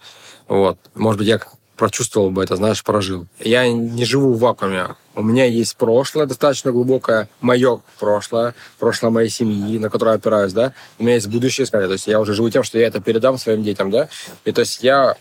Вот. 0.49 0.79
Может 0.97 1.19
быть, 1.19 1.29
я 1.29 1.41
прочувствовал 1.77 2.31
бы 2.31 2.43
это, 2.43 2.57
знаешь, 2.57 2.83
прожил. 2.83 3.27
Я 3.41 3.70
не 3.70 4.05
живу 4.05 4.33
в 4.33 4.39
вакууме. 4.39 4.97
У 5.14 5.22
меня 5.22 5.45
есть 5.45 5.77
прошлое 5.77 6.27
достаточно 6.27 6.72
глубокое, 6.72 7.29
мое 7.41 7.81
прошлое, 8.01 8.55
прошлое 8.79 9.11
моей 9.11 9.29
семьи, 9.29 9.79
на 9.79 9.91
которое 9.91 10.12
я 10.12 10.16
опираюсь, 10.16 10.53
да. 10.53 10.72
У 10.99 11.05
меня 11.05 11.14
есть 11.14 11.29
будущее, 11.29 11.66
скорее. 11.66 11.87
То 11.87 11.93
есть 11.93 12.07
я 12.07 12.20
уже 12.20 12.35
живу 12.35 12.51
тем, 12.51 12.64
что 12.64 12.79
я 12.79 12.89
это 12.89 13.01
передам 13.01 13.39
своим 13.39 13.62
детям, 13.62 13.91
да. 13.91 14.09
И 14.45 14.53
то 14.53 14.61
есть 14.61 14.83
я 14.83 15.16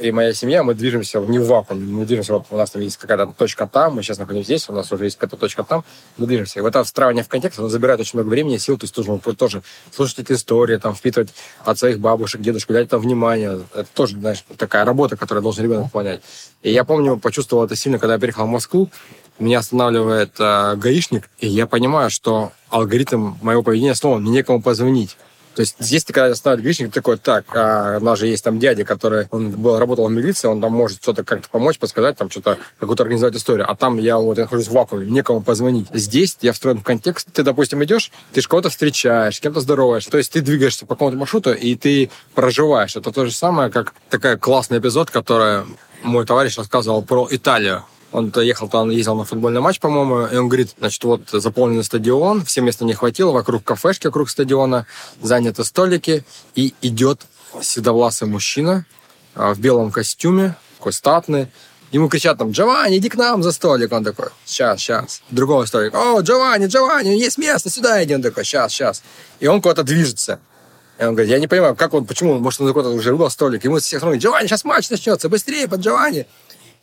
и 0.00 0.12
моя 0.12 0.32
семья, 0.32 0.62
мы 0.62 0.74
движемся 0.74 1.20
не 1.20 1.38
в 1.38 1.46
вакууме, 1.46 1.84
мы 1.84 2.04
движемся, 2.04 2.34
вот 2.34 2.46
у 2.50 2.56
нас 2.56 2.70
там 2.70 2.82
есть 2.82 2.96
какая-то 2.96 3.32
точка 3.36 3.66
там, 3.66 3.96
мы 3.96 4.02
сейчас 4.02 4.18
находимся 4.18 4.44
здесь, 4.44 4.68
у 4.68 4.72
нас 4.72 4.90
уже 4.92 5.04
есть 5.04 5.16
какая-то 5.16 5.36
точка 5.36 5.64
там, 5.64 5.84
мы 6.16 6.26
движемся. 6.26 6.58
И 6.58 6.62
вот 6.62 6.68
это 6.68 6.84
встраивание 6.84 7.24
в 7.24 7.28
контекст, 7.28 7.58
оно 7.58 7.68
забирает 7.68 8.00
очень 8.00 8.18
много 8.18 8.28
времени 8.28 8.56
сил, 8.58 8.78
то 8.78 8.84
есть 8.84 8.94
тоже, 8.94 9.18
тоже 9.36 9.62
слушать 9.90 10.20
эти 10.20 10.32
истории, 10.32 10.76
там, 10.76 10.94
впитывать 10.94 11.30
от 11.64 11.78
своих 11.78 11.98
бабушек, 12.00 12.40
дедушек, 12.40 12.68
дать 12.70 12.88
там 12.88 13.00
внимание. 13.00 13.60
Это 13.74 13.88
тоже, 13.94 14.16
знаешь, 14.16 14.44
такая 14.56 14.84
работа, 14.84 15.16
которую 15.16 15.42
должен 15.42 15.64
ребенок 15.64 15.84
выполнять. 15.84 16.20
И 16.62 16.72
я 16.72 16.84
помню, 16.84 17.16
почувствовал 17.16 17.64
это 17.64 17.76
сильно, 17.76 17.98
когда 17.98 18.14
я 18.14 18.20
переехал 18.20 18.46
в 18.46 18.50
Москву, 18.50 18.90
меня 19.38 19.60
останавливает 19.60 20.32
э, 20.38 20.74
гаишник, 20.76 21.30
и 21.38 21.46
я 21.46 21.66
понимаю, 21.66 22.10
что 22.10 22.52
алгоритм 22.70 23.34
моего 23.40 23.62
поведения 23.62 23.94
снова 23.94 24.18
мне 24.18 24.30
некому 24.30 24.60
позвонить. 24.60 25.16
То 25.58 25.62
есть 25.62 25.74
здесь 25.80 26.04
ты 26.04 26.12
когда 26.12 26.32
ставишь 26.36 26.62
гаишник, 26.62 26.92
такой, 26.92 27.18
так, 27.18 27.44
а, 27.52 27.98
у 28.00 28.04
нас 28.04 28.20
же 28.20 28.28
есть 28.28 28.44
там 28.44 28.60
дядя, 28.60 28.84
который 28.84 29.26
он 29.32 29.50
был, 29.50 29.80
работал 29.80 30.06
в 30.06 30.10
милиции, 30.12 30.46
он 30.46 30.60
там 30.60 30.70
может 30.72 31.02
что-то 31.02 31.24
как-то 31.24 31.48
помочь, 31.48 31.80
подсказать, 31.80 32.16
там 32.16 32.30
что-то, 32.30 32.58
какую-то 32.78 33.02
организовать 33.02 33.34
историю. 33.34 33.68
А 33.68 33.74
там 33.74 33.98
я 33.98 34.18
вот 34.18 34.38
я 34.38 34.44
нахожусь 34.44 34.68
в 34.68 34.70
вакууме, 34.70 35.10
некому 35.10 35.42
позвонить. 35.42 35.88
Здесь 35.92 36.38
я 36.42 36.52
встроен 36.52 36.78
в 36.78 36.84
контекст. 36.84 37.26
Ты, 37.32 37.42
допустим, 37.42 37.82
идешь, 37.82 38.12
ты 38.32 38.40
же 38.40 38.46
кого-то 38.46 38.70
встречаешь, 38.70 39.34
с 39.34 39.40
кем-то 39.40 39.58
здороваешься. 39.58 40.12
То 40.12 40.18
есть 40.18 40.30
ты 40.30 40.42
двигаешься 40.42 40.86
по 40.86 40.94
какому-то 40.94 41.16
маршруту, 41.16 41.52
и 41.52 41.74
ты 41.74 42.08
проживаешь. 42.36 42.94
Это 42.94 43.10
то 43.10 43.24
же 43.24 43.32
самое, 43.32 43.68
как 43.68 43.94
такая 44.10 44.36
классный 44.36 44.78
эпизод, 44.78 45.10
который 45.10 45.64
мой 46.04 46.24
товарищ 46.24 46.56
рассказывал 46.56 47.02
про 47.02 47.26
Италию. 47.32 47.82
Он 48.12 48.32
ехал 48.36 48.68
там, 48.68 48.90
ездил 48.90 49.16
на 49.16 49.24
футбольный 49.24 49.60
матч, 49.60 49.80
по-моему, 49.80 50.26
и 50.26 50.36
он 50.36 50.48
говорит, 50.48 50.74
значит, 50.78 51.04
вот 51.04 51.28
заполненный 51.30 51.84
стадион, 51.84 52.44
все 52.44 52.62
места 52.62 52.84
не 52.84 52.94
хватило, 52.94 53.32
вокруг 53.32 53.62
кафешки, 53.64 54.06
вокруг 54.06 54.30
стадиона, 54.30 54.86
заняты 55.20 55.62
столики, 55.64 56.24
и 56.54 56.74
идет 56.80 57.20
седовласый 57.60 58.28
мужчина 58.28 58.86
а, 59.34 59.52
в 59.52 59.60
белом 59.60 59.90
костюме, 59.90 60.56
такой 60.78 60.92
статный, 60.92 61.48
Ему 61.90 62.08
кричат 62.08 62.36
там, 62.36 62.50
Джованни, 62.50 62.98
иди 62.98 63.08
к 63.08 63.14
нам 63.14 63.42
за 63.42 63.50
столик. 63.50 63.92
Он 63.92 64.04
такой, 64.04 64.28
сейчас, 64.44 64.80
сейчас. 64.80 65.22
Другого 65.30 65.64
столика, 65.64 65.96
о, 65.96 66.20
Джованни, 66.20 66.66
Джованни, 66.66 67.10
есть 67.10 67.38
место, 67.38 67.70
сюда 67.70 68.04
иди. 68.04 68.14
Он 68.14 68.22
такой, 68.22 68.44
сейчас, 68.44 68.72
сейчас. 68.72 69.02
И 69.40 69.46
он 69.46 69.62
куда-то 69.62 69.84
движется. 69.84 70.38
И 71.00 71.04
он 71.04 71.14
говорит, 71.14 71.30
я 71.30 71.38
не 71.38 71.46
понимаю, 71.46 71.76
как 71.76 71.94
он, 71.94 72.04
почему, 72.04 72.38
может, 72.38 72.60
он 72.60 72.66
какой-то 72.66 72.90
уже 72.90 73.12
выбрал 73.12 73.30
столик. 73.30 73.64
Ему 73.64 73.78
всех 73.78 74.02
говорят, 74.02 74.22
Джованни, 74.22 74.48
сейчас 74.48 74.64
матч 74.64 74.90
начнется, 74.90 75.30
быстрее, 75.30 75.66
под 75.66 75.80
Джованни 75.80 76.26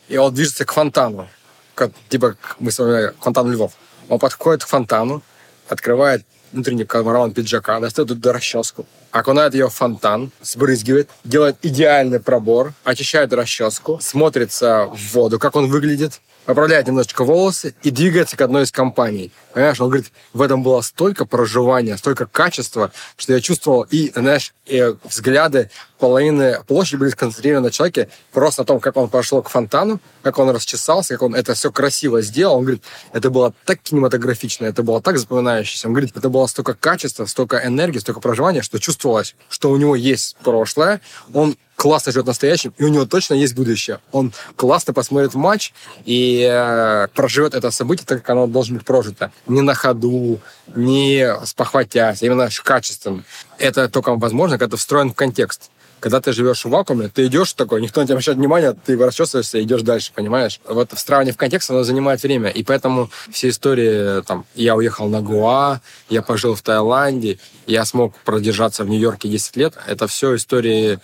и 0.08 0.18
он 0.18 0.34
движется 0.34 0.66
к 0.66 0.72
фонтану. 0.72 1.28
Как, 1.74 1.92
типа, 2.10 2.38
мы 2.60 2.72
с 2.72 2.80
вами, 2.80 3.14
фонтан 3.20 3.52
Львов. 3.52 3.74
Он 4.08 4.20
подходит 4.20 4.64
к 4.64 4.68
фонтану, 4.68 5.24
открывает 5.68 6.26
внутренний 6.52 6.86
карман 6.86 7.34
пиджака, 7.34 7.80
достает 7.80 8.10
туда 8.10 8.34
расческу, 8.34 8.86
окунает 9.16 9.54
ее 9.54 9.70
в 9.70 9.74
фонтан, 9.74 10.30
сбрызгивает, 10.42 11.10
делает 11.24 11.56
идеальный 11.62 12.20
пробор, 12.20 12.74
очищает 12.84 13.32
расческу, 13.32 13.98
смотрится 14.02 14.88
в 14.88 15.14
воду, 15.14 15.40
как 15.40 15.56
он 15.56 15.68
выглядит, 15.68 16.20
поправляет 16.46 16.88
немножечко 16.88 17.24
волосы 17.24 17.76
и 17.82 17.92
двигается 17.92 18.36
к 18.36 18.42
одной 18.42 18.64
из 18.64 18.72
компаний. 18.74 19.32
Понимаешь, 19.54 19.80
он 19.80 19.88
говорит, 19.88 20.12
в 20.34 20.42
этом 20.42 20.64
было 20.64 20.82
столько 20.82 21.26
проживания, 21.26 21.98
столько 21.98 22.26
качества, 22.26 22.92
что 23.16 23.34
я 23.34 23.40
чувствовал 23.40 23.84
и, 23.90 24.12
знаешь, 24.14 24.54
и 24.66 24.96
взгляды 25.06 25.70
половины 25.98 26.60
площади 26.68 26.98
были 26.98 27.10
сконцентрированы 27.10 27.68
на 27.68 27.72
человеке 27.72 28.10
просто 28.32 28.62
на 28.62 28.66
том, 28.66 28.80
как 28.80 28.98
он 28.98 29.10
пошел 29.10 29.42
к 29.42 29.50
фонтану, 29.50 30.00
как 30.24 30.38
он 30.40 30.50
расчесался, 30.50 31.14
как 31.14 31.22
он 31.24 31.36
это 31.36 31.54
все 31.54 31.72
красиво 31.72 32.22
сделал. 32.22 32.58
Он 32.58 32.64
говорит, 32.64 32.84
это 33.14 33.30
было 33.30 33.54
так 33.66 33.80
кинематографично, 33.82 34.66
это 34.66 34.84
было 34.84 35.02
так 35.02 35.18
запоминающееся. 35.18 35.88
Он 35.88 35.94
говорит, 35.94 36.16
это 36.16 36.30
было 36.30 36.48
столько 36.48 36.74
качества, 36.74 37.26
столько 37.26 37.66
энергии, 37.66 38.00
столько 38.00 38.20
проживания, 38.20 38.62
что 38.62 38.78
чувствовалось, 39.06 39.36
что 39.50 39.72
у 39.72 39.78
него 39.78 39.96
есть 39.96 40.36
прошлое, 40.44 41.00
он 41.34 41.56
классно 41.76 42.12
живет 42.12 42.26
настоящим, 42.26 42.74
и 42.78 42.84
у 42.84 42.88
него 42.88 43.06
точно 43.06 43.36
есть 43.36 43.54
будущее. 43.54 44.00
Он 44.12 44.34
классно 44.56 44.94
посмотрит 44.94 45.36
матч 45.36 45.74
и 46.06 46.48
э, 46.50 47.08
проживет 47.14 47.54
это 47.54 47.70
событие 47.70 48.06
так, 48.06 48.20
как 48.20 48.30
оно 48.32 48.48
должно 48.48 48.78
быть 48.78 48.86
прожито. 48.86 49.32
Не 49.48 49.62
на 49.62 49.76
ходу, 49.76 50.40
не 50.76 51.36
спохватясь, 51.46 52.24
а 52.24 52.26
именно 52.26 52.50
качественно. 52.64 53.24
Это 53.60 53.90
только 53.90 54.16
возможно, 54.16 54.58
когда 54.58 54.76
ты 54.76 54.78
встроен 54.78 55.12
в 55.12 55.16
контекст. 55.16 55.70
Когда 56.06 56.22
ты 56.22 56.34
живешь 56.34 56.66
в 56.66 56.70
вакууме, 56.70 57.10
ты 57.10 57.26
идешь 57.26 57.54
такой, 57.54 57.82
никто 57.82 58.00
на 58.00 58.06
тебя 58.06 58.14
обращает 58.14 58.38
внимания, 58.38 58.74
ты 58.74 58.96
расчесываешься 58.96 59.58
и 59.58 59.64
идешь 59.64 59.82
дальше, 59.82 60.12
понимаешь? 60.14 60.60
Вот 60.70 60.92
встраивание 60.94 61.34
в 61.34 61.38
контекст, 61.38 61.72
оно 61.72 61.82
занимает 61.82 62.22
время. 62.22 62.52
И 62.52 62.64
поэтому 62.64 63.10
все 63.32 63.50
истории, 63.50 64.22
там, 64.22 64.46
я 64.54 64.76
уехал 64.76 65.08
на 65.08 65.24
Гуа, 65.24 65.82
я 66.10 66.22
пожил 66.22 66.54
в 66.54 66.62
Таиланде, 66.62 67.40
я 67.66 67.86
смог 67.86 68.14
продержаться 68.18 68.84
в 68.84 68.88
Нью-Йорке 68.88 69.30
10 69.30 69.56
лет, 69.58 69.74
это 69.88 70.06
все 70.06 70.36
истории 70.36 71.00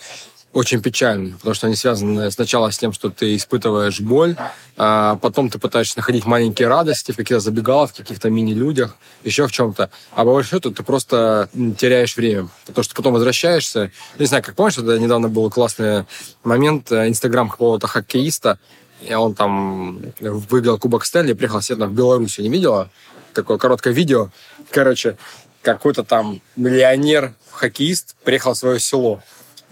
очень 0.52 0.82
печально, 0.82 1.36
потому 1.38 1.54
что 1.54 1.66
они 1.66 1.76
связаны 1.76 2.30
сначала 2.30 2.70
с 2.70 2.78
тем, 2.78 2.92
что 2.92 3.08
ты 3.08 3.36
испытываешь 3.36 4.00
боль, 4.00 4.36
а 4.76 5.16
потом 5.16 5.48
ты 5.48 5.58
пытаешься 5.58 5.98
находить 5.98 6.26
маленькие 6.26 6.68
радости 6.68 7.12
в 7.12 7.16
каких-то 7.16 7.40
забегаловках, 7.40 7.96
в 7.96 8.00
каких-то 8.00 8.28
мини-людях, 8.28 8.96
еще 9.24 9.46
в 9.46 9.52
чем-то. 9.52 9.90
А 10.12 10.24
по 10.24 10.32
большому 10.32 10.60
счету 10.60 10.70
ты 10.70 10.82
просто 10.82 11.48
теряешь 11.78 12.16
время, 12.16 12.48
потому 12.66 12.84
что 12.84 12.94
потом 12.94 13.14
возвращаешься. 13.14 13.90
Не 14.18 14.26
знаю, 14.26 14.42
как 14.42 14.54
помнишь, 14.54 14.76
это 14.76 14.98
недавно 14.98 15.28
был 15.28 15.50
классный 15.50 16.04
момент, 16.44 16.92
э, 16.92 17.08
инстаграм 17.08 17.48
какого-то 17.48 17.86
хоккеиста, 17.86 18.58
и 19.00 19.14
он 19.14 19.34
там 19.34 20.00
выиграл 20.20 20.78
Кубок 20.78 21.04
Стэнли, 21.04 21.32
приехал 21.32 21.62
седно 21.62 21.86
в 21.86 21.92
Белоруссию, 21.92 22.44
не 22.44 22.52
видела? 22.52 22.90
Такое 23.32 23.56
короткое 23.56 23.94
видео. 23.94 24.28
Короче, 24.70 25.16
какой-то 25.62 26.04
там 26.04 26.40
миллионер, 26.56 27.32
хоккеист 27.50 28.16
приехал 28.24 28.52
в 28.52 28.58
свое 28.58 28.78
село. 28.78 29.22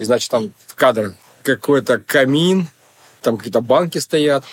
И, 0.00 0.04
значит, 0.04 0.30
там 0.30 0.52
кадр 0.76 1.14
какой-то 1.42 1.98
камин, 1.98 2.68
там 3.20 3.36
какие-то 3.36 3.60
банки 3.60 3.98
стоят, 3.98 4.44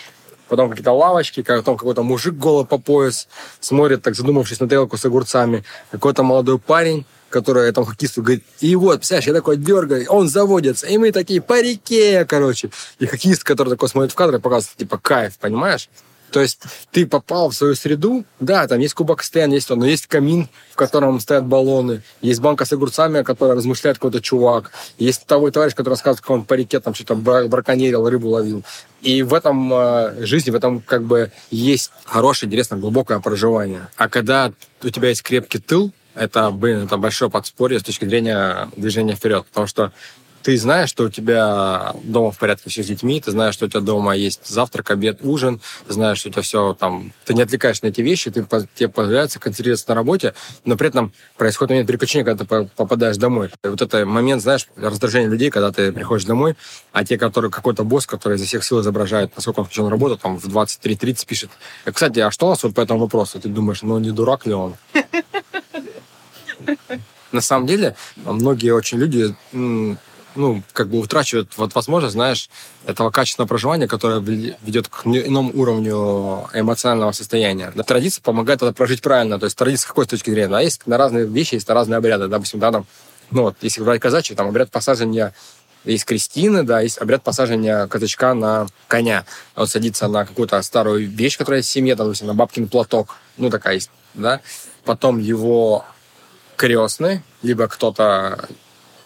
потом 0.46 0.68
какие-то 0.68 0.92
лавочки, 0.92 1.42
потом 1.42 1.78
какой-то 1.78 2.02
мужик 2.02 2.34
голый 2.34 2.66
по 2.66 2.76
пояс 2.76 3.28
смотрит, 3.58 4.02
так 4.02 4.14
задумавшись 4.14 4.60
на 4.60 4.68
тарелку 4.68 4.98
с 4.98 5.06
огурцами, 5.06 5.64
какой-то 5.90 6.22
молодой 6.22 6.58
парень, 6.58 7.06
который 7.30 7.66
этому 7.66 7.86
хоккеисту 7.86 8.22
говорит, 8.22 8.44
и 8.60 8.76
вот, 8.76 8.98
представляешь, 8.98 9.26
я 9.26 9.32
такой 9.32 9.56
дергаю, 9.56 10.06
он 10.10 10.28
заводится, 10.28 10.86
и 10.86 10.98
мы 10.98 11.12
такие 11.12 11.40
по 11.40 11.62
реке, 11.62 12.26
короче. 12.26 12.70
И 12.98 13.06
хоккеист, 13.06 13.42
который 13.42 13.70
такой 13.70 13.88
смотрит 13.88 14.12
в 14.12 14.14
кадр, 14.14 14.38
показывает, 14.40 14.76
типа, 14.76 14.98
кайф, 14.98 15.38
понимаешь? 15.38 15.88
То 16.30 16.40
есть 16.40 16.60
ты 16.90 17.06
попал 17.06 17.50
в 17.50 17.54
свою 17.54 17.74
среду, 17.74 18.24
да, 18.40 18.66
там 18.66 18.78
есть 18.80 18.94
кубок 18.94 19.22
стен, 19.22 19.52
есть 19.52 19.68
то, 19.68 19.76
но 19.76 19.86
есть 19.86 20.06
камин, 20.06 20.48
в 20.72 20.76
котором 20.76 21.20
стоят 21.20 21.46
баллоны, 21.46 22.02
есть 22.20 22.40
банка 22.40 22.64
с 22.64 22.72
огурцами, 22.72 23.20
о 23.20 23.24
которой 23.24 23.56
размышляет 23.56 23.98
какой-то 23.98 24.20
чувак, 24.20 24.70
есть 24.98 25.26
того 25.26 25.50
товарищ, 25.50 25.74
который 25.74 25.94
рассказывает, 25.94 26.20
как 26.20 26.30
он 26.30 26.44
по 26.44 26.54
реке 26.54 26.80
там 26.80 26.94
что-то 26.94 27.14
браконьерил, 27.14 28.08
рыбу 28.08 28.28
ловил. 28.28 28.62
И 29.00 29.22
в 29.22 29.32
этом 29.32 29.72
э, 29.72 30.26
жизни, 30.26 30.50
в 30.50 30.56
этом 30.56 30.80
как 30.80 31.04
бы 31.04 31.30
есть 31.50 31.92
хорошее, 32.04 32.48
интересное, 32.48 32.78
глубокое 32.78 33.20
проживание. 33.20 33.88
А 33.96 34.08
когда 34.08 34.52
у 34.82 34.90
тебя 34.90 35.08
есть 35.08 35.22
крепкий 35.22 35.58
тыл, 35.58 35.92
это, 36.14 36.50
блин, 36.50 36.84
это 36.84 36.96
большое 36.96 37.30
подспорье 37.30 37.78
с 37.78 37.84
точки 37.84 38.04
зрения 38.04 38.68
движения 38.76 39.14
вперед. 39.14 39.46
Потому 39.46 39.68
что 39.68 39.92
ты 40.48 40.56
знаешь, 40.56 40.88
что 40.88 41.04
у 41.04 41.10
тебя 41.10 41.94
дома 42.04 42.30
в 42.30 42.38
порядке 42.38 42.70
все 42.70 42.82
с 42.82 42.86
детьми, 42.86 43.20
ты 43.20 43.32
знаешь, 43.32 43.52
что 43.52 43.66
у 43.66 43.68
тебя 43.68 43.82
дома 43.82 44.16
есть 44.16 44.46
завтрак, 44.46 44.90
обед, 44.90 45.18
ужин, 45.20 45.60
ты 45.86 45.92
знаешь, 45.92 46.20
что 46.20 46.30
у 46.30 46.32
тебя 46.32 46.40
все 46.40 46.72
там... 46.72 47.12
Ты 47.26 47.34
не 47.34 47.42
отвлекаешь 47.42 47.82
на 47.82 47.88
эти 47.88 48.00
вещи, 48.00 48.30
ты, 48.30 48.46
тебе 48.74 48.88
позволяется 48.88 49.38
концентрироваться 49.38 49.90
на 49.90 49.94
работе, 49.94 50.32
но 50.64 50.78
при 50.78 50.88
этом 50.88 51.12
происходит 51.36 51.72
момент 51.72 51.86
переключения, 51.86 52.24
когда 52.24 52.46
ты 52.46 52.70
попадаешь 52.76 53.18
домой. 53.18 53.50
И 53.62 53.68
вот 53.68 53.82
это 53.82 54.06
момент, 54.06 54.40
знаешь, 54.40 54.66
раздражения 54.76 55.28
людей, 55.28 55.50
когда 55.50 55.70
ты 55.70 55.92
приходишь 55.92 56.24
домой, 56.24 56.56
а 56.92 57.04
те, 57.04 57.18
которые 57.18 57.50
какой-то 57.50 57.84
босс, 57.84 58.06
который 58.06 58.38
из 58.38 58.46
всех 58.46 58.64
сил 58.64 58.80
изображает, 58.80 59.36
насколько 59.36 59.58
он 59.58 59.66
включен 59.66 59.88
работу, 59.88 60.16
там 60.16 60.38
в 60.38 60.46
23.30 60.46 61.26
пишет. 61.26 61.50
Кстати, 61.84 62.20
а 62.20 62.30
что 62.30 62.46
у 62.46 62.48
нас 62.48 62.62
вот 62.62 62.74
по 62.74 62.80
этому 62.80 63.00
вопросу? 63.00 63.38
Ты 63.38 63.50
думаешь, 63.50 63.82
ну 63.82 63.98
не 63.98 64.12
дурак 64.12 64.46
ли 64.46 64.54
он? 64.54 64.76
На 67.32 67.42
самом 67.42 67.66
деле, 67.66 67.94
многие 68.16 68.70
очень 68.70 68.96
люди 68.96 69.34
ну, 70.34 70.62
как 70.72 70.88
бы 70.88 70.98
утрачивают 70.98 71.56
вот 71.56 71.74
возможность, 71.74 72.14
знаешь, 72.14 72.48
этого 72.86 73.10
качественного 73.10 73.48
проживания, 73.48 73.88
которое 73.88 74.20
ведет 74.20 74.88
к 74.88 75.06
иному 75.06 75.50
уровню 75.54 76.48
эмоционального 76.54 77.12
состояния. 77.12 77.72
Да, 77.74 77.82
традиция 77.82 78.22
помогает 78.22 78.62
это 78.62 78.72
прожить 78.72 79.02
правильно. 79.02 79.38
То 79.38 79.44
есть 79.44 79.56
традиция 79.56 79.84
с 79.84 79.88
какой 79.88 80.06
точки 80.06 80.30
зрения? 80.30 80.48
Да, 80.48 80.60
есть 80.60 80.86
на 80.86 80.96
разные 80.96 81.26
вещи, 81.26 81.54
есть 81.54 81.68
на 81.68 81.74
разные 81.74 81.98
обряды. 81.98 82.28
Допустим, 82.28 82.60
да, 82.60 82.72
там, 82.72 82.86
ну 83.30 83.42
вот, 83.42 83.56
если 83.60 83.82
брать 83.82 84.00
казачий, 84.00 84.36
там 84.36 84.48
обряд 84.48 84.70
посаживания 84.70 85.34
есть 85.84 86.04
крестины, 86.04 86.64
да, 86.64 86.80
есть 86.80 86.98
обряд 86.98 87.22
посаживания 87.22 87.86
казачка 87.86 88.34
на 88.34 88.66
коня. 88.88 89.24
Он 89.54 89.66
садится 89.66 90.08
на 90.08 90.26
какую-то 90.26 90.60
старую 90.62 91.08
вещь, 91.08 91.38
которая 91.38 91.60
есть 91.60 91.70
в 91.70 91.72
семье, 91.72 91.94
допустим, 91.94 92.26
на 92.26 92.34
бабкин 92.34 92.68
платок. 92.68 93.16
Ну, 93.36 93.50
такая 93.50 93.74
есть, 93.74 93.90
да. 94.14 94.40
Потом 94.84 95.18
его 95.18 95.84
крестный, 96.56 97.22
либо 97.42 97.68
кто-то 97.68 98.48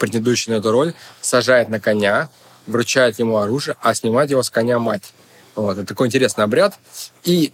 претендующий 0.03 0.50
на 0.50 0.57
эту 0.57 0.72
роль, 0.72 0.94
сажает 1.20 1.68
на 1.68 1.78
коня, 1.78 2.28
вручает 2.66 3.20
ему 3.20 3.36
оружие, 3.36 3.76
а 3.80 3.94
снимает 3.94 4.30
его 4.30 4.42
с 4.42 4.50
коня 4.50 4.80
мать. 4.80 5.14
Вот, 5.55 5.78
это 5.78 5.86
такой 5.86 6.09
интересный 6.09 6.42
обряд. 6.42 6.76
И 7.22 7.53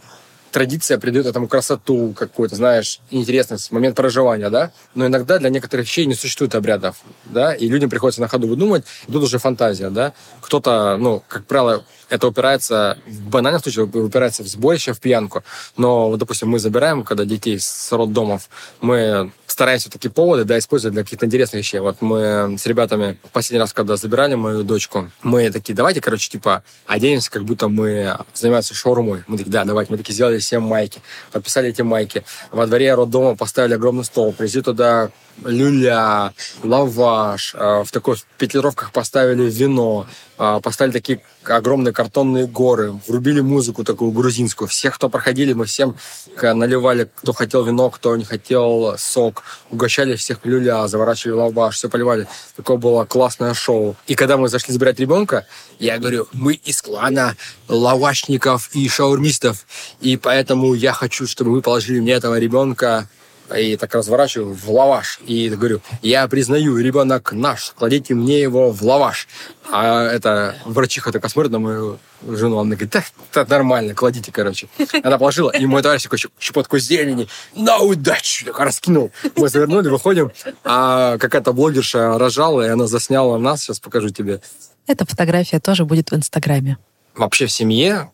традиция 0.50 0.98
придает 0.98 1.26
этому 1.26 1.46
красоту 1.46 2.14
какую-то, 2.16 2.56
знаешь, 2.56 3.00
интересность, 3.10 3.70
момент 3.70 3.96
проживания, 3.96 4.48
да. 4.48 4.72
Но 4.94 5.06
иногда 5.06 5.36
для 5.38 5.50
некоторых 5.50 5.84
вещей 5.84 6.06
не 6.06 6.14
существует 6.14 6.54
обрядов, 6.54 6.96
да, 7.26 7.52
и 7.52 7.68
людям 7.68 7.90
приходится 7.90 8.22
на 8.22 8.28
ходу 8.28 8.48
выдумывать, 8.48 8.86
и 9.06 9.12
тут 9.12 9.24
уже 9.24 9.38
фантазия, 9.38 9.90
да. 9.90 10.14
Кто-то, 10.40 10.96
ну, 10.96 11.22
как 11.28 11.44
правило, 11.44 11.84
это 12.08 12.28
упирается, 12.28 12.96
в 13.06 13.28
банальном 13.28 13.60
случае, 13.62 13.84
упирается 13.84 14.42
в 14.42 14.48
сборище, 14.48 14.94
в 14.94 15.00
пьянку. 15.00 15.44
Но, 15.76 16.08
вот, 16.08 16.18
допустим, 16.18 16.48
мы 16.48 16.58
забираем, 16.58 17.04
когда 17.04 17.26
детей 17.26 17.60
с 17.60 17.92
роддомов, 17.92 18.48
мы 18.80 19.32
стараемся 19.58 19.90
такие 19.90 20.12
поводы, 20.12 20.44
да, 20.44 20.56
использовать 20.56 20.94
для 20.94 21.02
каких-то 21.02 21.26
интересных 21.26 21.58
вещей. 21.58 21.80
Вот 21.80 22.00
мы 22.00 22.56
с 22.56 22.64
ребятами 22.64 23.18
последний 23.32 23.58
раз, 23.58 23.72
когда 23.72 23.96
забирали 23.96 24.36
мою 24.36 24.62
дочку, 24.62 25.10
мы 25.24 25.50
такие, 25.50 25.74
давайте, 25.74 26.00
короче, 26.00 26.30
типа, 26.30 26.62
оденемся, 26.86 27.28
как 27.28 27.42
будто 27.42 27.66
мы 27.66 28.16
занимаемся 28.34 28.74
шаурмой. 28.74 29.24
Мы 29.26 29.36
такие, 29.36 29.50
да, 29.50 29.64
давайте. 29.64 29.90
Мы 29.90 29.98
такие 29.98 30.14
сделали 30.14 30.38
всем 30.38 30.62
майки, 30.62 31.00
подписали 31.32 31.70
эти 31.70 31.82
майки. 31.82 32.22
Во 32.52 32.68
дворе 32.68 32.94
роддома 32.94 33.34
поставили 33.34 33.74
огромный 33.74 34.04
стол, 34.04 34.32
привезли 34.32 34.62
туда 34.62 35.10
люля, 35.44 36.32
лаваш, 36.62 37.54
э, 37.54 37.82
в 37.84 37.90
такой 37.90 38.14
в 38.14 38.24
петлировках 38.38 38.92
поставили 38.92 39.50
вино, 39.50 40.06
э, 40.38 40.60
поставили 40.62 40.92
такие 40.92 41.20
огромные 41.44 41.92
картонные 41.92 42.46
горы, 42.46 42.98
врубили 43.06 43.40
музыку 43.40 43.84
такую 43.84 44.10
грузинскую. 44.10 44.68
Всех, 44.68 44.96
кто 44.96 45.08
проходили, 45.08 45.52
мы 45.52 45.64
всем 45.64 45.96
наливали, 46.40 47.08
кто 47.16 47.32
хотел 47.32 47.64
вино, 47.64 47.90
кто 47.90 48.16
не 48.16 48.24
хотел 48.24 48.96
сок, 48.98 49.42
угощали 49.70 50.16
всех 50.16 50.40
люля, 50.44 50.86
заворачивали 50.86 51.34
лаваш, 51.34 51.76
все 51.76 51.88
поливали. 51.88 52.26
Такое 52.56 52.76
было 52.76 53.04
классное 53.04 53.54
шоу. 53.54 53.96
И 54.06 54.14
когда 54.14 54.36
мы 54.36 54.48
зашли 54.48 54.72
забирать 54.72 55.00
ребенка, 55.00 55.46
я 55.78 55.98
говорю, 55.98 56.28
мы 56.32 56.54
из 56.54 56.82
клана 56.82 57.36
лавашников 57.68 58.70
и 58.74 58.88
шаурмистов, 58.88 59.66
и 60.00 60.16
поэтому 60.16 60.74
я 60.74 60.92
хочу, 60.92 61.26
чтобы 61.26 61.52
вы 61.52 61.62
положили 61.62 62.00
мне 62.00 62.12
этого 62.12 62.38
ребенка 62.38 63.08
и 63.56 63.76
так 63.76 63.94
разворачиваю 63.94 64.54
в 64.54 64.70
лаваш. 64.70 65.20
И 65.26 65.48
говорю, 65.48 65.80
я 66.02 66.26
признаю, 66.28 66.76
ребенок 66.78 67.32
наш, 67.32 67.72
кладите 67.76 68.14
мне 68.14 68.40
его 68.40 68.70
в 68.70 68.82
лаваш. 68.82 69.28
А 69.70 70.04
это 70.04 70.56
врачиха 70.64 71.12
такая 71.12 71.30
смотрит 71.30 71.52
на 71.52 71.58
мою 71.58 71.98
жену, 72.26 72.58
она 72.58 72.70
говорит, 72.70 72.90
так, 72.90 73.04
так 73.32 73.48
нормально, 73.48 73.94
кладите, 73.94 74.32
короче. 74.32 74.68
Она 75.02 75.18
положила, 75.18 75.50
и 75.50 75.66
мой 75.66 75.82
товарищ 75.82 76.02
такой 76.02 76.18
щепотку 76.40 76.78
зелени, 76.78 77.28
на 77.54 77.78
удачу, 77.78 78.46
так 78.46 78.58
раскинул. 78.58 79.12
Мы 79.36 79.48
завернули, 79.48 79.88
выходим, 79.88 80.32
а 80.64 81.18
какая-то 81.18 81.52
блогерша 81.52 82.18
рожала, 82.18 82.62
и 82.62 82.68
она 82.68 82.86
засняла 82.86 83.38
нас, 83.38 83.62
сейчас 83.62 83.78
покажу 83.78 84.08
тебе. 84.10 84.40
Эта 84.86 85.04
фотография 85.04 85.60
тоже 85.60 85.84
будет 85.84 86.10
в 86.10 86.14
Инстаграме. 86.14 86.78
Вообще 87.14 87.46
в 87.46 87.52
семье, 87.52 88.10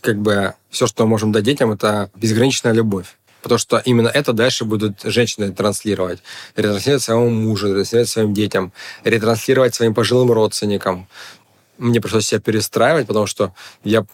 как 0.00 0.18
бы, 0.18 0.54
все, 0.68 0.86
что 0.86 1.04
мы 1.04 1.10
можем 1.10 1.30
дать 1.32 1.44
детям, 1.44 1.70
это 1.70 2.10
безграничная 2.16 2.72
любовь. 2.72 3.16
Потому 3.42 3.58
что 3.58 3.78
именно 3.84 4.08
это 4.08 4.32
дальше 4.32 4.64
будут 4.64 5.02
женщины 5.02 5.52
транслировать. 5.52 6.20
Ретранслировать 6.56 7.02
своему 7.02 7.30
мужу, 7.30 7.68
ретранслировать 7.68 8.08
своим 8.08 8.34
детям, 8.34 8.72
ретранслировать 9.04 9.74
своим 9.74 9.94
пожилым 9.94 10.30
родственникам. 10.30 11.08
Мне 11.78 12.00
пришлось 12.00 12.26
себя 12.26 12.40
перестраивать, 12.40 13.08
потому 13.08 13.26
что 13.26 13.52
я, 13.82 14.06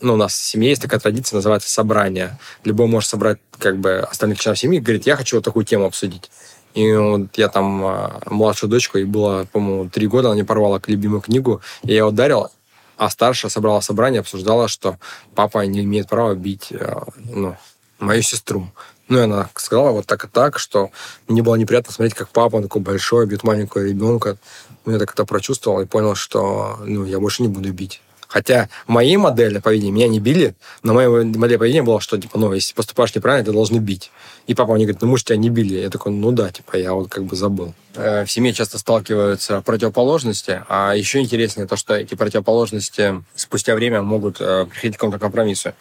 ну, 0.00 0.14
у 0.14 0.16
нас 0.16 0.32
в 0.32 0.42
семье 0.42 0.70
есть 0.70 0.80
такая 0.80 1.00
традиция, 1.00 1.36
называется 1.36 1.70
собрание. 1.70 2.38
Любой 2.64 2.86
может 2.86 3.10
собрать 3.10 3.38
как 3.58 3.78
бы 3.78 3.98
остальных 3.98 4.40
членов 4.40 4.58
семьи 4.58 4.78
и 4.78 4.82
говорит, 4.82 5.06
я 5.06 5.16
хочу 5.16 5.36
вот 5.36 5.44
такую 5.44 5.66
тему 5.66 5.84
обсудить. 5.84 6.30
И 6.74 6.92
вот 6.92 7.36
я 7.36 7.48
там 7.48 7.84
а, 7.84 8.20
младшую 8.26 8.70
дочку, 8.70 8.96
ей 8.96 9.04
было, 9.04 9.46
по-моему, 9.52 9.90
три 9.90 10.06
года, 10.06 10.28
она 10.28 10.36
не 10.36 10.44
порвала 10.44 10.80
любимую 10.86 11.20
книгу, 11.20 11.60
и 11.82 11.88
я 11.88 11.94
ее 11.96 12.04
ударил, 12.04 12.48
а 12.96 13.10
старшая 13.10 13.50
собрала 13.50 13.80
собрание, 13.80 14.20
обсуждала, 14.20 14.68
что 14.68 14.98
папа 15.34 15.66
не 15.66 15.80
имеет 15.80 16.08
права 16.08 16.34
бить 16.34 16.72
а, 16.72 17.06
ну, 17.16 17.56
мою 18.00 18.22
сестру. 18.22 18.66
Ну, 19.08 19.18
и 19.18 19.22
она 19.22 19.50
сказала 19.56 19.90
вот 19.90 20.06
так 20.06 20.24
и 20.24 20.28
так, 20.28 20.58
что 20.58 20.90
мне 21.26 21.42
было 21.42 21.56
неприятно 21.56 21.92
смотреть, 21.92 22.14
как 22.14 22.28
папа, 22.28 22.56
он 22.56 22.62
такой 22.62 22.80
большой, 22.80 23.26
бьет 23.26 23.42
маленького 23.42 23.82
ребенка. 23.82 24.38
Ну, 24.84 24.92
я 24.92 24.98
так 24.98 25.12
это 25.12 25.24
прочувствовал 25.24 25.80
и 25.80 25.86
понял, 25.86 26.14
что 26.14 26.78
ну, 26.84 27.04
я 27.04 27.18
больше 27.18 27.42
не 27.42 27.48
буду 27.48 27.72
бить. 27.72 28.00
Хотя 28.30 28.68
моей 28.86 29.16
модели 29.16 29.58
поведения 29.58 29.90
меня 29.90 30.06
не 30.06 30.20
били, 30.20 30.54
но 30.84 30.94
моя 30.94 31.08
модель 31.08 31.58
поведения 31.58 31.82
была, 31.82 32.00
что, 32.00 32.16
типа, 32.16 32.38
ну, 32.38 32.52
если 32.52 32.72
поступаешь 32.74 33.12
неправильно, 33.12 33.46
ты 33.46 33.52
должны 33.52 33.78
бить. 33.78 34.12
И 34.46 34.54
папа 34.54 34.74
мне 34.74 34.84
говорит, 34.84 35.02
ну, 35.02 35.08
может, 35.08 35.26
тебя 35.26 35.36
не 35.36 35.50
били. 35.50 35.80
Я 35.80 35.90
такой, 35.90 36.12
ну 36.12 36.30
да, 36.30 36.50
типа, 36.50 36.76
я 36.76 36.94
вот 36.94 37.08
как 37.08 37.24
бы 37.24 37.34
забыл. 37.34 37.74
Э, 37.96 38.24
в 38.24 38.30
семье 38.30 38.52
часто 38.52 38.78
сталкиваются 38.78 39.60
противоположности, 39.62 40.62
а 40.68 40.94
еще 40.94 41.18
интереснее 41.18 41.66
то, 41.66 41.74
что 41.74 41.94
эти 41.94 42.14
противоположности 42.14 43.24
спустя 43.34 43.74
время 43.74 44.02
могут 44.02 44.36
э, 44.40 44.66
приходить 44.70 44.96
к 44.96 45.00
какому-то 45.00 45.18
компромиссу. 45.18 45.72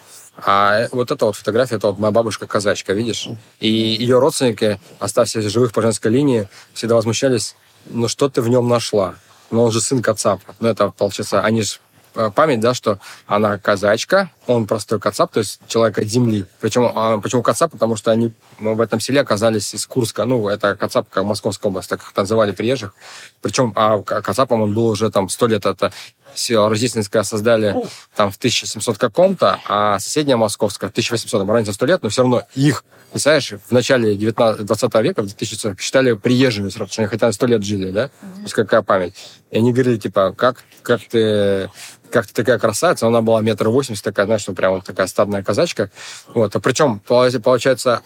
А 0.46 0.88
вот 0.92 1.12
эта 1.12 1.26
вот 1.26 1.36
фотография, 1.36 1.76
это 1.76 1.88
вот 1.88 2.00
моя 2.00 2.12
бабушка-казачка, 2.12 2.94
видишь? 2.94 3.28
И 3.60 3.70
ее 3.70 4.20
родственники, 4.20 4.80
оставшиеся 5.00 5.50
живых 5.50 5.74
по 5.74 5.82
женской 5.82 6.12
линии, 6.12 6.48
всегда 6.74 6.96
возмущались, 6.96 7.56
ну 7.86 8.08
что 8.08 8.30
ты 8.30 8.42
в 8.42 8.50
нем 8.50 8.68
нашла? 8.68 9.16
Ну 9.52 9.64
он 9.64 9.72
же 9.72 9.82
сын 9.82 10.02
Кацапа. 10.02 10.56
Ну 10.60 10.68
это, 10.68 10.92
получается, 10.92 11.42
они 11.42 11.64
же 11.64 11.78
э, 12.16 12.32
память, 12.34 12.60
да, 12.60 12.74
что 12.74 13.00
она 13.26 13.58
казачка, 13.58 14.32
он 14.48 14.68
простой 14.68 15.00
кацап, 15.00 15.32
то 15.32 15.40
есть 15.40 15.60
человек 15.68 15.98
от 15.98 16.06
земли. 16.06 16.46
Причем, 16.60 16.92
а, 16.96 17.20
почему 17.20 17.42
кацап? 17.42 17.72
Потому 17.72 17.96
что 17.96 18.12
они 18.12 18.32
в 18.60 18.82
этом 18.82 19.00
селе 19.00 19.22
оказались 19.22 19.74
из 19.74 19.86
Курска. 19.86 20.26
Ну, 20.26 20.48
это 20.50 20.76
кацапка 20.76 21.24
Московская 21.24 21.70
область, 21.70 21.90
так 21.90 22.02
их 22.02 22.16
называли 22.16 22.52
приезжих. 22.52 22.94
Причем, 23.42 23.74
а 23.76 24.02
кацапом 24.02 24.62
он 24.62 24.74
был 24.74 24.88
уже 24.88 25.10
там 25.12 25.30
сто 25.30 25.48
лет. 25.48 25.66
Это 25.66 25.92
Рождественская 26.50 27.24
создали 27.24 27.76
там 28.16 28.32
в 28.32 28.38
1700 28.38 28.98
каком-то, 28.98 29.60
а 29.68 30.00
соседняя 30.00 30.38
московская 30.38 30.88
в 30.88 30.92
1800, 30.92 31.42
там, 31.42 31.52
разница 31.52 31.74
100 31.74 31.86
лет, 31.86 32.04
но 32.04 32.10
все 32.10 32.22
равно 32.22 32.44
их, 32.56 32.84
представляешь, 33.12 33.54
в 33.68 33.72
начале 33.72 34.16
19, 34.16 34.66
20 34.66 34.96
века, 34.96 35.22
в 35.22 35.26
2000 35.26 35.76
считали 35.80 36.14
приезжими, 36.14 36.70
хотя 37.06 37.32
100 37.32 37.46
лет 37.48 37.64
жили, 37.64 37.92
да? 37.92 38.06
Mm-hmm. 38.06 38.42
Есть 38.44 38.54
какая 38.54 38.82
память. 38.82 39.14
И 39.52 39.58
они 39.58 39.74
говорили, 39.74 39.98
типа, 39.98 40.34
как, 40.38 40.64
как 40.84 41.02
ты 41.10 41.70
как 42.10 42.28
то 42.28 42.34
такая 42.34 42.60
красавица, 42.60 43.08
она 43.08 43.22
была 43.22 43.42
метр 43.42 43.70
восемьдесят, 43.70 44.06
такая, 44.06 44.26
знаешь, 44.26 44.48
ну, 44.48 44.54
прям 44.54 44.74
вот 44.74 44.86
такая 44.86 45.08
стадная 45.08 45.44
казачка. 45.44 45.90
Вот. 46.34 46.56
А 46.56 46.60
причем, 46.60 47.00
получается, 47.00 48.02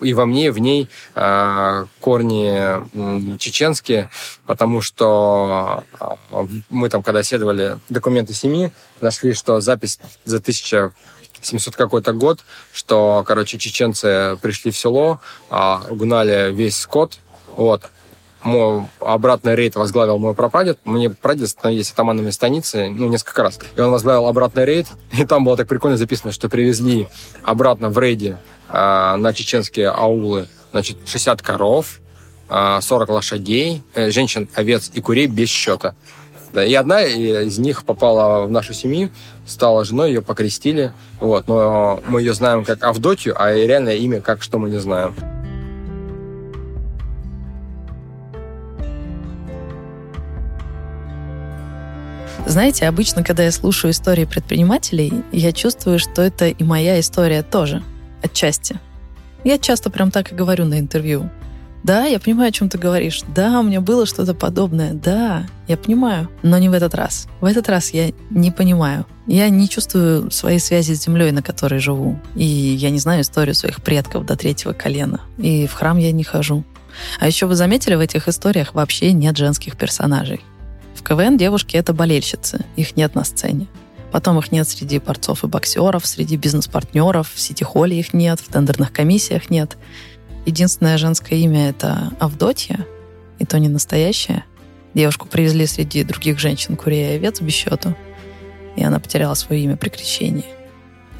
и 0.00 0.14
во 0.14 0.26
мне, 0.26 0.46
и 0.46 0.50
в 0.50 0.58
ней 0.58 0.88
э, 1.14 1.86
корни 2.00 3.38
чеченские, 3.38 4.10
потому 4.46 4.80
что 4.80 5.84
мы 6.70 6.88
там, 6.88 7.02
когда 7.02 7.22
исследовали 7.52 7.78
документы 7.88 8.34
семьи, 8.34 8.72
нашли, 9.00 9.34
что 9.34 9.60
запись 9.60 9.98
за 10.24 10.38
1000 10.38 10.92
700 11.40 11.74
какой-то 11.74 12.12
год, 12.12 12.38
что, 12.72 13.24
короче, 13.26 13.58
чеченцы 13.58 14.38
пришли 14.40 14.70
в 14.70 14.78
село, 14.78 15.20
а, 15.50 15.82
угнали 15.90 16.52
весь 16.52 16.76
скот, 16.76 17.18
вот, 17.56 17.82
мой 18.44 18.84
обратный 19.00 19.56
рейд 19.56 19.74
возглавил 19.74 20.18
мой 20.18 20.34
прапрадед. 20.34 20.78
Мне 20.84 21.10
прадед 21.10 21.48
становились 21.48 21.90
атаманами 21.90 22.30
станицы, 22.30 22.88
ну, 22.90 23.08
несколько 23.08 23.42
раз. 23.42 23.58
И 23.74 23.80
он 23.80 23.90
возглавил 23.90 24.28
обратный 24.28 24.64
рейд, 24.64 24.86
и 25.18 25.24
там 25.24 25.44
было 25.44 25.56
так 25.56 25.66
прикольно 25.66 25.96
записано, 25.96 26.30
что 26.30 26.48
привезли 26.48 27.08
обратно 27.42 27.88
в 27.90 27.98
рейде 27.98 28.38
э, 28.68 29.16
на 29.16 29.32
чеченские 29.34 29.88
аулы, 29.88 30.46
значит, 30.70 30.98
60 31.06 31.42
коров, 31.42 31.98
э, 31.98 32.02
а, 32.50 32.80
40 32.80 33.08
лошадей, 33.08 33.82
э, 33.94 34.12
женщин, 34.12 34.48
овец 34.54 34.92
и 34.94 35.00
курей 35.00 35.26
без 35.26 35.48
счета. 35.48 35.96
Да, 36.52 36.62
и 36.64 36.74
одна 36.74 37.02
из 37.02 37.58
них 37.58 37.84
попала 37.84 38.46
в 38.46 38.50
нашу 38.50 38.74
семью, 38.74 39.10
стала 39.46 39.84
женой, 39.84 40.08
ее 40.08 40.20
покрестили. 40.20 40.92
Вот, 41.18 41.48
но 41.48 42.00
мы 42.06 42.20
ее 42.20 42.34
знаем 42.34 42.64
как 42.64 42.84
Авдотью, 42.84 43.34
а 43.40 43.54
реальное 43.54 43.96
имя 43.96 44.20
как 44.20 44.42
что 44.42 44.58
мы 44.58 44.68
не 44.68 44.78
знаем. 44.78 45.14
Знаете, 52.44 52.86
обычно, 52.86 53.24
когда 53.24 53.44
я 53.44 53.52
слушаю 53.52 53.92
истории 53.92 54.26
предпринимателей, 54.26 55.24
я 55.32 55.52
чувствую, 55.52 55.98
что 55.98 56.20
это 56.20 56.48
и 56.48 56.64
моя 56.64 57.00
история 57.00 57.42
тоже, 57.42 57.82
отчасти. 58.22 58.78
Я 59.42 59.58
часто 59.58 59.90
прям 59.90 60.10
так 60.10 60.32
и 60.32 60.34
говорю 60.34 60.66
на 60.66 60.78
интервью. 60.78 61.30
Да, 61.82 62.04
я 62.04 62.20
понимаю, 62.20 62.50
о 62.50 62.52
чем 62.52 62.68
ты 62.68 62.78
говоришь. 62.78 63.22
Да, 63.34 63.60
у 63.60 63.62
меня 63.62 63.80
было 63.80 64.06
что-то 64.06 64.34
подобное. 64.34 64.94
Да, 64.94 65.46
я 65.66 65.76
понимаю. 65.76 66.28
Но 66.42 66.58
не 66.58 66.68
в 66.68 66.72
этот 66.72 66.94
раз. 66.94 67.26
В 67.40 67.44
этот 67.44 67.68
раз 67.68 67.90
я 67.90 68.12
не 68.30 68.50
понимаю. 68.50 69.06
Я 69.26 69.48
не 69.48 69.68
чувствую 69.68 70.30
своей 70.30 70.60
связи 70.60 70.94
с 70.94 71.02
землей, 71.02 71.32
на 71.32 71.42
которой 71.42 71.80
живу. 71.80 72.18
И 72.36 72.44
я 72.44 72.90
не 72.90 72.98
знаю 72.98 73.22
историю 73.22 73.54
своих 73.54 73.82
предков 73.82 74.24
до 74.26 74.36
третьего 74.36 74.72
колена. 74.72 75.20
И 75.38 75.66
в 75.66 75.72
храм 75.72 75.98
я 75.98 76.12
не 76.12 76.24
хожу. 76.24 76.64
А 77.18 77.26
еще 77.26 77.46
вы 77.46 77.56
заметили, 77.56 77.94
в 77.94 78.00
этих 78.00 78.28
историях 78.28 78.74
вообще 78.74 79.12
нет 79.12 79.36
женских 79.36 79.76
персонажей. 79.76 80.40
В 80.94 81.02
КВН 81.02 81.36
девушки— 81.36 81.76
это 81.78 81.92
болельщицы, 81.92 82.64
их 82.76 82.96
нет 82.96 83.14
на 83.14 83.24
сцене. 83.24 83.66
Потом 84.12 84.38
их 84.38 84.52
нет 84.52 84.68
среди 84.68 84.98
борцов 84.98 85.42
и 85.42 85.46
боксеров, 85.46 86.06
среди 86.06 86.36
бизнес-партнеров, 86.36 87.32
в 87.34 87.40
сити-холле 87.40 87.98
их 87.98 88.12
нет, 88.12 88.40
в 88.40 88.52
тендерных 88.52 88.92
комиссиях 88.92 89.48
нет. 89.48 89.78
Единственное 90.46 90.98
женское 90.98 91.38
имя— 91.38 91.68
это 91.70 92.12
Авдотья, 92.18 92.86
и 93.38 93.44
то 93.44 93.58
не 93.58 93.68
настоящее. 93.68 94.44
Девушку 94.94 95.26
привезли 95.28 95.66
среди 95.66 96.04
других 96.04 96.38
женщин 96.38 96.76
курей 96.76 97.12
и 97.12 97.16
овец 97.16 97.40
без 97.40 97.54
счету, 97.54 97.94
и 98.76 98.82
она 98.84 98.98
потеряла 98.98 99.34
свое 99.34 99.62
имя 99.62 99.76
при 99.76 99.88
крещении. 99.88 100.44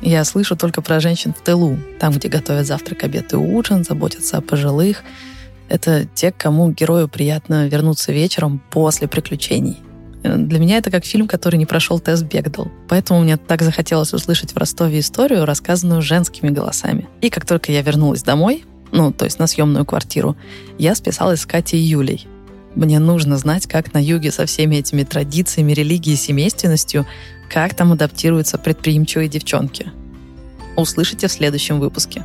Я 0.00 0.24
слышу 0.24 0.56
только 0.56 0.82
про 0.82 1.00
женщин 1.00 1.32
в 1.32 1.40
тылу, 1.42 1.78
там, 2.00 2.12
где 2.12 2.28
готовят 2.28 2.66
завтрак, 2.66 3.04
обед 3.04 3.32
и 3.32 3.36
ужин, 3.36 3.84
заботятся 3.84 4.38
о 4.38 4.40
пожилых— 4.40 5.02
это 5.72 6.04
те, 6.04 6.32
кому 6.32 6.70
герою 6.70 7.08
приятно 7.08 7.66
вернуться 7.66 8.12
вечером 8.12 8.60
после 8.70 9.08
приключений. 9.08 9.78
Для 10.22 10.58
меня 10.58 10.76
это 10.76 10.90
как 10.90 11.06
фильм, 11.06 11.26
который 11.26 11.56
не 11.56 11.64
прошел 11.64 11.98
тест 11.98 12.24
Бегдал. 12.24 12.70
Поэтому 12.90 13.22
мне 13.22 13.38
так 13.38 13.62
захотелось 13.62 14.12
услышать 14.12 14.52
в 14.52 14.56
Ростове 14.58 15.00
историю, 15.00 15.46
рассказанную 15.46 16.02
женскими 16.02 16.50
голосами. 16.50 17.08
И 17.22 17.30
как 17.30 17.46
только 17.46 17.72
я 17.72 17.80
вернулась 17.80 18.22
домой, 18.22 18.66
ну, 18.92 19.10
то 19.10 19.24
есть 19.24 19.38
на 19.38 19.46
съемную 19.46 19.84
квартиру, 19.84 20.36
я 20.78 20.94
списалась 20.94 21.40
с 21.40 21.46
Катей 21.46 21.80
Юлей. 21.80 22.26
Мне 22.74 22.98
нужно 22.98 23.38
знать, 23.38 23.66
как 23.66 23.92
на 23.94 24.02
юге 24.02 24.30
со 24.30 24.46
всеми 24.46 24.76
этими 24.76 25.02
традициями, 25.02 25.72
религией 25.72 26.16
семейственностью, 26.16 27.06
как 27.50 27.74
там 27.74 27.92
адаптируются 27.92 28.58
предприимчивые 28.58 29.28
девчонки. 29.28 29.90
Услышите 30.76 31.26
в 31.26 31.32
следующем 31.32 31.80
выпуске. 31.80 32.22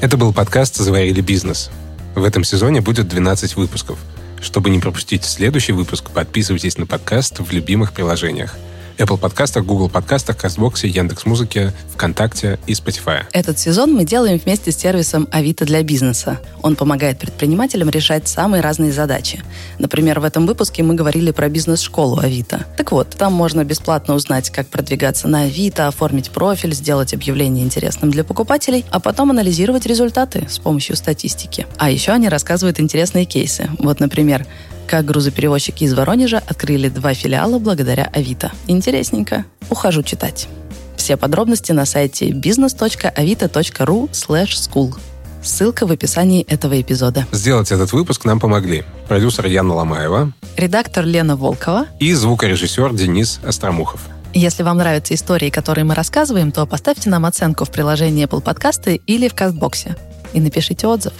Это 0.00 0.16
был 0.16 0.32
подкаст 0.32 0.76
«Заварили 0.76 1.20
бизнес». 1.20 1.70
В 2.14 2.22
этом 2.22 2.44
сезоне 2.44 2.80
будет 2.80 3.08
12 3.08 3.56
выпусков. 3.56 3.98
Чтобы 4.40 4.70
не 4.70 4.78
пропустить 4.78 5.24
следующий 5.24 5.72
выпуск, 5.72 6.10
подписывайтесь 6.10 6.78
на 6.78 6.86
подкаст 6.86 7.40
в 7.40 7.52
любимых 7.52 7.92
приложениях– 7.92 8.56
Apple 8.98 9.18
подкастах, 9.18 9.64
Google 9.64 9.88
подкастах, 9.88 10.36
Казбоксе, 10.36 10.88
Яндекс.Музыке, 10.88 11.72
ВКонтакте 11.94 12.58
и 12.66 12.72
Spotify. 12.72 13.24
Этот 13.32 13.58
сезон 13.58 13.92
мы 13.92 14.04
делаем 14.04 14.38
вместе 14.38 14.72
с 14.72 14.76
сервисом 14.76 15.28
Авито 15.30 15.64
для 15.64 15.82
бизнеса. 15.82 16.40
Он 16.62 16.76
помогает 16.76 17.18
предпринимателям 17.18 17.90
решать 17.90 18.26
самые 18.26 18.62
разные 18.62 18.92
задачи. 18.92 19.42
Например, 19.78 20.20
в 20.20 20.24
этом 20.24 20.46
выпуске 20.46 20.82
мы 20.82 20.94
говорили 20.94 21.30
про 21.30 21.48
бизнес-школу 21.48 22.18
Авито. 22.18 22.64
Так 22.76 22.92
вот, 22.92 23.10
там 23.10 23.32
можно 23.32 23.64
бесплатно 23.64 24.14
узнать, 24.14 24.50
как 24.50 24.68
продвигаться 24.68 25.28
на 25.28 25.42
Авито, 25.42 25.88
оформить 25.88 26.30
профиль, 26.30 26.74
сделать 26.74 27.12
объявление 27.12 27.64
интересным 27.64 28.10
для 28.10 28.24
покупателей, 28.24 28.84
а 28.90 29.00
потом 29.00 29.30
анализировать 29.30 29.86
результаты 29.86 30.46
с 30.48 30.58
помощью 30.58 30.96
статистики. 30.96 31.66
А 31.76 31.90
еще 31.90 32.12
они 32.12 32.28
рассказывают 32.28 32.80
интересные 32.80 33.26
кейсы. 33.26 33.68
Вот, 33.78 34.00
например, 34.00 34.46
как 34.86 35.04
грузоперевозчики 35.04 35.84
из 35.84 35.94
Воронежа 35.94 36.42
открыли 36.46 36.88
два 36.88 37.14
филиала 37.14 37.58
благодаря 37.58 38.04
Авито. 38.12 38.52
Интересненько. 38.66 39.44
Ухожу 39.70 40.02
читать. 40.02 40.48
Все 40.96 41.16
подробности 41.16 41.72
на 41.72 41.84
сайте 41.84 42.30
business.avito.ru 42.30 44.10
school. 44.10 44.94
Ссылка 45.42 45.86
в 45.86 45.92
описании 45.92 46.42
этого 46.42 46.80
эпизода. 46.80 47.26
Сделать 47.30 47.70
этот 47.70 47.92
выпуск 47.92 48.24
нам 48.24 48.40
помогли 48.40 48.84
продюсер 49.06 49.46
Яна 49.46 49.74
Ломаева, 49.74 50.32
редактор 50.56 51.04
Лена 51.04 51.36
Волкова 51.36 51.86
и 52.00 52.12
звукорежиссер 52.12 52.94
Денис 52.94 53.38
Остромухов. 53.44 54.00
Если 54.34 54.62
вам 54.64 54.78
нравятся 54.78 55.14
истории, 55.14 55.50
которые 55.50 55.84
мы 55.84 55.94
рассказываем, 55.94 56.50
то 56.50 56.66
поставьте 56.66 57.08
нам 57.08 57.24
оценку 57.24 57.64
в 57.64 57.70
приложении 57.70 58.26
Apple 58.26 58.42
Podcasts 58.42 59.00
или 59.06 59.28
в 59.28 59.34
Кастбоксе 59.34 59.96
и 60.32 60.40
напишите 60.40 60.86
отзыв. 60.86 61.12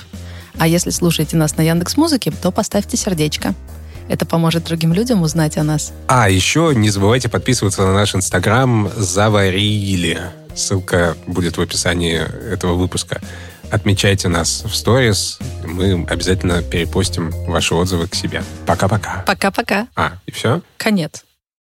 А 0.58 0.66
если 0.66 0.90
слушаете 0.90 1.36
нас 1.36 1.56
на 1.56 1.62
Яндекс 1.62 1.96
Музыке, 1.96 2.30
то 2.30 2.50
поставьте 2.50 2.96
сердечко. 2.96 3.54
Это 4.08 4.24
поможет 4.24 4.64
другим 4.64 4.92
людям 4.92 5.22
узнать 5.22 5.56
о 5.56 5.64
нас. 5.64 5.92
А 6.06 6.30
еще 6.30 6.72
не 6.74 6.90
забывайте 6.90 7.28
подписываться 7.28 7.82
на 7.82 7.92
наш 7.92 8.14
инстаграм 8.14 8.90
«Заварили». 8.96 10.20
Ссылка 10.54 11.16
будет 11.26 11.58
в 11.58 11.60
описании 11.60 12.18
этого 12.52 12.74
выпуска. 12.74 13.20
Отмечайте 13.70 14.28
нас 14.28 14.62
в 14.64 14.74
сторис. 14.74 15.38
Мы 15.64 16.06
обязательно 16.08 16.62
перепостим 16.62 17.30
ваши 17.46 17.74
отзывы 17.74 18.06
к 18.06 18.14
себе. 18.14 18.42
Пока-пока. 18.64 19.24
Пока-пока. 19.26 19.88
А, 19.96 20.12
и 20.24 20.30
все? 20.30 20.62
Конец. 20.76 21.24